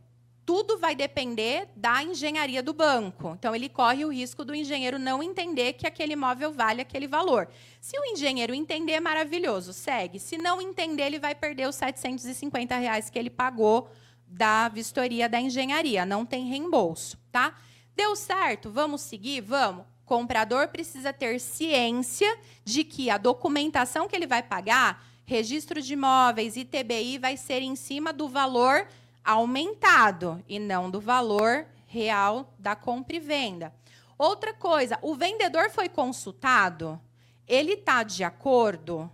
tudo 0.51 0.77
vai 0.77 0.97
depender 0.97 1.69
da 1.77 2.03
engenharia 2.03 2.61
do 2.61 2.73
banco. 2.73 3.37
Então, 3.39 3.55
ele 3.55 3.69
corre 3.69 4.05
o 4.05 4.09
risco 4.09 4.45
do 4.45 4.53
engenheiro 4.53 4.99
não 4.99 5.23
entender 5.23 5.75
que 5.75 5.87
aquele 5.87 6.15
imóvel 6.15 6.53
vale 6.53 6.81
aquele 6.81 7.07
valor. 7.07 7.49
Se 7.81 7.97
o 7.97 8.05
engenheiro 8.07 8.53
entender, 8.53 8.99
maravilhoso, 8.99 9.73
segue. 9.73 10.19
Se 10.19 10.37
não 10.37 10.61
entender, 10.61 11.05
ele 11.05 11.21
vai 11.21 11.37
perder 11.37 11.69
os 11.69 11.77
750 11.77 12.77
reais 12.79 13.09
que 13.09 13.17
ele 13.17 13.31
pagou 13.31 13.93
da 14.27 14.69
vistoria 14.69 15.29
da 15.29 15.41
engenharia. 15.41 16.05
Não 16.05 16.27
tem 16.27 16.49
reembolso, 16.49 17.17
tá? 17.31 17.55
Deu 17.95 18.17
certo? 18.17 18.73
Vamos 18.73 19.03
seguir? 19.03 19.43
Vamos. 19.43 19.85
Comprador 20.05 20.67
precisa 20.67 21.13
ter 21.13 21.39
ciência 21.39 22.37
de 22.65 22.83
que 22.83 23.09
a 23.09 23.19
documentação 23.19 24.09
que 24.09 24.17
ele 24.17 24.27
vai 24.27 24.43
pagar, 24.43 25.07
registro 25.25 25.81
de 25.81 25.93
imóveis, 25.93 26.57
ITBI, 26.57 27.19
vai 27.19 27.37
ser 27.37 27.63
em 27.63 27.77
cima 27.77 28.13
do 28.13 28.29
valor 28.29 28.89
aumentado 29.25 30.43
e 30.49 30.59
não 30.59 30.91
do 30.91 31.01
valor 31.01 31.67
real 31.87 32.55
da 32.59 32.77
compra 32.77 33.17
e 33.17 33.21
venda. 33.21 33.75
Outra 34.17 34.53
coisa, 34.53 34.99
o 35.03 35.15
vendedor 35.15 35.71
foi 35.71 35.89
consultado, 35.89 37.01
ele 37.47 37.73
está 37.73 38.03
de 38.03 38.23
acordo? 38.23 39.11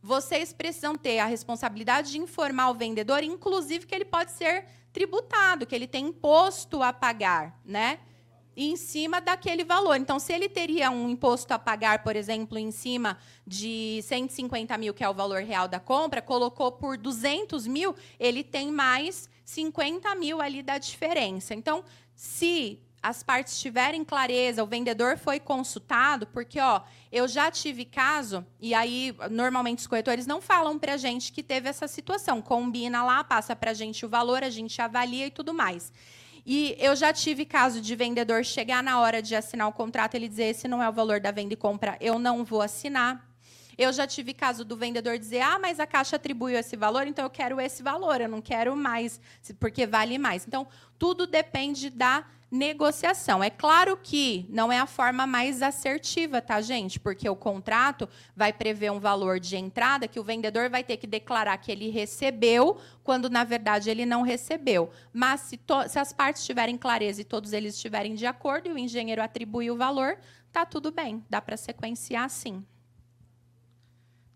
Vocês 0.00 0.52
precisam 0.52 0.94
ter 0.94 1.18
a 1.18 1.26
responsabilidade 1.26 2.12
de 2.12 2.18
informar 2.18 2.70
o 2.70 2.74
vendedor, 2.74 3.22
inclusive 3.22 3.86
que 3.86 3.94
ele 3.94 4.04
pode 4.04 4.32
ser 4.32 4.66
tributado, 4.92 5.66
que 5.66 5.74
ele 5.74 5.86
tem 5.86 6.06
imposto 6.06 6.82
a 6.82 6.92
pagar, 6.92 7.60
né? 7.64 8.00
Em 8.60 8.74
cima 8.76 9.20
daquele 9.20 9.62
valor. 9.62 9.94
Então, 9.94 10.18
se 10.18 10.32
ele 10.32 10.48
teria 10.48 10.90
um 10.90 11.08
imposto 11.08 11.54
a 11.54 11.58
pagar, 11.58 12.02
por 12.02 12.16
exemplo, 12.16 12.58
em 12.58 12.72
cima 12.72 13.16
de 13.46 14.00
150 14.02 14.76
mil, 14.76 14.92
que 14.92 15.04
é 15.04 15.08
o 15.08 15.14
valor 15.14 15.42
real 15.42 15.68
da 15.68 15.78
compra, 15.78 16.20
colocou 16.20 16.72
por 16.72 16.98
200 16.98 17.68
mil, 17.68 17.94
ele 18.18 18.42
tem 18.42 18.72
mais 18.72 19.30
50 19.44 20.12
mil 20.16 20.40
ali 20.40 20.60
da 20.60 20.76
diferença. 20.76 21.54
Então, 21.54 21.84
se 22.16 22.80
as 23.00 23.22
partes 23.22 23.60
tiverem 23.60 24.04
clareza, 24.04 24.64
o 24.64 24.66
vendedor 24.66 25.16
foi 25.16 25.38
consultado, 25.38 26.26
porque 26.26 26.58
ó, 26.58 26.80
eu 27.12 27.28
já 27.28 27.48
tive 27.52 27.84
caso, 27.84 28.44
e 28.60 28.74
aí 28.74 29.14
normalmente 29.30 29.78
os 29.78 29.86
corretores 29.86 30.26
não 30.26 30.40
falam 30.40 30.76
para 30.76 30.94
a 30.94 30.96
gente 30.96 31.32
que 31.32 31.44
teve 31.44 31.68
essa 31.68 31.86
situação, 31.86 32.42
combina 32.42 33.04
lá, 33.04 33.22
passa 33.22 33.54
para 33.54 33.70
a 33.70 33.74
gente 33.74 34.04
o 34.04 34.08
valor, 34.08 34.42
a 34.42 34.50
gente 34.50 34.82
avalia 34.82 35.26
e 35.26 35.30
tudo 35.30 35.54
mais. 35.54 35.92
E 36.50 36.74
eu 36.78 36.96
já 36.96 37.12
tive 37.12 37.44
caso 37.44 37.78
de 37.78 37.94
vendedor 37.94 38.42
chegar 38.42 38.82
na 38.82 38.98
hora 39.00 39.20
de 39.20 39.36
assinar 39.36 39.68
o 39.68 39.72
contrato, 39.72 40.14
ele 40.14 40.26
dizer: 40.26 40.44
esse 40.44 40.66
não 40.66 40.82
é 40.82 40.88
o 40.88 40.92
valor 40.94 41.20
da 41.20 41.30
venda 41.30 41.52
e 41.52 41.56
compra, 41.58 41.98
eu 42.00 42.18
não 42.18 42.42
vou 42.42 42.62
assinar. 42.62 43.22
Eu 43.76 43.92
já 43.92 44.06
tive 44.06 44.32
caso 44.32 44.64
do 44.64 44.74
vendedor 44.74 45.18
dizer: 45.18 45.42
ah, 45.42 45.58
mas 45.58 45.78
a 45.78 45.86
Caixa 45.86 46.16
atribuiu 46.16 46.58
esse 46.58 46.74
valor, 46.74 47.06
então 47.06 47.22
eu 47.22 47.28
quero 47.28 47.60
esse 47.60 47.82
valor, 47.82 48.22
eu 48.22 48.30
não 48.30 48.40
quero 48.40 48.74
mais, 48.74 49.20
porque 49.60 49.86
vale 49.86 50.16
mais. 50.16 50.46
Então, 50.46 50.66
tudo 50.98 51.26
depende 51.26 51.90
da 51.90 52.24
negociação. 52.50 53.42
É 53.44 53.50
claro 53.50 53.96
que 53.96 54.46
não 54.48 54.72
é 54.72 54.78
a 54.78 54.86
forma 54.86 55.26
mais 55.26 55.60
assertiva, 55.62 56.40
tá, 56.40 56.60
gente? 56.60 56.98
Porque 56.98 57.28
o 57.28 57.36
contrato 57.36 58.08
vai 58.34 58.52
prever 58.52 58.90
um 58.90 58.98
valor 58.98 59.38
de 59.38 59.56
entrada 59.56 60.08
que 60.08 60.18
o 60.18 60.24
vendedor 60.24 60.70
vai 60.70 60.82
ter 60.82 60.96
que 60.96 61.06
declarar 61.06 61.58
que 61.58 61.70
ele 61.70 61.90
recebeu, 61.90 62.78
quando 63.02 63.28
na 63.28 63.44
verdade 63.44 63.90
ele 63.90 64.06
não 64.06 64.22
recebeu. 64.22 64.90
Mas 65.12 65.42
se, 65.42 65.60
se 65.88 65.98
as 65.98 66.12
partes 66.12 66.44
tiverem 66.44 66.78
clareza 66.78 67.20
e 67.20 67.24
todos 67.24 67.52
eles 67.52 67.74
estiverem 67.74 68.14
de 68.14 68.26
acordo 68.26 68.68
e 68.68 68.72
o 68.72 68.78
engenheiro 68.78 69.22
atribuir 69.22 69.70
o 69.70 69.76
valor, 69.76 70.18
tá 70.50 70.64
tudo 70.64 70.90
bem, 70.90 71.24
dá 71.28 71.40
para 71.40 71.56
sequenciar 71.56 72.28
sim. 72.30 72.64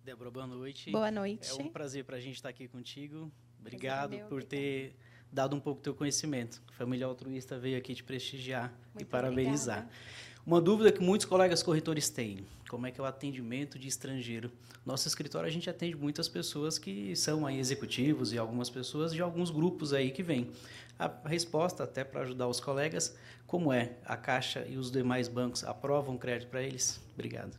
Débora, 0.04 0.30
boa 0.30 0.46
noite. 0.46 0.90
Boa 0.90 1.10
noite. 1.10 1.48
É 1.48 1.62
um 1.62 1.68
prazer 1.68 2.04
para 2.04 2.16
a 2.16 2.20
gente 2.20 2.34
estar 2.34 2.48
aqui 2.48 2.66
contigo. 2.66 3.30
Obrigado 3.60 4.18
por 4.28 4.42
ter 4.42 4.96
dado 5.32 5.56
um 5.56 5.60
pouco 5.60 5.80
do 5.80 5.84
teu 5.84 5.94
conhecimento. 5.94 6.62
A 6.68 6.72
família 6.72 7.06
altruísta 7.06 7.58
veio 7.58 7.78
aqui 7.78 7.94
te 7.94 8.04
prestigiar 8.04 8.72
Muito 8.94 9.00
e 9.00 9.04
parabenizar. 9.04 9.78
Obrigada. 9.78 10.32
Uma 10.44 10.60
dúvida 10.60 10.90
que 10.90 11.00
muitos 11.00 11.24
colegas 11.24 11.62
corretores 11.62 12.08
têm: 12.10 12.44
como 12.68 12.86
é 12.86 12.90
que 12.90 13.00
é 13.00 13.02
o 13.02 13.06
atendimento 13.06 13.78
de 13.78 13.88
estrangeiro? 13.88 14.50
Nosso 14.84 15.06
escritório 15.06 15.46
a 15.46 15.52
gente 15.52 15.70
atende 15.70 15.96
muitas 15.96 16.28
pessoas 16.28 16.78
que 16.78 17.14
são 17.14 17.46
aí 17.46 17.58
executivos 17.58 18.32
e 18.32 18.38
algumas 18.38 18.68
pessoas 18.68 19.12
de 19.12 19.22
alguns 19.22 19.50
grupos 19.50 19.92
aí 19.92 20.10
que 20.10 20.22
vêm. 20.22 20.50
A 20.98 21.10
resposta, 21.26 21.84
até 21.84 22.02
para 22.02 22.22
ajudar 22.22 22.48
os 22.48 22.58
colegas, 22.60 23.16
como 23.46 23.72
é? 23.72 23.96
A 24.04 24.16
Caixa 24.16 24.66
e 24.68 24.76
os 24.76 24.90
demais 24.90 25.28
bancos 25.28 25.62
aprovam 25.64 26.18
crédito 26.18 26.48
para 26.48 26.62
eles? 26.62 27.00
Obrigado. 27.14 27.56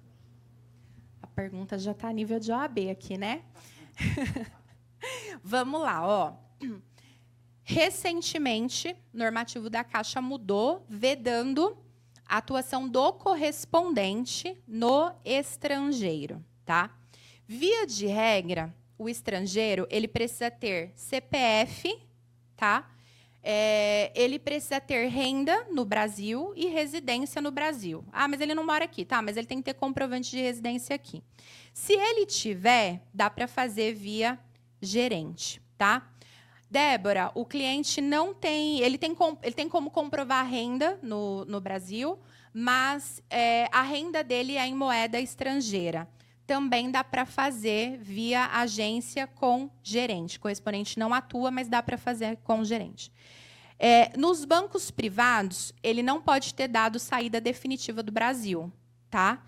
A 1.21 1.27
pergunta 1.27 1.79
já 1.79 1.91
está 1.91 2.09
a 2.09 2.13
nível 2.13 2.39
de 2.39 2.51
OAB 2.51 2.89
aqui, 2.91 3.17
né? 3.17 3.43
Vamos 5.41 5.81
lá, 5.81 6.05
ó. 6.05 6.33
Recentemente, 7.63 8.95
o 9.13 9.17
normativo 9.17 9.69
da 9.69 9.83
Caixa 9.83 10.21
mudou, 10.21 10.85
vedando 10.89 11.77
a 12.25 12.37
atuação 12.37 12.87
do 12.87 13.13
correspondente 13.13 14.57
no 14.67 15.11
estrangeiro, 15.23 16.43
tá? 16.65 16.89
Via 17.47 17.85
de 17.85 18.05
regra, 18.05 18.73
o 18.97 19.07
estrangeiro 19.07 19.87
ele 19.89 20.07
precisa 20.07 20.49
ter 20.49 20.91
CPF, 20.95 21.97
tá? 22.55 22.89
É, 23.45 24.11
ele 24.15 24.39
precisa 24.39 24.79
ter 24.79 25.07
renda 25.07 25.65
no 25.69 25.83
Brasil 25.83 26.53
e 26.55 26.67
residência 26.67 27.41
no 27.41 27.51
Brasil. 27.51 28.03
Ah, 28.11 28.27
mas 28.27 28.39
ele 28.39 28.55
não 28.55 28.65
mora 28.65 28.85
aqui, 28.85 29.03
tá? 29.03 29.21
Mas 29.21 29.35
ele 29.35 29.45
tem 29.47 29.57
que 29.57 29.65
ter 29.65 29.73
comprovante 29.73 30.31
de 30.31 30.41
residência 30.41 30.95
aqui. 30.95 31.21
Se 31.73 31.93
ele 31.93 32.25
tiver, 32.25 33.01
dá 33.13 33.29
para 33.29 33.47
fazer 33.47 33.93
via 33.93 34.39
gerente, 34.81 35.61
tá? 35.77 36.09
Débora, 36.73 37.31
o 37.35 37.45
cliente 37.45 38.01
não 38.01 38.33
tem. 38.33 38.79
Ele 38.79 38.97
tem, 38.97 39.15
ele 39.43 39.53
tem 39.53 39.69
como 39.69 39.91
comprovar 39.91 40.39
a 40.39 40.47
renda 40.47 40.97
no, 41.03 41.45
no 41.45 41.61
Brasil, 41.61 42.17
mas 42.51 43.21
é, 43.29 43.69
a 43.71 43.83
renda 43.83 44.23
dele 44.23 44.57
é 44.57 44.65
em 44.65 44.73
moeda 44.73 45.19
estrangeira. 45.19 46.09
Também 46.47 46.89
dá 46.89 47.03
para 47.03 47.27
fazer 47.27 47.99
via 47.99 48.47
agência 48.47 49.27
com 49.27 49.69
gerente. 49.83 50.39
Correspondente 50.39 50.97
não 50.97 51.13
atua, 51.13 51.51
mas 51.51 51.69
dá 51.69 51.83
para 51.83 51.95
fazer 51.95 52.37
com 52.37 52.65
gerente. 52.65 53.11
É, 53.77 54.17
nos 54.17 54.43
bancos 54.43 54.89
privados, 54.89 55.71
ele 55.83 56.01
não 56.01 56.19
pode 56.19 56.55
ter 56.55 56.67
dado 56.67 56.97
saída 56.97 57.39
definitiva 57.39 58.01
do 58.01 58.11
Brasil, 58.11 58.73
tá? 59.11 59.43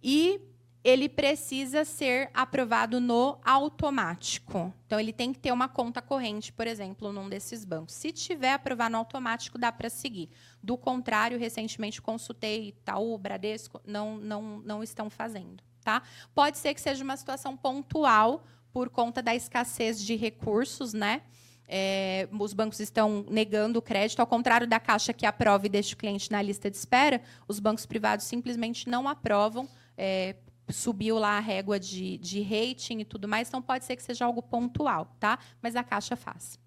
E 0.00 0.40
ele 0.82 1.08
precisa 1.08 1.84
ser 1.84 2.30
aprovado 2.32 3.00
no 3.00 3.38
automático. 3.44 4.72
Então, 4.86 4.98
ele 4.98 5.12
tem 5.12 5.32
que 5.32 5.38
ter 5.38 5.52
uma 5.52 5.68
conta 5.68 6.00
corrente, 6.00 6.52
por 6.52 6.66
exemplo, 6.66 7.12
num 7.12 7.28
desses 7.28 7.64
bancos. 7.64 7.94
Se 7.94 8.12
tiver 8.12 8.52
aprovado 8.52 8.92
no 8.92 8.98
automático, 8.98 9.58
dá 9.58 9.72
para 9.72 9.90
seguir. 9.90 10.30
Do 10.62 10.76
contrário, 10.76 11.38
recentemente 11.38 12.00
consultei 12.00 12.68
Itaú, 12.68 13.18
Bradesco, 13.18 13.80
não, 13.84 14.16
não, 14.18 14.58
não 14.60 14.82
estão 14.82 15.10
fazendo. 15.10 15.62
Tá? 15.82 16.02
Pode 16.34 16.58
ser 16.58 16.74
que 16.74 16.80
seja 16.80 17.02
uma 17.02 17.16
situação 17.16 17.56
pontual 17.56 18.44
por 18.72 18.88
conta 18.90 19.22
da 19.22 19.34
escassez 19.34 20.00
de 20.00 20.14
recursos, 20.14 20.92
né? 20.92 21.22
É, 21.70 22.28
os 22.38 22.54
bancos 22.54 22.80
estão 22.80 23.26
negando 23.28 23.78
o 23.78 23.82
crédito, 23.82 24.20
ao 24.20 24.26
contrário 24.26 24.66
da 24.66 24.80
Caixa 24.80 25.12
que 25.12 25.26
aprova 25.26 25.66
e 25.66 25.68
deixa 25.68 25.94
o 25.94 25.98
cliente 25.98 26.30
na 26.30 26.40
lista 26.40 26.70
de 26.70 26.76
espera, 26.78 27.20
os 27.46 27.60
bancos 27.60 27.84
privados 27.84 28.24
simplesmente 28.24 28.88
não 28.88 29.06
aprovam 29.06 29.68
é, 29.96 30.36
subiu 30.70 31.18
lá 31.18 31.36
a 31.36 31.40
régua 31.40 31.78
de, 31.78 32.18
de 32.18 32.42
rating 32.42 33.00
e 33.00 33.04
tudo 33.04 33.26
mais, 33.26 33.48
então 33.48 33.62
pode 33.62 33.84
ser 33.84 33.96
que 33.96 34.02
seja 34.02 34.24
algo 34.24 34.42
pontual, 34.42 35.14
tá? 35.18 35.38
Mas 35.62 35.76
a 35.76 35.82
Caixa 35.82 36.16
faz. 36.16 36.58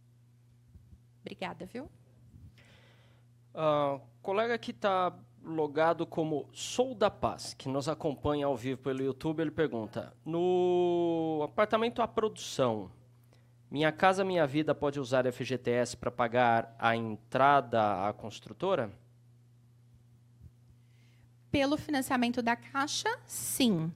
Obrigada, 1.22 1.66
viu? 1.66 1.86
Uh, 3.54 4.02
colega 4.22 4.58
que 4.58 4.72
está 4.72 5.14
logado 5.44 6.06
como 6.06 6.48
Sou 6.54 6.96
da 6.96 7.10
Paz, 7.10 7.54
que 7.54 7.68
nos 7.68 7.90
acompanha 7.90 8.46
ao 8.46 8.56
vivo 8.56 8.82
pelo 8.82 9.02
YouTube, 9.02 9.42
ele 9.42 9.52
pergunta: 9.52 10.14
No 10.26 11.42
apartamento 11.44 12.02
à 12.02 12.08
produção, 12.08 12.92
Minha 13.70 13.92
Casa 13.92 14.24
Minha 14.24 14.46
Vida 14.48 14.74
pode 14.74 15.00
usar 15.00 15.32
FGTS 15.32 15.98
para 15.98 16.12
pagar 16.12 16.76
a 16.80 16.96
entrada 16.96 18.08
à 18.08 18.14
construtora? 18.14 18.92
Pelo 21.52 21.78
financiamento 21.78 22.42
da 22.42 22.56
Caixa, 22.56 23.10
sim. 23.26 23.92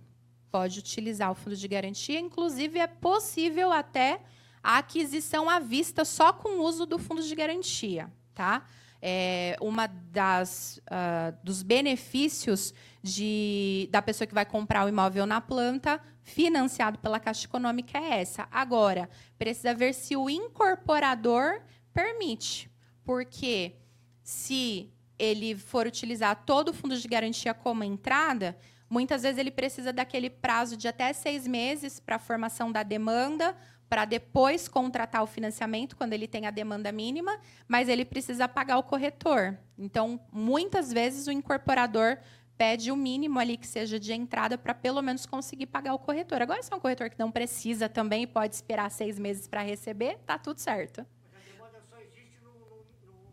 Pode 0.51 0.80
utilizar 0.80 1.32
o 1.32 1.36
fundo 1.36 1.56
de 1.56 1.68
garantia. 1.68 2.20
Inclusive, 2.20 2.80
é 2.80 2.88
possível 2.88 3.72
até 3.72 4.22
a 4.62 4.80
aquisição 4.80 5.49
à 5.49 5.60
vista 5.60 6.03
só 6.03 6.34
com 6.34 6.58
o 6.58 6.64
uso 6.64 6.86
do 6.86 6.97
fundo 6.97 7.22
de 7.22 7.36
garantia. 7.36 8.12
Tá? 8.34 8.66
É, 9.01 9.56
uma 9.62 9.88
das 9.88 10.82
uh, 10.88 11.38
dos 11.43 11.62
benefícios 11.62 12.74
de, 13.03 13.88
da 13.91 14.01
pessoa 14.01 14.28
que 14.28 14.34
vai 14.34 14.45
comprar 14.45 14.86
o 14.86 14.89
imóvel 14.89 15.26
na 15.26 15.39
planta 15.39 16.01
financiado 16.24 16.97
pela 16.97 17.20
Caixa 17.20 17.45
Econômica 17.45 17.99
é 17.99 18.22
essa. 18.22 18.47
Agora, 18.51 19.08
precisa 19.38 19.76
ver 19.76 19.93
se 19.93 20.16
o 20.18 20.28
incorporador 20.28 21.62
permite, 21.93 22.70
porque 23.03 23.76
se 24.24 24.91
ele 25.18 25.55
for 25.55 25.88
utilizar 25.88 26.43
todo 26.45 26.70
o 26.70 26.74
fundo 26.74 26.97
de 26.97 27.07
garantia 27.07 27.53
como 27.53 27.84
entrada, 27.84 28.57
Muitas 28.89 29.24
vezes 29.24 29.38
ele 29.38 29.51
precisa 29.51 29.91
daquele 29.91 30.30
prazo 30.30 30.78
de 30.78 30.88
até 30.88 31.11
seis 31.11 31.47
meses 31.47 31.99
para 31.99 32.18
a 32.18 32.20
formação 32.20 32.72
da 32.72 32.84
demanda, 32.84 33.55
para 33.89 34.05
depois 34.05 34.68
contratar 34.68 35.24
o 35.24 35.28
financiamento 35.28 35.95
quando 35.95 36.13
ele 36.13 36.28
tem 36.28 36.45
a 36.45 36.51
demanda 36.51 36.91
mínima, 36.91 37.39
mas 37.68 37.89
ele 37.89 38.05
precisa 38.05 38.47
pagar 38.47 38.78
o 38.78 38.84
corretor. 38.84 39.57
Então, 39.78 40.20
muitas 40.32 40.91
vezes 40.91 41.28
o 41.28 41.32
incorporador 41.32 42.18
pede 42.57 42.91
o 42.91 42.95
mínimo 42.95 43.38
ali 43.38 43.57
que 43.57 43.68
seja 43.68 43.99
de 43.99 44.13
entrada 44.13 44.57
para 44.57 44.74
pelo 44.74 45.01
menos 45.01 45.26
conseguir 45.26 45.66
pagar 45.66 45.93
o 45.93 45.99
corretor. 45.99 46.41
Agora, 46.41 46.61
se 46.63 46.72
é 46.72 46.76
um 46.76 46.80
corretor 46.80 47.09
que 47.09 47.20
não 47.20 47.32
precisa 47.32 47.89
também 47.89 48.24
e 48.24 48.28
pode 48.28 48.55
esperar 48.55 48.89
seis 48.89 49.20
meses 49.20 49.47
para 49.47 49.61
receber, 49.61 50.20
tá 50.26 50.38
tudo 50.38 50.59
certo. 50.59 51.05
Mas 51.34 51.43
a 51.43 51.51
demanda 51.51 51.82
só 51.89 51.99
existe 51.99 52.39
no, 52.41 52.53
no, 52.53 52.86
no 53.11 53.26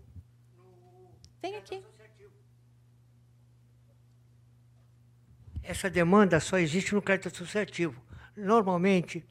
Vem 1.43 1.57
aqui. 1.57 1.83
Essa 5.61 5.91
demanda 5.91 6.39
só 6.39 6.57
existe 6.57 6.95
no 6.95 7.03
crédito 7.03 7.27
associativo. 7.27 8.01
Normalmente, 8.37 9.27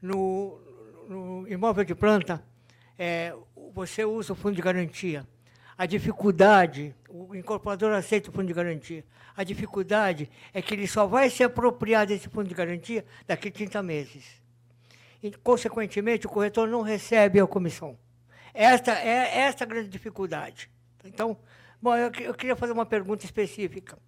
no, 0.00 0.60
no 1.08 1.46
imóvel 1.48 1.84
de 1.84 1.94
planta, 1.94 2.44
é, 2.98 3.32
você 3.72 4.04
usa 4.04 4.32
o 4.32 4.36
fundo 4.36 4.56
de 4.56 4.62
garantia. 4.62 5.24
A 5.78 5.86
dificuldade, 5.86 6.94
o 7.08 7.32
incorporador 7.34 7.92
aceita 7.92 8.28
o 8.28 8.32
fundo 8.32 8.48
de 8.48 8.52
garantia. 8.52 9.04
A 9.36 9.44
dificuldade 9.44 10.28
é 10.52 10.60
que 10.60 10.74
ele 10.74 10.88
só 10.88 11.06
vai 11.06 11.30
se 11.30 11.44
apropriar 11.44 12.06
desse 12.06 12.28
fundo 12.28 12.48
de 12.48 12.54
garantia 12.54 13.04
daqui 13.24 13.48
a 13.48 13.52
30 13.52 13.82
meses. 13.84 14.42
E, 15.22 15.30
consequentemente, 15.30 16.26
o 16.26 16.30
corretor 16.30 16.68
não 16.68 16.82
recebe 16.82 17.38
a 17.38 17.46
comissão. 17.46 17.96
Esta 18.52 18.98
é 18.98 19.38
esta 19.38 19.62
a 19.62 19.66
grande 19.66 19.88
dificuldade. 19.88 20.71
Então, 21.04 21.36
bom, 21.80 21.94
eu, 21.96 22.10
eu 22.20 22.34
queria 22.34 22.56
fazer 22.56 22.72
uma 22.72 22.86
pergunta 22.86 23.24
específica. 23.24 23.98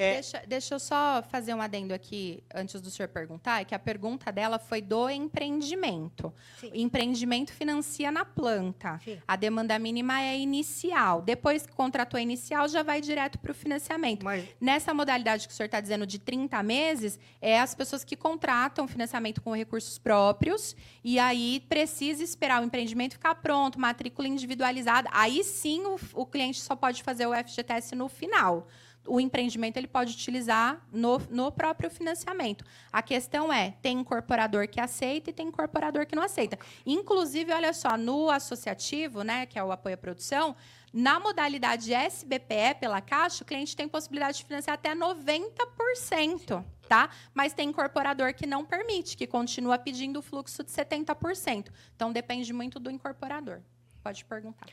É... 0.00 0.14
Deixa, 0.14 0.42
deixa, 0.46 0.74
eu 0.74 0.80
só 0.80 1.22
fazer 1.28 1.52
um 1.52 1.60
adendo 1.60 1.92
aqui 1.92 2.42
antes 2.54 2.80
do 2.80 2.90
senhor 2.90 3.08
perguntar, 3.08 3.60
é 3.60 3.64
que 3.64 3.74
a 3.74 3.78
pergunta 3.78 4.32
dela 4.32 4.58
foi 4.58 4.80
do 4.80 5.10
empreendimento. 5.10 6.32
Sim. 6.58 6.70
O 6.70 6.76
empreendimento 6.76 7.52
financia 7.52 8.10
na 8.10 8.24
planta. 8.24 8.98
Sim. 9.04 9.18
A 9.28 9.36
demanda 9.36 9.78
mínima 9.78 10.22
é 10.22 10.38
inicial. 10.38 11.20
Depois 11.20 11.66
que 11.66 11.72
contratou 11.72 12.16
a 12.16 12.22
inicial, 12.22 12.66
já 12.66 12.82
vai 12.82 13.00
direto 13.00 13.38
para 13.38 13.52
o 13.52 13.54
financiamento. 13.54 14.24
Mas... 14.24 14.48
Nessa 14.58 14.94
modalidade 14.94 15.46
que 15.46 15.52
o 15.52 15.56
senhor 15.56 15.66
está 15.66 15.80
dizendo 15.80 16.06
de 16.06 16.18
30 16.18 16.62
meses, 16.62 17.18
é 17.40 17.60
as 17.60 17.74
pessoas 17.74 18.02
que 18.02 18.16
contratam 18.16 18.88
financiamento 18.88 19.42
com 19.42 19.54
recursos 19.54 19.98
próprios 19.98 20.74
e 21.04 21.18
aí 21.18 21.60
precisa 21.68 22.24
esperar 22.24 22.62
o 22.62 22.64
empreendimento 22.64 23.12
ficar 23.12 23.34
pronto, 23.34 23.78
matrícula 23.78 24.26
individualizada. 24.26 25.10
Aí 25.12 25.44
sim 25.44 25.84
o, 25.84 25.98
o 26.14 26.24
cliente 26.24 26.60
só 26.60 26.74
pode 26.74 27.02
fazer 27.02 27.26
o 27.26 27.34
FGTS 27.34 27.94
no 27.94 28.08
final 28.08 28.66
o 29.06 29.20
empreendimento 29.20 29.76
ele 29.76 29.86
pode 29.86 30.14
utilizar 30.14 30.84
no, 30.92 31.18
no 31.30 31.50
próprio 31.50 31.90
financiamento. 31.90 32.64
A 32.92 33.02
questão 33.02 33.52
é, 33.52 33.72
tem 33.82 33.98
incorporador 33.98 34.68
que 34.68 34.80
aceita 34.80 35.30
e 35.30 35.32
tem 35.32 35.48
incorporador 35.48 36.06
que 36.06 36.14
não 36.14 36.22
aceita. 36.22 36.58
Inclusive, 36.84 37.52
olha 37.52 37.72
só, 37.72 37.96
no 37.96 38.30
associativo, 38.30 39.22
né, 39.22 39.46
que 39.46 39.58
é 39.58 39.64
o 39.64 39.72
apoio 39.72 39.94
à 39.94 39.98
produção, 39.98 40.54
na 40.92 41.20
modalidade 41.20 41.94
SBPE 41.94 42.74
pela 42.80 43.00
Caixa, 43.00 43.44
o 43.44 43.46
cliente 43.46 43.76
tem 43.76 43.88
possibilidade 43.88 44.38
de 44.38 44.44
financiar 44.44 44.74
até 44.74 44.94
90%, 44.94 46.64
tá? 46.88 47.10
Mas 47.32 47.52
tem 47.52 47.68
incorporador 47.68 48.34
que 48.34 48.44
não 48.44 48.64
permite, 48.64 49.16
que 49.16 49.26
continua 49.26 49.78
pedindo 49.78 50.18
o 50.18 50.22
fluxo 50.22 50.64
de 50.64 50.70
70%. 50.70 51.68
Então 51.94 52.12
depende 52.12 52.52
muito 52.52 52.80
do 52.80 52.90
incorporador. 52.90 53.60
Pode 54.02 54.24
perguntar. 54.24 54.66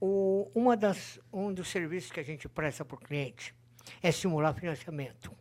O, 0.00 0.48
uma 0.54 0.76
das, 0.76 1.18
um 1.32 1.52
dos 1.52 1.68
serviços 1.68 2.12
que 2.12 2.20
a 2.20 2.24
gente 2.24 2.48
presta 2.48 2.84
para 2.84 2.94
o 2.94 2.98
cliente 2.98 3.54
é 4.02 4.10
simular 4.10 4.54
financiamento. 4.54 5.32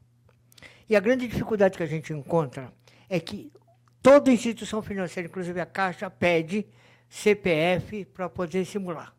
E 0.89 0.95
a 0.95 0.99
grande 0.99 1.27
dificuldade 1.27 1.77
que 1.77 1.83
a 1.83 1.87
gente 1.87 2.13
encontra 2.13 2.71
é 3.09 3.19
que 3.19 3.51
toda 4.01 4.31
instituição 4.31 4.81
financeira, 4.81 5.27
inclusive 5.27 5.59
a 5.59 5.65
Caixa, 5.65 6.09
pede 6.09 6.67
CPF 7.07 8.05
para 8.05 8.29
poder 8.29 8.65
simular. 8.65 9.13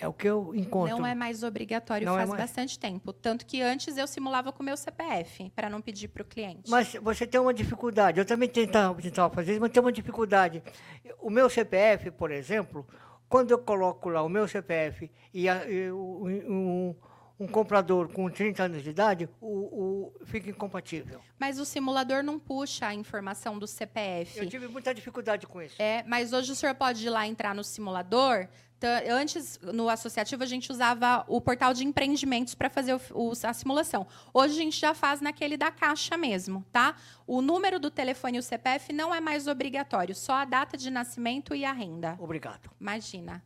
É 0.00 0.08
o 0.08 0.14
que 0.14 0.26
eu 0.26 0.54
encontro. 0.54 0.96
Não 0.96 1.06
é 1.06 1.14
mais 1.14 1.42
obrigatório 1.42 2.06
não 2.06 2.14
é 2.14 2.20
faz 2.20 2.28
é 2.28 2.30
mais... 2.30 2.42
bastante 2.42 2.78
tempo. 2.78 3.12
Tanto 3.12 3.44
que 3.44 3.60
antes 3.60 3.98
eu 3.98 4.06
simulava 4.06 4.50
com 4.50 4.62
o 4.62 4.66
meu 4.66 4.76
CPF, 4.76 5.50
para 5.54 5.68
não 5.68 5.82
pedir 5.82 6.08
para 6.08 6.22
o 6.22 6.24
cliente. 6.24 6.70
Mas 6.70 6.94
você 6.94 7.26
tem 7.26 7.38
uma 7.38 7.52
dificuldade. 7.52 8.18
Eu 8.18 8.24
também 8.24 8.48
tentava, 8.48 9.00
tentava 9.00 9.32
fazer 9.34 9.52
isso, 9.52 9.60
mas 9.60 9.70
tem 9.70 9.82
uma 9.82 9.92
dificuldade. 9.92 10.62
O 11.18 11.28
meu 11.28 11.50
CPF, 11.50 12.10
por 12.12 12.30
exemplo, 12.30 12.86
quando 13.30 13.52
eu 13.52 13.58
coloco 13.58 14.08
lá 14.08 14.22
o 14.22 14.28
meu 14.28 14.48
CPF 14.48 15.08
e, 15.32 15.48
a, 15.48 15.64
e 15.64 15.90
um, 15.92 16.96
um, 17.38 17.46
comprador 17.46 18.12
com 18.12 18.28
30 18.28 18.64
anos 18.64 18.82
de 18.82 18.90
idade, 18.90 19.28
o, 19.40 19.46
o, 19.46 20.12
fica 20.26 20.50
incompatível. 20.50 21.20
Mas 21.38 21.60
o 21.60 21.64
simulador 21.64 22.24
não 22.24 22.40
puxa 22.40 22.88
a 22.88 22.94
informação 22.94 23.56
do 23.56 23.68
CPF. 23.68 24.36
Eu 24.36 24.48
tive 24.48 24.66
muita 24.66 24.92
dificuldade 24.92 25.46
com 25.46 25.62
isso. 25.62 25.80
É, 25.80 26.02
mas 26.08 26.32
hoje 26.32 26.50
o 26.50 26.56
senhor 26.56 26.74
pode 26.74 27.06
ir 27.06 27.10
lá 27.10 27.24
entrar 27.24 27.54
no 27.54 27.62
simulador, 27.62 28.48
Antes, 29.10 29.58
no 29.62 29.88
associativo, 29.88 30.42
a 30.42 30.46
gente 30.46 30.72
usava 30.72 31.24
o 31.28 31.40
portal 31.40 31.74
de 31.74 31.84
empreendimentos 31.84 32.54
para 32.54 32.70
fazer 32.70 32.94
o, 32.94 33.00
o, 33.12 33.32
a 33.42 33.52
simulação. 33.52 34.06
Hoje, 34.32 34.54
a 34.54 34.62
gente 34.62 34.80
já 34.80 34.94
faz 34.94 35.20
naquele 35.20 35.56
da 35.56 35.70
caixa 35.70 36.16
mesmo. 36.16 36.64
tá? 36.72 36.96
O 37.26 37.42
número 37.42 37.78
do 37.78 37.90
telefone 37.90 38.38
e 38.38 38.40
o 38.40 38.42
CPF 38.42 38.92
não 38.92 39.14
é 39.14 39.20
mais 39.20 39.46
obrigatório, 39.46 40.14
só 40.14 40.32
a 40.32 40.44
data 40.44 40.76
de 40.76 40.90
nascimento 40.90 41.54
e 41.54 41.64
a 41.64 41.72
renda. 41.72 42.16
Obrigado. 42.18 42.70
Imagina. 42.80 43.42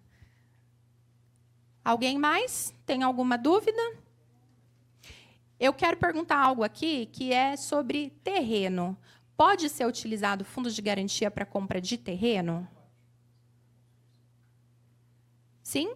Alguém 1.84 2.16
mais? 2.16 2.72
Tem 2.86 3.02
alguma 3.02 3.36
dúvida? 3.36 3.82
Eu 5.58 5.72
quero 5.72 5.96
perguntar 5.96 6.38
algo 6.38 6.62
aqui 6.62 7.06
que 7.06 7.32
é 7.32 7.56
sobre 7.56 8.10
terreno. 8.22 8.96
Pode 9.36 9.68
ser 9.68 9.86
utilizado 9.86 10.44
fundos 10.44 10.74
de 10.74 10.80
garantia 10.80 11.30
para 11.30 11.44
compra 11.44 11.80
de 11.80 11.98
terreno? 11.98 12.68
Sim? 15.64 15.94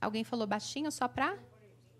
Alguém 0.00 0.24
falou 0.24 0.44
baixinho 0.44 0.90
só 0.90 1.06
para 1.06 1.38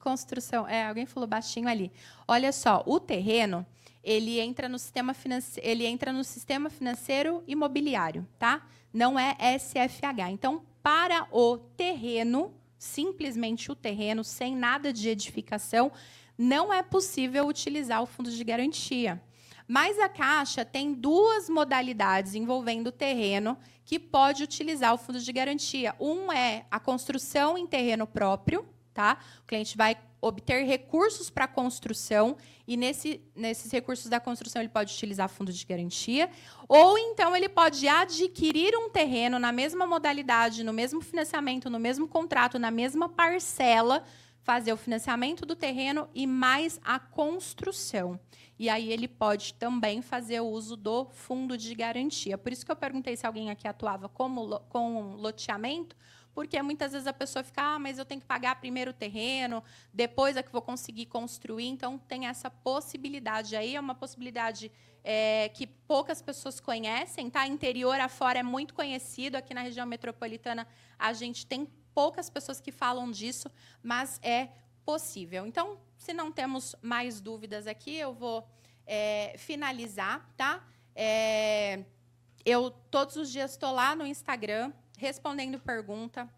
construção? 0.01 0.67
É, 0.67 0.89
alguém 0.89 1.07
falou 1.07 1.29
baixinho 1.29 1.69
ali. 1.69 1.93
Olha 2.27 2.51
só, 2.51 2.83
o 2.85 2.99
terreno 2.99 3.65
ele 4.03 4.41
entra 4.41 4.69
no 4.69 4.81
sistema 4.81 5.15
financeiro, 5.15 5.71
ele 5.71 5.87
entra 5.87 6.13
no 6.13 6.25
sistema 6.25 6.69
financeiro 6.69 7.45
imobiliário, 7.47 8.27
tá? 8.37 8.67
Não 8.93 9.17
é 9.17 9.37
SFH. 9.57 10.33
Então, 10.33 10.67
para 10.83 11.29
o 11.31 11.57
terreno, 11.57 12.53
simplesmente 12.77 13.71
o 13.71 13.77
terreno, 13.77 14.25
sem 14.25 14.57
nada 14.57 14.93
de 14.93 15.09
edificação, 15.09 15.93
não 16.37 16.75
é 16.75 16.83
possível 16.83 17.47
utilizar 17.47 18.03
o 18.03 18.07
fundo 18.07 18.29
de 18.29 18.43
garantia. 18.43 19.23
Mas 19.67 19.99
a 19.99 20.09
Caixa 20.09 20.65
tem 20.65 20.93
duas 20.93 21.49
modalidades 21.49 22.35
envolvendo 22.35 22.89
o 22.89 22.93
terreno 22.93 23.59
que 23.85 23.99
pode 23.99 24.43
utilizar 24.43 24.95
o 24.95 24.99
fundo 24.99 25.21
de 25.21 25.33
garantia. 25.33 25.95
Um 26.01 26.33
é 26.33 26.67
a 26.71 26.79
construção 26.79 27.57
em 27.59 27.67
terreno 27.67 28.07
próprio, 28.07 28.67
tá? 28.93 29.19
O 29.43 29.47
cliente 29.47 29.77
vai 29.77 29.97
obter 30.21 30.65
recursos 30.65 31.29
para 31.29 31.47
a 31.47 31.49
construção 31.49 32.37
e 32.67 32.77
nesse, 32.77 33.21
nesses 33.35 33.73
recursos 33.73 34.09
da 34.09 34.21
construção 34.21 34.63
ele 34.63 34.69
pode 34.69 34.95
utilizar 34.95 35.29
fundo 35.29 35.53
de 35.53 35.67
garantia, 35.67 36.31
ou 36.69 36.97
então 36.97 37.35
ele 37.35 37.49
pode 37.49 37.89
adquirir 37.89 38.77
um 38.77 38.89
terreno 38.89 39.37
na 39.41 39.51
mesma 39.51 39.85
modalidade, 39.85 40.63
no 40.63 40.73
mesmo 40.73 41.01
financiamento, 41.01 41.69
no 41.69 41.81
mesmo 41.81 42.07
contrato, 42.07 42.57
na 42.57 42.71
mesma 42.71 43.09
parcela, 43.09 44.05
fazer 44.43 44.73
o 44.73 44.77
financiamento 44.77 45.47
do 45.47 45.57
terreno 45.57 46.09
e 46.15 46.27
mais 46.27 46.81
a 46.85 46.99
construção 46.99 48.19
e 48.63 48.69
aí 48.69 48.93
ele 48.93 49.09
pode 49.09 49.55
também 49.55 50.01
fazer 50.01 50.41
o 50.41 50.47
uso 50.47 50.77
do 50.77 51.07
fundo 51.07 51.59
de 51.59 51.75
garantia. 51.75 52.39
Por 52.39 52.53
isso 52.53 52.65
que 52.65 52.71
eu 52.71 52.77
perguntei 52.77 53.17
se 53.17 53.27
alguém 53.27 53.51
aqui 53.51 53.67
atuava 53.67 54.09
como, 54.09 54.61
com 54.69 55.17
loteamento, 55.17 55.97
porque 56.33 56.63
muitas 56.63 56.93
vezes 56.93 57.09
a 57.09 57.13
pessoa 57.13 57.43
fica, 57.43 57.61
ah, 57.61 57.79
mas 57.81 57.99
eu 57.99 58.05
tenho 58.05 58.21
que 58.21 58.27
pagar 58.27 58.61
primeiro 58.61 58.93
o 58.93 58.95
terreno, 58.95 59.65
depois 59.93 60.37
é 60.37 60.45
que 60.45 60.53
vou 60.53 60.63
conseguir 60.63 61.07
construir. 61.07 61.67
Então, 61.67 61.99
tem 61.99 62.29
essa 62.29 62.49
possibilidade 62.49 63.57
aí, 63.57 63.75
é 63.75 63.81
uma 63.81 63.97
possibilidade 63.97 64.71
é, 65.03 65.49
que 65.49 65.67
poucas 65.67 66.23
pessoas 66.23 66.61
conhecem, 66.61 67.29
tá? 67.29 67.45
Interior 67.49 67.99
afora 67.99 68.39
é 68.39 68.43
muito 68.45 68.75
conhecido, 68.75 69.35
aqui 69.35 69.53
na 69.53 69.63
região 69.63 69.85
metropolitana 69.85 70.69
a 70.97 71.13
gente 71.13 71.45
tem 71.45 71.67
poucas 71.95 72.29
pessoas 72.31 72.61
que 72.61 72.73
falam 72.73 73.11
disso, 73.11 73.51
mas 73.83 74.19
é 74.23 74.49
possível. 74.85 75.47
Então, 75.47 75.79
se 75.97 76.13
não 76.13 76.33
temos 76.33 76.75
mais 76.83 77.21
dúvidas 77.21 77.67
aqui, 77.67 77.97
eu 77.97 78.13
vou 78.13 78.47
é, 78.87 79.35
finalizar, 79.39 80.29
tá? 80.37 80.65
É, 80.95 81.85
eu 82.45 82.71
todos 82.71 83.17
os 83.17 83.31
dias 83.31 83.53
estou 83.53 83.73
lá 83.73 83.95
no 83.95 84.07
Instagram 84.07 84.73
respondendo 84.97 85.59
pergunta 85.59 86.29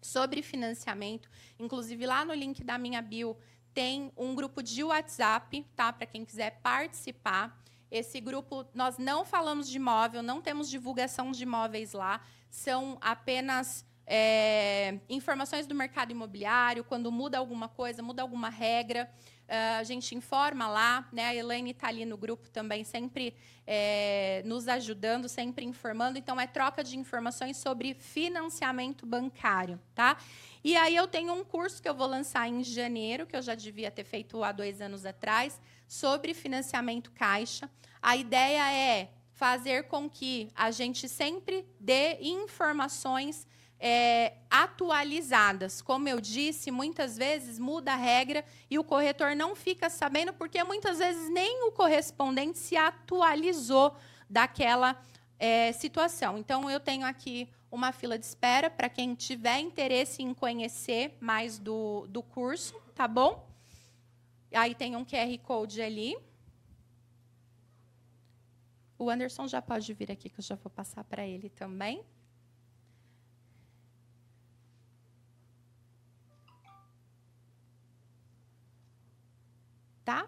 sobre 0.00 0.42
financiamento. 0.42 1.28
Inclusive, 1.58 2.06
lá 2.06 2.24
no 2.24 2.34
link 2.34 2.62
da 2.64 2.78
minha 2.78 3.02
bio 3.02 3.36
tem 3.72 4.12
um 4.16 4.34
grupo 4.34 4.62
de 4.62 4.82
WhatsApp, 4.82 5.66
tá? 5.76 5.92
Para 5.92 6.06
quem 6.06 6.24
quiser 6.24 6.60
participar. 6.62 7.58
Esse 7.90 8.20
grupo, 8.20 8.66
nós 8.72 8.98
não 8.98 9.24
falamos 9.24 9.68
de 9.68 9.76
imóvel, 9.76 10.22
não 10.22 10.40
temos 10.40 10.70
divulgação 10.70 11.32
de 11.32 11.42
imóveis 11.42 11.92
lá, 11.92 12.24
são 12.48 12.96
apenas 13.00 13.84
é, 14.12 14.98
informações 15.08 15.68
do 15.68 15.74
mercado 15.74 16.10
imobiliário, 16.10 16.82
quando 16.82 17.12
muda 17.12 17.38
alguma 17.38 17.68
coisa, 17.68 18.02
muda 18.02 18.22
alguma 18.22 18.48
regra, 18.48 19.08
uh, 19.44 19.78
a 19.78 19.84
gente 19.84 20.16
informa 20.16 20.68
lá. 20.68 21.08
Né? 21.12 21.26
A 21.26 21.34
Elaine 21.36 21.70
está 21.70 21.86
ali 21.86 22.04
no 22.04 22.16
grupo 22.16 22.50
também, 22.50 22.82
sempre 22.82 23.36
é, 23.64 24.42
nos 24.44 24.66
ajudando, 24.66 25.28
sempre 25.28 25.64
informando. 25.64 26.18
Então, 26.18 26.40
é 26.40 26.46
troca 26.48 26.82
de 26.82 26.98
informações 26.98 27.58
sobre 27.58 27.94
financiamento 27.94 29.06
bancário. 29.06 29.78
Tá? 29.94 30.16
E 30.64 30.76
aí 30.76 30.96
eu 30.96 31.06
tenho 31.06 31.32
um 31.32 31.44
curso 31.44 31.80
que 31.80 31.88
eu 31.88 31.94
vou 31.94 32.08
lançar 32.08 32.48
em 32.48 32.64
janeiro, 32.64 33.28
que 33.28 33.36
eu 33.36 33.42
já 33.42 33.54
devia 33.54 33.92
ter 33.92 34.02
feito 34.02 34.42
há 34.42 34.50
dois 34.50 34.80
anos 34.80 35.06
atrás, 35.06 35.60
sobre 35.86 36.34
financiamento 36.34 37.12
caixa. 37.12 37.70
A 38.02 38.16
ideia 38.16 38.72
é 38.72 39.08
fazer 39.34 39.84
com 39.84 40.10
que 40.10 40.50
a 40.56 40.72
gente 40.72 41.08
sempre 41.08 41.64
dê 41.78 42.18
informações 42.20 43.46
é, 43.80 44.34
atualizadas. 44.50 45.80
Como 45.80 46.06
eu 46.06 46.20
disse, 46.20 46.70
muitas 46.70 47.16
vezes 47.16 47.58
muda 47.58 47.94
a 47.94 47.96
regra 47.96 48.44
e 48.70 48.78
o 48.78 48.84
corretor 48.84 49.34
não 49.34 49.56
fica 49.56 49.88
sabendo, 49.88 50.34
porque 50.34 50.62
muitas 50.62 50.98
vezes 50.98 51.30
nem 51.30 51.64
o 51.66 51.72
correspondente 51.72 52.58
se 52.58 52.76
atualizou 52.76 53.96
daquela 54.28 55.02
é, 55.38 55.72
situação. 55.72 56.36
Então, 56.36 56.70
eu 56.70 56.78
tenho 56.78 57.06
aqui 57.06 57.48
uma 57.70 57.90
fila 57.90 58.18
de 58.18 58.26
espera 58.26 58.68
para 58.68 58.88
quem 58.88 59.14
tiver 59.14 59.58
interesse 59.60 60.22
em 60.22 60.34
conhecer 60.34 61.16
mais 61.18 61.58
do, 61.58 62.06
do 62.08 62.22
curso, 62.22 62.78
tá 62.94 63.08
bom? 63.08 63.48
Aí 64.52 64.74
tem 64.74 64.94
um 64.96 65.04
QR 65.04 65.38
Code 65.38 65.80
ali. 65.80 66.16
O 68.98 69.08
Anderson 69.08 69.48
já 69.48 69.62
pode 69.62 69.94
vir 69.94 70.10
aqui, 70.10 70.28
que 70.28 70.40
eu 70.40 70.44
já 70.44 70.56
vou 70.56 70.68
passar 70.68 71.04
para 71.04 71.26
ele 71.26 71.48
também. 71.48 72.04
Tá? 80.10 80.26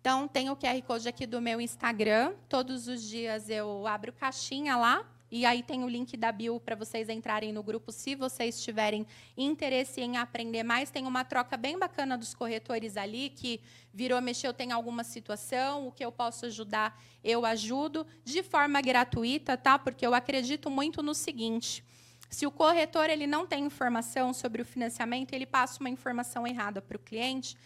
Então, 0.00 0.28
tem 0.28 0.48
o 0.48 0.56
QR 0.56 0.80
Code 0.82 1.08
aqui 1.08 1.26
do 1.26 1.40
meu 1.40 1.60
Instagram. 1.60 2.34
Todos 2.48 2.86
os 2.86 3.02
dias 3.02 3.50
eu 3.50 3.84
abro 3.84 4.12
caixinha 4.12 4.76
lá. 4.76 5.04
E 5.28 5.44
aí 5.44 5.62
tem 5.62 5.82
o 5.82 5.88
link 5.88 6.16
da 6.16 6.30
bio 6.30 6.60
para 6.60 6.76
vocês 6.76 7.08
entrarem 7.08 7.52
no 7.52 7.62
grupo, 7.62 7.92
se 7.92 8.14
vocês 8.14 8.62
tiverem 8.62 9.06
interesse 9.36 10.00
em 10.00 10.16
aprender 10.16 10.62
mais. 10.62 10.90
Tem 10.90 11.04
uma 11.04 11.24
troca 11.24 11.56
bem 11.56 11.78
bacana 11.78 12.16
dos 12.16 12.32
corretores 12.32 12.96
ali, 12.96 13.30
que 13.30 13.60
virou, 13.92 14.20
mexeu, 14.20 14.54
tem 14.54 14.70
alguma 14.70 15.02
situação, 15.02 15.88
o 15.88 15.92
que 15.92 16.04
eu 16.04 16.12
posso 16.12 16.46
ajudar, 16.46 17.00
eu 17.24 17.44
ajudo, 17.44 18.06
de 18.24 18.42
forma 18.42 18.80
gratuita, 18.80 19.56
tá? 19.56 19.78
Porque 19.78 20.06
eu 20.06 20.14
acredito 20.14 20.70
muito 20.70 21.02
no 21.02 21.14
seguinte. 21.14 21.84
Se 22.30 22.46
o 22.46 22.50
corretor 22.50 23.10
ele 23.10 23.26
não 23.26 23.44
tem 23.44 23.64
informação 23.64 24.32
sobre 24.32 24.62
o 24.62 24.64
financiamento, 24.64 25.32
ele 25.32 25.46
passa 25.46 25.80
uma 25.80 25.90
informação 25.90 26.46
errada 26.46 26.80
para 26.80 26.96
o 26.96 27.00
cliente, 27.00 27.56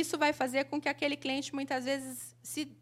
isso 0.00 0.18
vai 0.18 0.32
fazer 0.32 0.64
com 0.64 0.80
que 0.80 0.88
aquele 0.88 1.16
cliente 1.16 1.54
muitas 1.54 1.84
vezes 1.84 2.34
se 2.42 2.76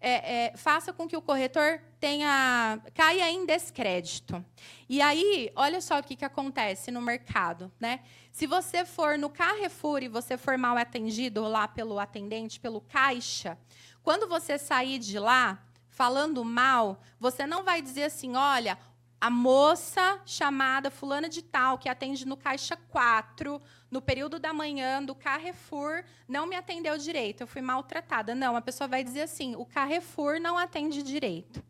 é, 0.00 0.44
é, 0.44 0.56
faça 0.56 0.92
com 0.92 1.08
que 1.08 1.16
o 1.16 1.22
corretor 1.22 1.80
tenha 1.98 2.78
caia 2.94 3.30
em 3.30 3.44
descrédito. 3.44 4.44
E 4.88 5.00
aí, 5.00 5.50
olha 5.56 5.80
só 5.80 5.98
o 5.98 6.02
que, 6.02 6.14
que 6.14 6.24
acontece 6.24 6.90
no 6.90 7.02
mercado, 7.02 7.72
né? 7.80 8.00
Se 8.30 8.46
você 8.46 8.84
for 8.84 9.18
no 9.18 9.28
Carrefour 9.28 10.02
e 10.02 10.08
você 10.08 10.36
for 10.36 10.56
mal 10.56 10.76
atendido 10.76 11.42
lá 11.42 11.66
pelo 11.66 11.98
atendente, 11.98 12.60
pelo 12.60 12.80
caixa, 12.80 13.58
quando 14.02 14.28
você 14.28 14.56
sair 14.58 14.98
de 14.98 15.18
lá 15.18 15.60
falando 15.88 16.44
mal, 16.44 17.00
você 17.18 17.44
não 17.44 17.64
vai 17.64 17.82
dizer 17.82 18.04
assim, 18.04 18.36
olha, 18.36 18.78
a 19.20 19.28
moça 19.28 20.20
chamada 20.24 20.90
fulana 20.90 21.28
de 21.28 21.42
tal 21.42 21.76
que 21.76 21.88
atende 21.88 22.24
no 22.24 22.36
caixa 22.36 22.76
4 22.76 23.60
no 23.90 24.02
período 24.02 24.38
da 24.38 24.52
manhã 24.52 25.02
do 25.02 25.14
Carrefour 25.14 26.04
não 26.28 26.46
me 26.46 26.54
atendeu 26.54 26.98
direito, 26.98 27.42
eu 27.42 27.46
fui 27.46 27.62
maltratada. 27.62 28.34
Não, 28.34 28.54
a 28.54 28.60
pessoa 28.60 28.86
vai 28.86 29.02
dizer 29.02 29.22
assim: 29.22 29.56
o 29.56 29.64
Carrefour 29.64 30.38
não 30.38 30.58
atende 30.58 31.02
direito. 31.02 31.62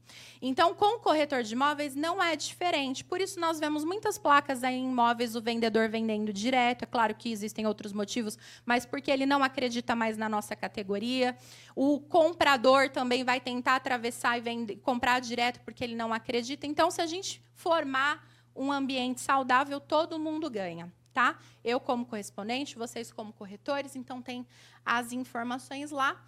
Então, 0.43 0.75
com 0.75 0.97
o 0.97 1.01
corretor 1.01 1.43
de 1.43 1.55
imóveis 1.55 1.95
não 1.95 2.23
é 2.23 2.35
diferente. 2.35 3.05
Por 3.05 3.21
isso, 3.21 3.39
nós 3.39 3.61
vemos 3.61 3.85
muitas 3.85 4.19
placas 4.19 4.63
em 4.65 4.89
imóveis, 4.89 5.37
o 5.37 5.41
vendedor 5.41 5.89
vendendo 5.89 6.33
direto. 6.33 6.83
É 6.83 6.87
claro 6.87 7.15
que 7.15 7.31
existem 7.31 7.67
outros 7.67 7.93
motivos, 7.93 8.37
mas 8.67 8.85
porque 8.85 9.11
ele 9.11 9.27
não 9.27 9.45
acredita 9.45 9.95
mais 9.95 10.17
na 10.17 10.29
nossa 10.29 10.57
categoria. 10.57 11.37
O 11.77 12.01
comprador 12.01 12.89
também 12.89 13.23
vai 13.23 13.41
tentar 13.41 13.77
atravessar 13.77 14.37
e 14.39 14.41
vender, 14.41 14.77
comprar 14.77 15.21
direto 15.21 15.61
porque 15.61 15.85
ele 15.85 15.95
não 15.95 16.13
acredita. 16.13 16.67
Então, 16.67 16.91
se 16.91 17.01
a 17.01 17.07
gente 17.07 17.41
formar 17.55 18.27
um 18.57 18.73
ambiente 18.73 19.21
saudável, 19.21 19.79
todo 19.79 20.19
mundo 20.19 20.51
ganha 20.51 20.93
tá? 21.13 21.39
Eu 21.65 21.81
como 21.81 22.05
correspondente, 22.05 22.77
vocês 22.77 23.13
como 23.13 23.33
corretores, 23.33 23.97
então 23.97 24.23
tem 24.23 24.47
as 24.85 25.13
informações 25.13 25.91
lá. 25.91 26.21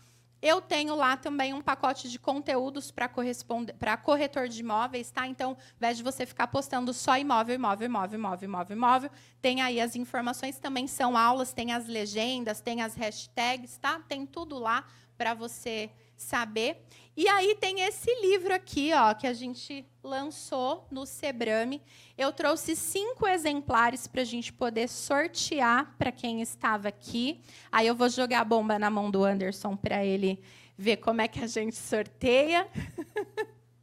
Eu 0.42 0.62
tenho 0.62 0.94
lá 0.94 1.18
também 1.18 1.52
um 1.52 1.60
pacote 1.60 2.08
de 2.08 2.18
conteúdos 2.18 2.90
para 2.90 3.96
corretor 3.98 4.48
de 4.48 4.60
imóveis, 4.60 5.10
tá? 5.10 5.26
Então, 5.26 5.50
ao 5.50 5.56
invés 5.76 5.98
de 5.98 6.02
você 6.02 6.24
ficar 6.24 6.46
postando 6.46 6.94
só 6.94 7.18
imóvel, 7.18 7.54
imóvel, 7.54 7.86
imóvel, 7.86 8.18
imóvel, 8.18 8.48
imóvel, 8.48 8.76
imóvel, 8.76 9.10
tem 9.42 9.60
aí 9.60 9.78
as 9.78 9.94
informações, 9.96 10.58
também 10.58 10.86
são 10.86 11.14
aulas, 11.14 11.52
tem 11.52 11.72
as 11.72 11.86
legendas, 11.86 12.62
tem 12.62 12.80
as 12.80 12.94
hashtags, 12.94 13.76
tá? 13.76 14.00
Tem 14.08 14.24
tudo 14.24 14.58
lá 14.58 14.86
para 15.18 15.34
você 15.34 15.90
saber. 16.16 16.86
E 17.16 17.28
aí 17.28 17.54
tem 17.56 17.80
esse 17.80 18.08
livro 18.20 18.54
aqui, 18.54 18.92
ó, 18.94 19.12
que 19.14 19.26
a 19.26 19.32
gente 19.32 19.84
lançou 20.02 20.86
no 20.90 21.04
Sebrame. 21.04 21.82
Eu 22.16 22.32
trouxe 22.32 22.76
cinco 22.76 23.26
exemplares 23.26 24.06
para 24.06 24.22
a 24.22 24.24
gente 24.24 24.52
poder 24.52 24.88
sortear 24.88 25.94
para 25.98 26.12
quem 26.12 26.40
estava 26.40 26.88
aqui. 26.88 27.40
Aí 27.70 27.86
eu 27.86 27.94
vou 27.94 28.08
jogar 28.08 28.40
a 28.40 28.44
bomba 28.44 28.78
na 28.78 28.88
mão 28.88 29.10
do 29.10 29.24
Anderson 29.24 29.76
para 29.76 30.04
ele 30.04 30.42
ver 30.78 30.98
como 30.98 31.20
é 31.20 31.28
que 31.28 31.42
a 31.42 31.46
gente 31.46 31.76
sorteia. 31.76 32.66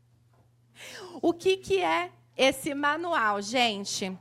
o 1.22 1.34
que, 1.34 1.58
que 1.58 1.82
é 1.82 2.12
esse 2.36 2.74
manual, 2.74 3.42
gente? 3.42 4.18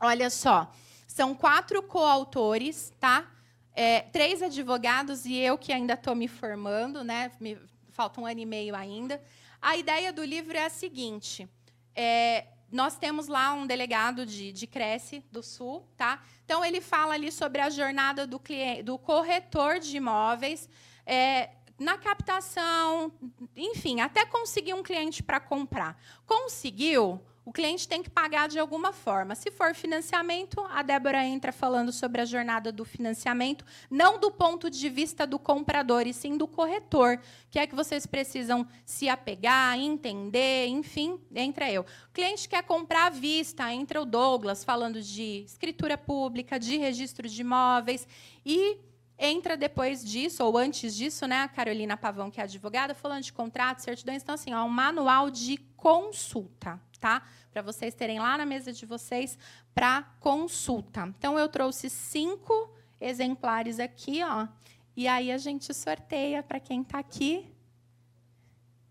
Olha 0.00 0.28
só, 0.28 0.70
são 1.06 1.34
quatro 1.34 1.82
coautores, 1.82 2.92
tá? 3.00 3.30
É, 3.72 4.00
três 4.00 4.42
advogados 4.42 5.24
e 5.24 5.36
eu 5.36 5.56
que 5.56 5.72
ainda 5.72 5.94
estou 5.94 6.14
me 6.14 6.28
formando, 6.28 7.04
né? 7.04 7.30
Me, 7.40 7.58
falta 7.96 8.20
um 8.20 8.26
ano 8.26 8.40
e 8.40 8.46
meio 8.46 8.76
ainda. 8.76 9.20
A 9.60 9.74
ideia 9.74 10.12
do 10.12 10.22
livro 10.22 10.56
é 10.56 10.66
a 10.66 10.70
seguinte: 10.70 11.48
é, 11.94 12.46
nós 12.70 12.98
temos 12.98 13.26
lá 13.26 13.54
um 13.54 13.66
delegado 13.66 14.26
de, 14.26 14.52
de 14.52 14.66
Cresce 14.66 15.24
do 15.32 15.42
Sul, 15.42 15.88
tá? 15.96 16.22
Então 16.44 16.62
ele 16.64 16.80
fala 16.80 17.14
ali 17.14 17.32
sobre 17.32 17.60
a 17.62 17.70
jornada 17.70 18.26
do 18.26 18.38
cliente, 18.38 18.82
do 18.82 18.98
corretor 18.98 19.78
de 19.80 19.96
imóveis. 19.96 20.68
É, 21.06 21.50
na 21.78 21.98
captação, 21.98 23.12
enfim, 23.54 24.00
até 24.00 24.24
conseguir 24.24 24.74
um 24.74 24.82
cliente 24.82 25.22
para 25.22 25.40
comprar. 25.40 26.00
Conseguiu? 26.26 27.20
O 27.46 27.52
cliente 27.52 27.86
tem 27.86 28.02
que 28.02 28.10
pagar 28.10 28.48
de 28.48 28.58
alguma 28.58 28.92
forma. 28.92 29.36
Se 29.36 29.52
for 29.52 29.72
financiamento, 29.72 30.60
a 30.68 30.82
Débora 30.82 31.24
entra 31.24 31.52
falando 31.52 31.92
sobre 31.92 32.20
a 32.20 32.24
jornada 32.24 32.72
do 32.72 32.84
financiamento, 32.84 33.64
não 33.88 34.18
do 34.18 34.32
ponto 34.32 34.68
de 34.68 34.88
vista 34.88 35.24
do 35.24 35.38
comprador, 35.38 36.08
e 36.08 36.12
sim 36.12 36.36
do 36.36 36.48
corretor, 36.48 37.20
que 37.48 37.60
é 37.60 37.64
que 37.64 37.76
vocês 37.76 38.04
precisam 38.04 38.66
se 38.84 39.08
apegar, 39.08 39.78
entender, 39.78 40.66
enfim, 40.66 41.20
entra 41.32 41.70
eu. 41.70 41.82
O 41.82 42.12
cliente 42.12 42.48
quer 42.48 42.64
comprar 42.64 43.06
à 43.06 43.10
vista, 43.10 43.72
entra 43.72 44.02
o 44.02 44.04
Douglas 44.04 44.64
falando 44.64 45.00
de 45.00 45.44
escritura 45.46 45.96
pública, 45.96 46.58
de 46.58 46.76
registro 46.76 47.28
de 47.28 47.42
imóveis 47.42 48.08
e 48.44 48.76
entra 49.16 49.56
depois 49.56 50.04
disso, 50.04 50.44
ou 50.44 50.58
antes 50.58 50.96
disso, 50.96 51.28
né, 51.28 51.42
a 51.42 51.48
Carolina 51.48 51.96
Pavão, 51.96 52.28
que 52.28 52.40
é 52.40 52.42
advogada, 52.42 52.92
falando 52.92 53.22
de 53.22 53.32
contratos, 53.32 53.84
certidões. 53.84 54.20
Então, 54.20 54.34
assim, 54.34 54.52
ó, 54.52 54.64
um 54.64 54.68
manual 54.68 55.30
de 55.30 55.58
consulta 55.76 56.80
tá? 56.96 57.26
Para 57.50 57.62
vocês 57.62 57.94
terem 57.94 58.18
lá 58.18 58.38
na 58.38 58.46
mesa 58.46 58.72
de 58.72 58.86
vocês 58.86 59.38
para 59.74 60.02
consulta. 60.20 61.06
Então 61.18 61.38
eu 61.38 61.48
trouxe 61.48 61.90
cinco 61.90 62.74
exemplares 63.00 63.78
aqui, 63.78 64.22
ó. 64.22 64.48
E 64.96 65.06
aí 65.06 65.30
a 65.30 65.38
gente 65.38 65.72
sorteia 65.74 66.42
para 66.42 66.58
quem 66.58 66.82
está 66.82 66.98
aqui. 66.98 67.52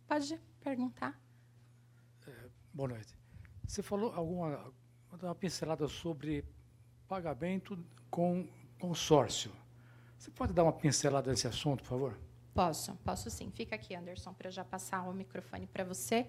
Pode 0.07 0.39
perguntar. 0.61 1.19
É, 2.27 2.49
boa 2.73 2.89
noite. 2.89 3.15
Você 3.67 3.81
falou 3.81 4.13
alguma 4.13 4.73
uma 5.23 5.35
pincelada 5.35 5.87
sobre 5.87 6.45
pagamento 7.07 7.77
com 8.09 8.47
consórcio. 8.79 9.51
Você 10.17 10.29
pode 10.31 10.53
dar 10.53 10.63
uma 10.63 10.73
pincelada 10.73 11.31
nesse 11.31 11.47
assunto, 11.47 11.83
por 11.83 11.89
favor? 11.89 12.19
Posso, 12.55 12.95
posso 13.03 13.29
sim. 13.29 13.51
Fica 13.51 13.75
aqui, 13.75 13.93
Anderson, 13.93 14.33
para 14.33 14.47
eu 14.47 14.51
já 14.51 14.63
passar 14.63 15.01
o 15.09 15.13
microfone 15.13 15.67
para 15.67 15.83
você. 15.83 16.25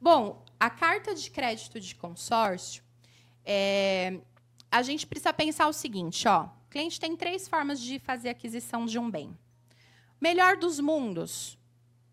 Bom, 0.00 0.42
a 0.58 0.70
carta 0.70 1.14
de 1.14 1.30
crédito 1.30 1.78
de 1.78 1.94
consórcio, 1.94 2.82
é, 3.44 4.18
a 4.70 4.80
gente 4.80 5.06
precisa 5.06 5.34
pensar 5.34 5.68
o 5.68 5.74
seguinte: 5.74 6.26
ó, 6.26 6.44
o 6.44 6.70
cliente 6.70 6.98
tem 6.98 7.14
três 7.14 7.46
formas 7.46 7.78
de 7.78 7.98
fazer 7.98 8.30
aquisição 8.30 8.86
de 8.86 8.98
um 8.98 9.10
bem. 9.10 9.36
Melhor 10.18 10.56
dos 10.56 10.80
mundos. 10.80 11.58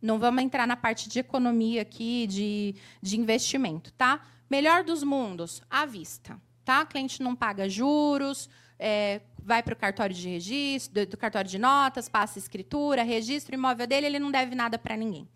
Não 0.01 0.19
vamos 0.19 0.43
entrar 0.43 0.67
na 0.67 0.75
parte 0.75 1.07
de 1.07 1.19
economia 1.19 1.83
aqui, 1.83 2.27
de, 2.27 2.75
de 3.01 3.17
investimento, 3.17 3.93
tá? 3.93 4.27
Melhor 4.49 4.83
dos 4.83 5.03
mundos, 5.03 5.61
à 5.69 5.85
vista. 5.85 6.37
Tá? 6.65 6.81
O 6.81 6.87
cliente 6.87 7.23
não 7.23 7.33
paga 7.33 7.69
juros, 7.69 8.49
é, 8.79 9.21
vai 9.43 9.61
para 9.61 9.73
o 9.73 9.77
cartório 9.77 10.15
de 10.15 10.27
registro, 10.29 10.93
do, 10.93 11.11
do, 11.11 11.17
cartório 11.17 11.49
de 11.49 11.59
notas, 11.59 12.07
passa 12.07 12.39
escritura, 12.39 13.03
registro 13.03 13.55
imóvel 13.55 13.85
dele, 13.85 14.05
ele 14.05 14.19
não 14.19 14.31
deve 14.31 14.55
nada 14.55 14.77
para 14.77 14.95
ninguém. 14.95 15.27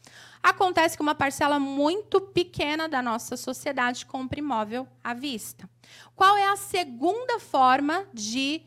Acontece 0.41 0.95
que 0.95 1.01
uma 1.01 1.15
parcela 1.15 1.59
muito 1.59 2.21
pequena 2.21 2.87
da 2.87 3.01
nossa 3.01 3.35
sociedade 3.35 4.05
compra 4.05 4.39
imóvel 4.39 4.87
à 5.03 5.13
vista. 5.13 5.69
Qual 6.15 6.37
é 6.37 6.47
a 6.47 6.55
segunda 6.55 7.39
forma 7.39 8.05
de 8.13 8.61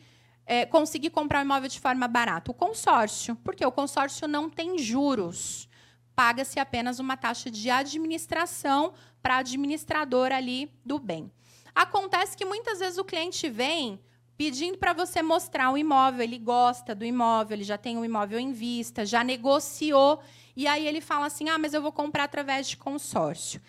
é, 0.44 0.66
conseguir 0.66 1.10
comprar 1.10 1.40
um 1.40 1.44
imóvel 1.44 1.68
de 1.68 1.80
forma 1.80 2.06
barata? 2.06 2.50
O 2.50 2.54
consórcio, 2.54 3.36
porque 3.36 3.64
o 3.64 3.72
consórcio 3.72 4.28
não 4.28 4.50
tem 4.50 4.78
juros. 4.78 5.68
Paga-se 6.14 6.58
apenas 6.58 6.98
uma 6.98 7.16
taxa 7.16 7.50
de 7.50 7.70
administração 7.70 8.92
para 9.22 9.38
administrador 9.38 10.32
ali 10.32 10.70
do 10.84 10.98
bem. 10.98 11.32
Acontece 11.74 12.36
que 12.36 12.44
muitas 12.44 12.80
vezes 12.80 12.98
o 12.98 13.04
cliente 13.04 13.48
vem 13.48 14.00
pedindo 14.40 14.78
para 14.78 14.94
você 14.94 15.20
mostrar 15.20 15.70
o 15.70 15.76
imóvel, 15.76 16.22
ele 16.22 16.38
gosta 16.38 16.94
do 16.94 17.04
imóvel, 17.04 17.58
ele 17.58 17.62
já 17.62 17.76
tem 17.76 17.98
o 17.98 18.04
imóvel 18.06 18.40
em 18.40 18.54
vista, 18.54 19.04
já 19.04 19.22
negociou, 19.22 20.18
e 20.56 20.66
aí 20.66 20.86
ele 20.86 21.02
fala 21.02 21.26
assim: 21.26 21.50
"Ah, 21.50 21.58
mas 21.58 21.74
eu 21.74 21.82
vou 21.82 21.92
comprar 21.92 22.24
através 22.24 22.66
de 22.66 22.78
consórcio". 22.78 23.60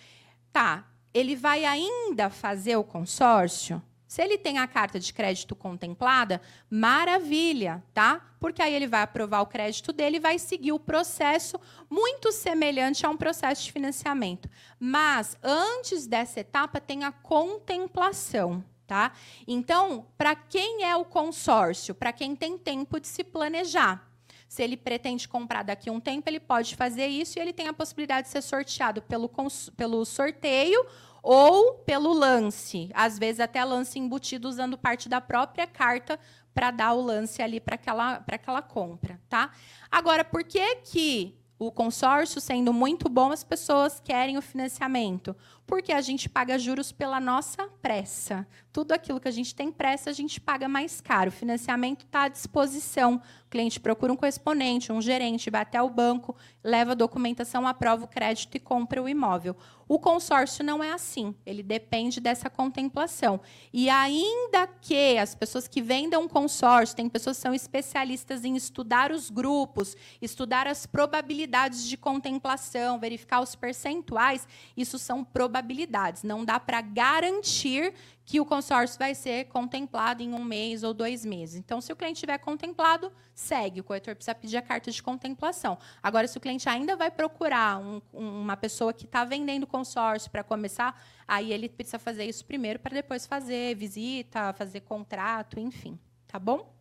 Tá, 0.50 0.86
ele 1.14 1.36
vai 1.36 1.66
ainda 1.66 2.30
fazer 2.30 2.78
o 2.78 2.86
consórcio? 2.86 3.84
Se 4.08 4.22
ele 4.22 4.38
tem 4.38 4.60
a 4.60 4.68
carta 4.68 4.98
de 4.98 5.14
crédito 5.14 5.58
contemplada, 5.58 6.42
maravilha, 6.70 7.84
tá? 7.94 8.22
Porque 8.40 8.62
aí 8.62 8.74
ele 8.74 8.88
vai 8.88 9.02
aprovar 9.02 9.42
o 9.42 9.48
crédito 9.48 9.92
dele 9.92 10.18
e 10.18 10.22
vai 10.22 10.40
seguir 10.40 10.72
o 10.72 10.80
processo 10.80 11.60
muito 11.90 12.32
semelhante 12.32 13.06
a 13.06 13.10
um 13.10 13.18
processo 13.18 13.64
de 13.66 13.74
financiamento. 13.74 14.50
Mas 14.80 15.38
antes 15.44 16.08
dessa 16.08 16.40
etapa 16.40 16.80
tem 16.80 17.04
a 17.04 17.12
contemplação, 17.12 18.64
tá? 18.92 19.14
Então, 19.48 20.06
para 20.18 20.36
quem 20.36 20.84
é 20.84 20.94
o 20.98 21.06
consórcio? 21.06 21.96
Para 21.96 22.12
quem 22.12 22.36
tem 22.36 22.58
tempo 22.58 23.00
de 23.00 23.08
se 23.08 23.24
planejar. 23.24 24.06
Se 24.50 24.62
ele 24.62 24.76
pretende 24.76 25.30
comprar 25.30 25.64
daqui 25.64 25.90
a 25.90 25.94
um 25.94 26.00
tempo, 26.02 26.30
ele 26.30 26.42
pode 26.42 26.76
fazer 26.76 27.08
isso 27.08 27.40
e 27.40 27.42
ele 27.42 27.54
tem 27.54 27.70
a 27.70 27.74
possibilidade 27.74 28.28
de 28.28 28.34
ser 28.34 28.42
sorteado 28.42 29.02
pelo, 29.02 29.32
pelo 29.78 30.04
sorteio 30.04 30.86
ou 31.24 31.76
pelo 31.76 32.12
lance, 32.12 32.90
às 32.94 33.18
vezes 33.18 33.40
até 33.40 33.64
lance 33.64 33.98
embutido 33.98 34.50
usando 34.50 34.78
parte 34.78 35.08
da 35.08 35.22
própria 35.22 35.66
carta 35.66 36.20
para 36.54 36.70
dar 36.70 36.92
o 36.92 37.02
lance 37.02 37.42
ali 37.42 37.62
para 37.62 37.76
aquela, 37.76 38.22
aquela 38.28 38.62
compra. 38.62 39.22
Tá? 39.30 39.52
Agora, 39.90 40.26
por 40.26 40.44
que, 40.44 40.76
que 40.84 41.40
o 41.58 41.72
consórcio, 41.72 42.42
sendo 42.42 42.74
muito 42.74 43.08
bom, 43.08 43.32
as 43.32 43.44
pessoas 43.44 44.02
querem 44.02 44.38
o 44.38 44.42
financiamento? 44.42 45.34
Porque 45.66 45.94
a 45.94 46.02
gente 46.02 46.28
paga 46.28 46.60
juros 46.60 46.92
pela 46.92 47.20
nossa 47.20 47.68
pressa. 47.82 48.46
Tudo 48.74 48.92
aquilo 48.92 49.20
que 49.20 49.28
a 49.28 49.32
gente 49.32 49.56
tem 49.56 49.72
pressa, 49.72 50.10
a 50.10 50.14
gente 50.14 50.40
paga 50.40 50.68
mais 50.68 51.00
caro. 51.00 51.30
O 51.30 51.34
financiamento 51.34 52.06
está 52.06 52.24
à 52.24 52.28
disposição 52.28 53.22
cliente 53.52 53.82
procura 53.82 54.14
um 54.14 54.16
correspondente, 54.16 54.94
um 54.94 55.02
gerente, 55.02 55.50
vai 55.50 55.62
até 55.62 55.80
o 55.82 55.90
banco, 55.90 56.34
leva 56.64 56.94
a 56.94 56.96
documentação, 56.96 57.68
aprova 57.68 58.06
o 58.06 58.08
crédito 58.08 58.56
e 58.56 58.60
compra 58.60 59.04
o 59.04 59.10
imóvel. 59.10 59.58
O 59.90 60.00
consórcio 60.00 60.64
não 60.64 60.82
é 60.82 60.94
assim, 60.94 61.36
ele 61.46 61.62
depende 61.62 62.22
dessa 62.22 62.50
contemplação. 62.50 63.42
E 63.74 63.90
ainda 63.90 64.66
que 64.66 65.18
as 65.18 65.36
pessoas 65.36 65.68
que 65.68 65.82
vendem 65.82 66.18
um 66.18 66.30
consórcio, 66.30 66.96
tem 66.96 67.10
pessoas 67.10 67.36
que 67.36 67.42
são 67.42 67.54
especialistas 67.54 68.46
em 68.46 68.56
estudar 68.56 69.12
os 69.12 69.30
grupos, 69.30 69.98
estudar 70.22 70.66
as 70.66 70.86
probabilidades 70.86 71.86
de 71.86 71.98
contemplação, 71.98 73.00
verificar 73.00 73.42
os 73.42 73.54
percentuais, 73.54 74.48
isso 74.78 74.98
são 74.98 75.26
probabilidades. 75.52 76.24
Não 76.24 76.46
dá 76.46 76.58
para 76.60 76.80
garantir 76.80 77.94
que 78.24 78.40
o 78.40 78.46
consórcio 78.46 78.98
vai 78.98 79.14
ser 79.14 79.46
contemplado 79.46 80.24
em 80.24 80.34
um 80.34 80.44
mês 80.44 80.84
ou 80.84 80.94
dois 80.94 81.26
meses. 81.26 81.58
Então, 81.58 81.82
se 81.82 81.92
o 81.92 81.96
cliente 81.96 82.22
tiver 82.22 82.38
contemplado, 82.38 83.12
segue. 83.36 83.82
O 83.82 83.84
corretor 83.84 84.16
precisa 84.16 84.34
pedir 84.34 84.56
a 84.56 84.62
carta 84.62 84.90
de 84.90 85.04
contemplação. 85.04 85.78
Agora, 86.02 86.26
se 86.28 86.38
o 86.38 86.42
cliente 86.42 86.70
ainda 86.70 86.96
vai 86.96 87.12
procurar 87.12 87.78
um, 87.80 88.02
uma 88.14 88.56
pessoa 88.56 88.94
que 88.94 89.04
está 89.04 89.26
vendendo 89.26 89.68
consórcio 89.68 90.32
para 90.32 90.44
começar, 90.44 91.04
aí 91.28 91.52
ele 91.52 91.68
precisa 91.68 92.00
fazer 92.00 92.24
isso 92.24 92.46
primeiro 92.46 92.80
para 92.80 92.94
depois 92.94 93.28
fazer 93.28 93.76
visita, 93.76 94.54
fazer 94.54 94.80
contrato, 94.82 95.60
enfim. 95.60 96.00
Tá 96.28 96.40
bom? 96.40 96.74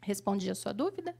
Respondi 0.00 0.48
a 0.48 0.54
sua 0.54 0.72
dúvida? 0.72 1.16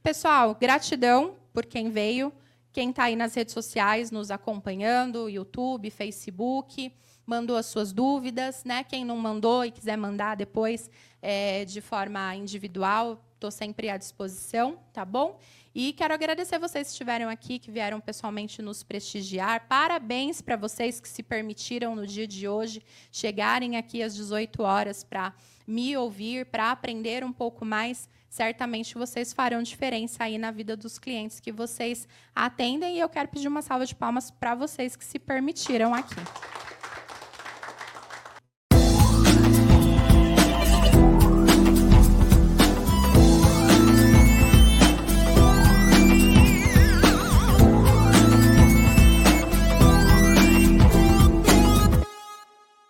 Pessoal, 0.00 0.54
gratidão 0.54 1.36
por 1.52 1.66
quem 1.66 1.90
veio, 1.90 2.32
quem 2.72 2.90
está 2.90 3.04
aí 3.04 3.16
nas 3.16 3.34
redes 3.34 3.54
sociais 3.54 4.10
nos 4.10 4.30
acompanhando, 4.30 5.28
YouTube, 5.28 5.90
Facebook 5.90 6.92
mandou 7.28 7.56
as 7.58 7.66
suas 7.66 7.92
dúvidas, 7.92 8.64
né? 8.64 8.82
Quem 8.82 9.04
não 9.04 9.18
mandou 9.18 9.62
e 9.62 9.70
quiser 9.70 9.98
mandar 9.98 10.34
depois 10.34 10.90
é, 11.20 11.62
de 11.66 11.82
forma 11.82 12.34
individual, 12.34 13.22
estou 13.34 13.50
sempre 13.50 13.90
à 13.90 13.98
disposição, 13.98 14.78
tá 14.94 15.04
bom? 15.04 15.38
E 15.74 15.92
quero 15.92 16.14
agradecer 16.14 16.58
vocês 16.58 16.88
que 16.88 16.92
estiveram 16.92 17.28
aqui, 17.28 17.58
que 17.58 17.70
vieram 17.70 18.00
pessoalmente 18.00 18.62
nos 18.62 18.82
prestigiar. 18.82 19.68
Parabéns 19.68 20.40
para 20.40 20.56
vocês 20.56 20.98
que 21.00 21.08
se 21.08 21.22
permitiram 21.22 21.94
no 21.94 22.06
dia 22.06 22.26
de 22.26 22.48
hoje 22.48 22.82
chegarem 23.12 23.76
aqui 23.76 24.02
às 24.02 24.14
18 24.14 24.62
horas 24.62 25.04
para 25.04 25.34
me 25.66 25.94
ouvir, 25.96 26.46
para 26.46 26.70
aprender 26.70 27.22
um 27.22 27.32
pouco 27.32 27.62
mais. 27.62 28.08
Certamente 28.28 28.94
vocês 28.94 29.32
farão 29.32 29.62
diferença 29.62 30.24
aí 30.24 30.36
na 30.38 30.50
vida 30.50 30.76
dos 30.76 30.98
clientes 30.98 31.40
que 31.40 31.50
vocês 31.50 32.06
atendem. 32.34 32.96
E 32.96 33.00
eu 33.00 33.08
quero 33.08 33.28
pedir 33.28 33.48
uma 33.48 33.62
salva 33.62 33.86
de 33.86 33.94
palmas 33.94 34.30
para 34.30 34.54
vocês 34.54 34.94
que 34.94 35.04
se 35.04 35.18
permitiram 35.18 35.94
aqui. 35.94 36.16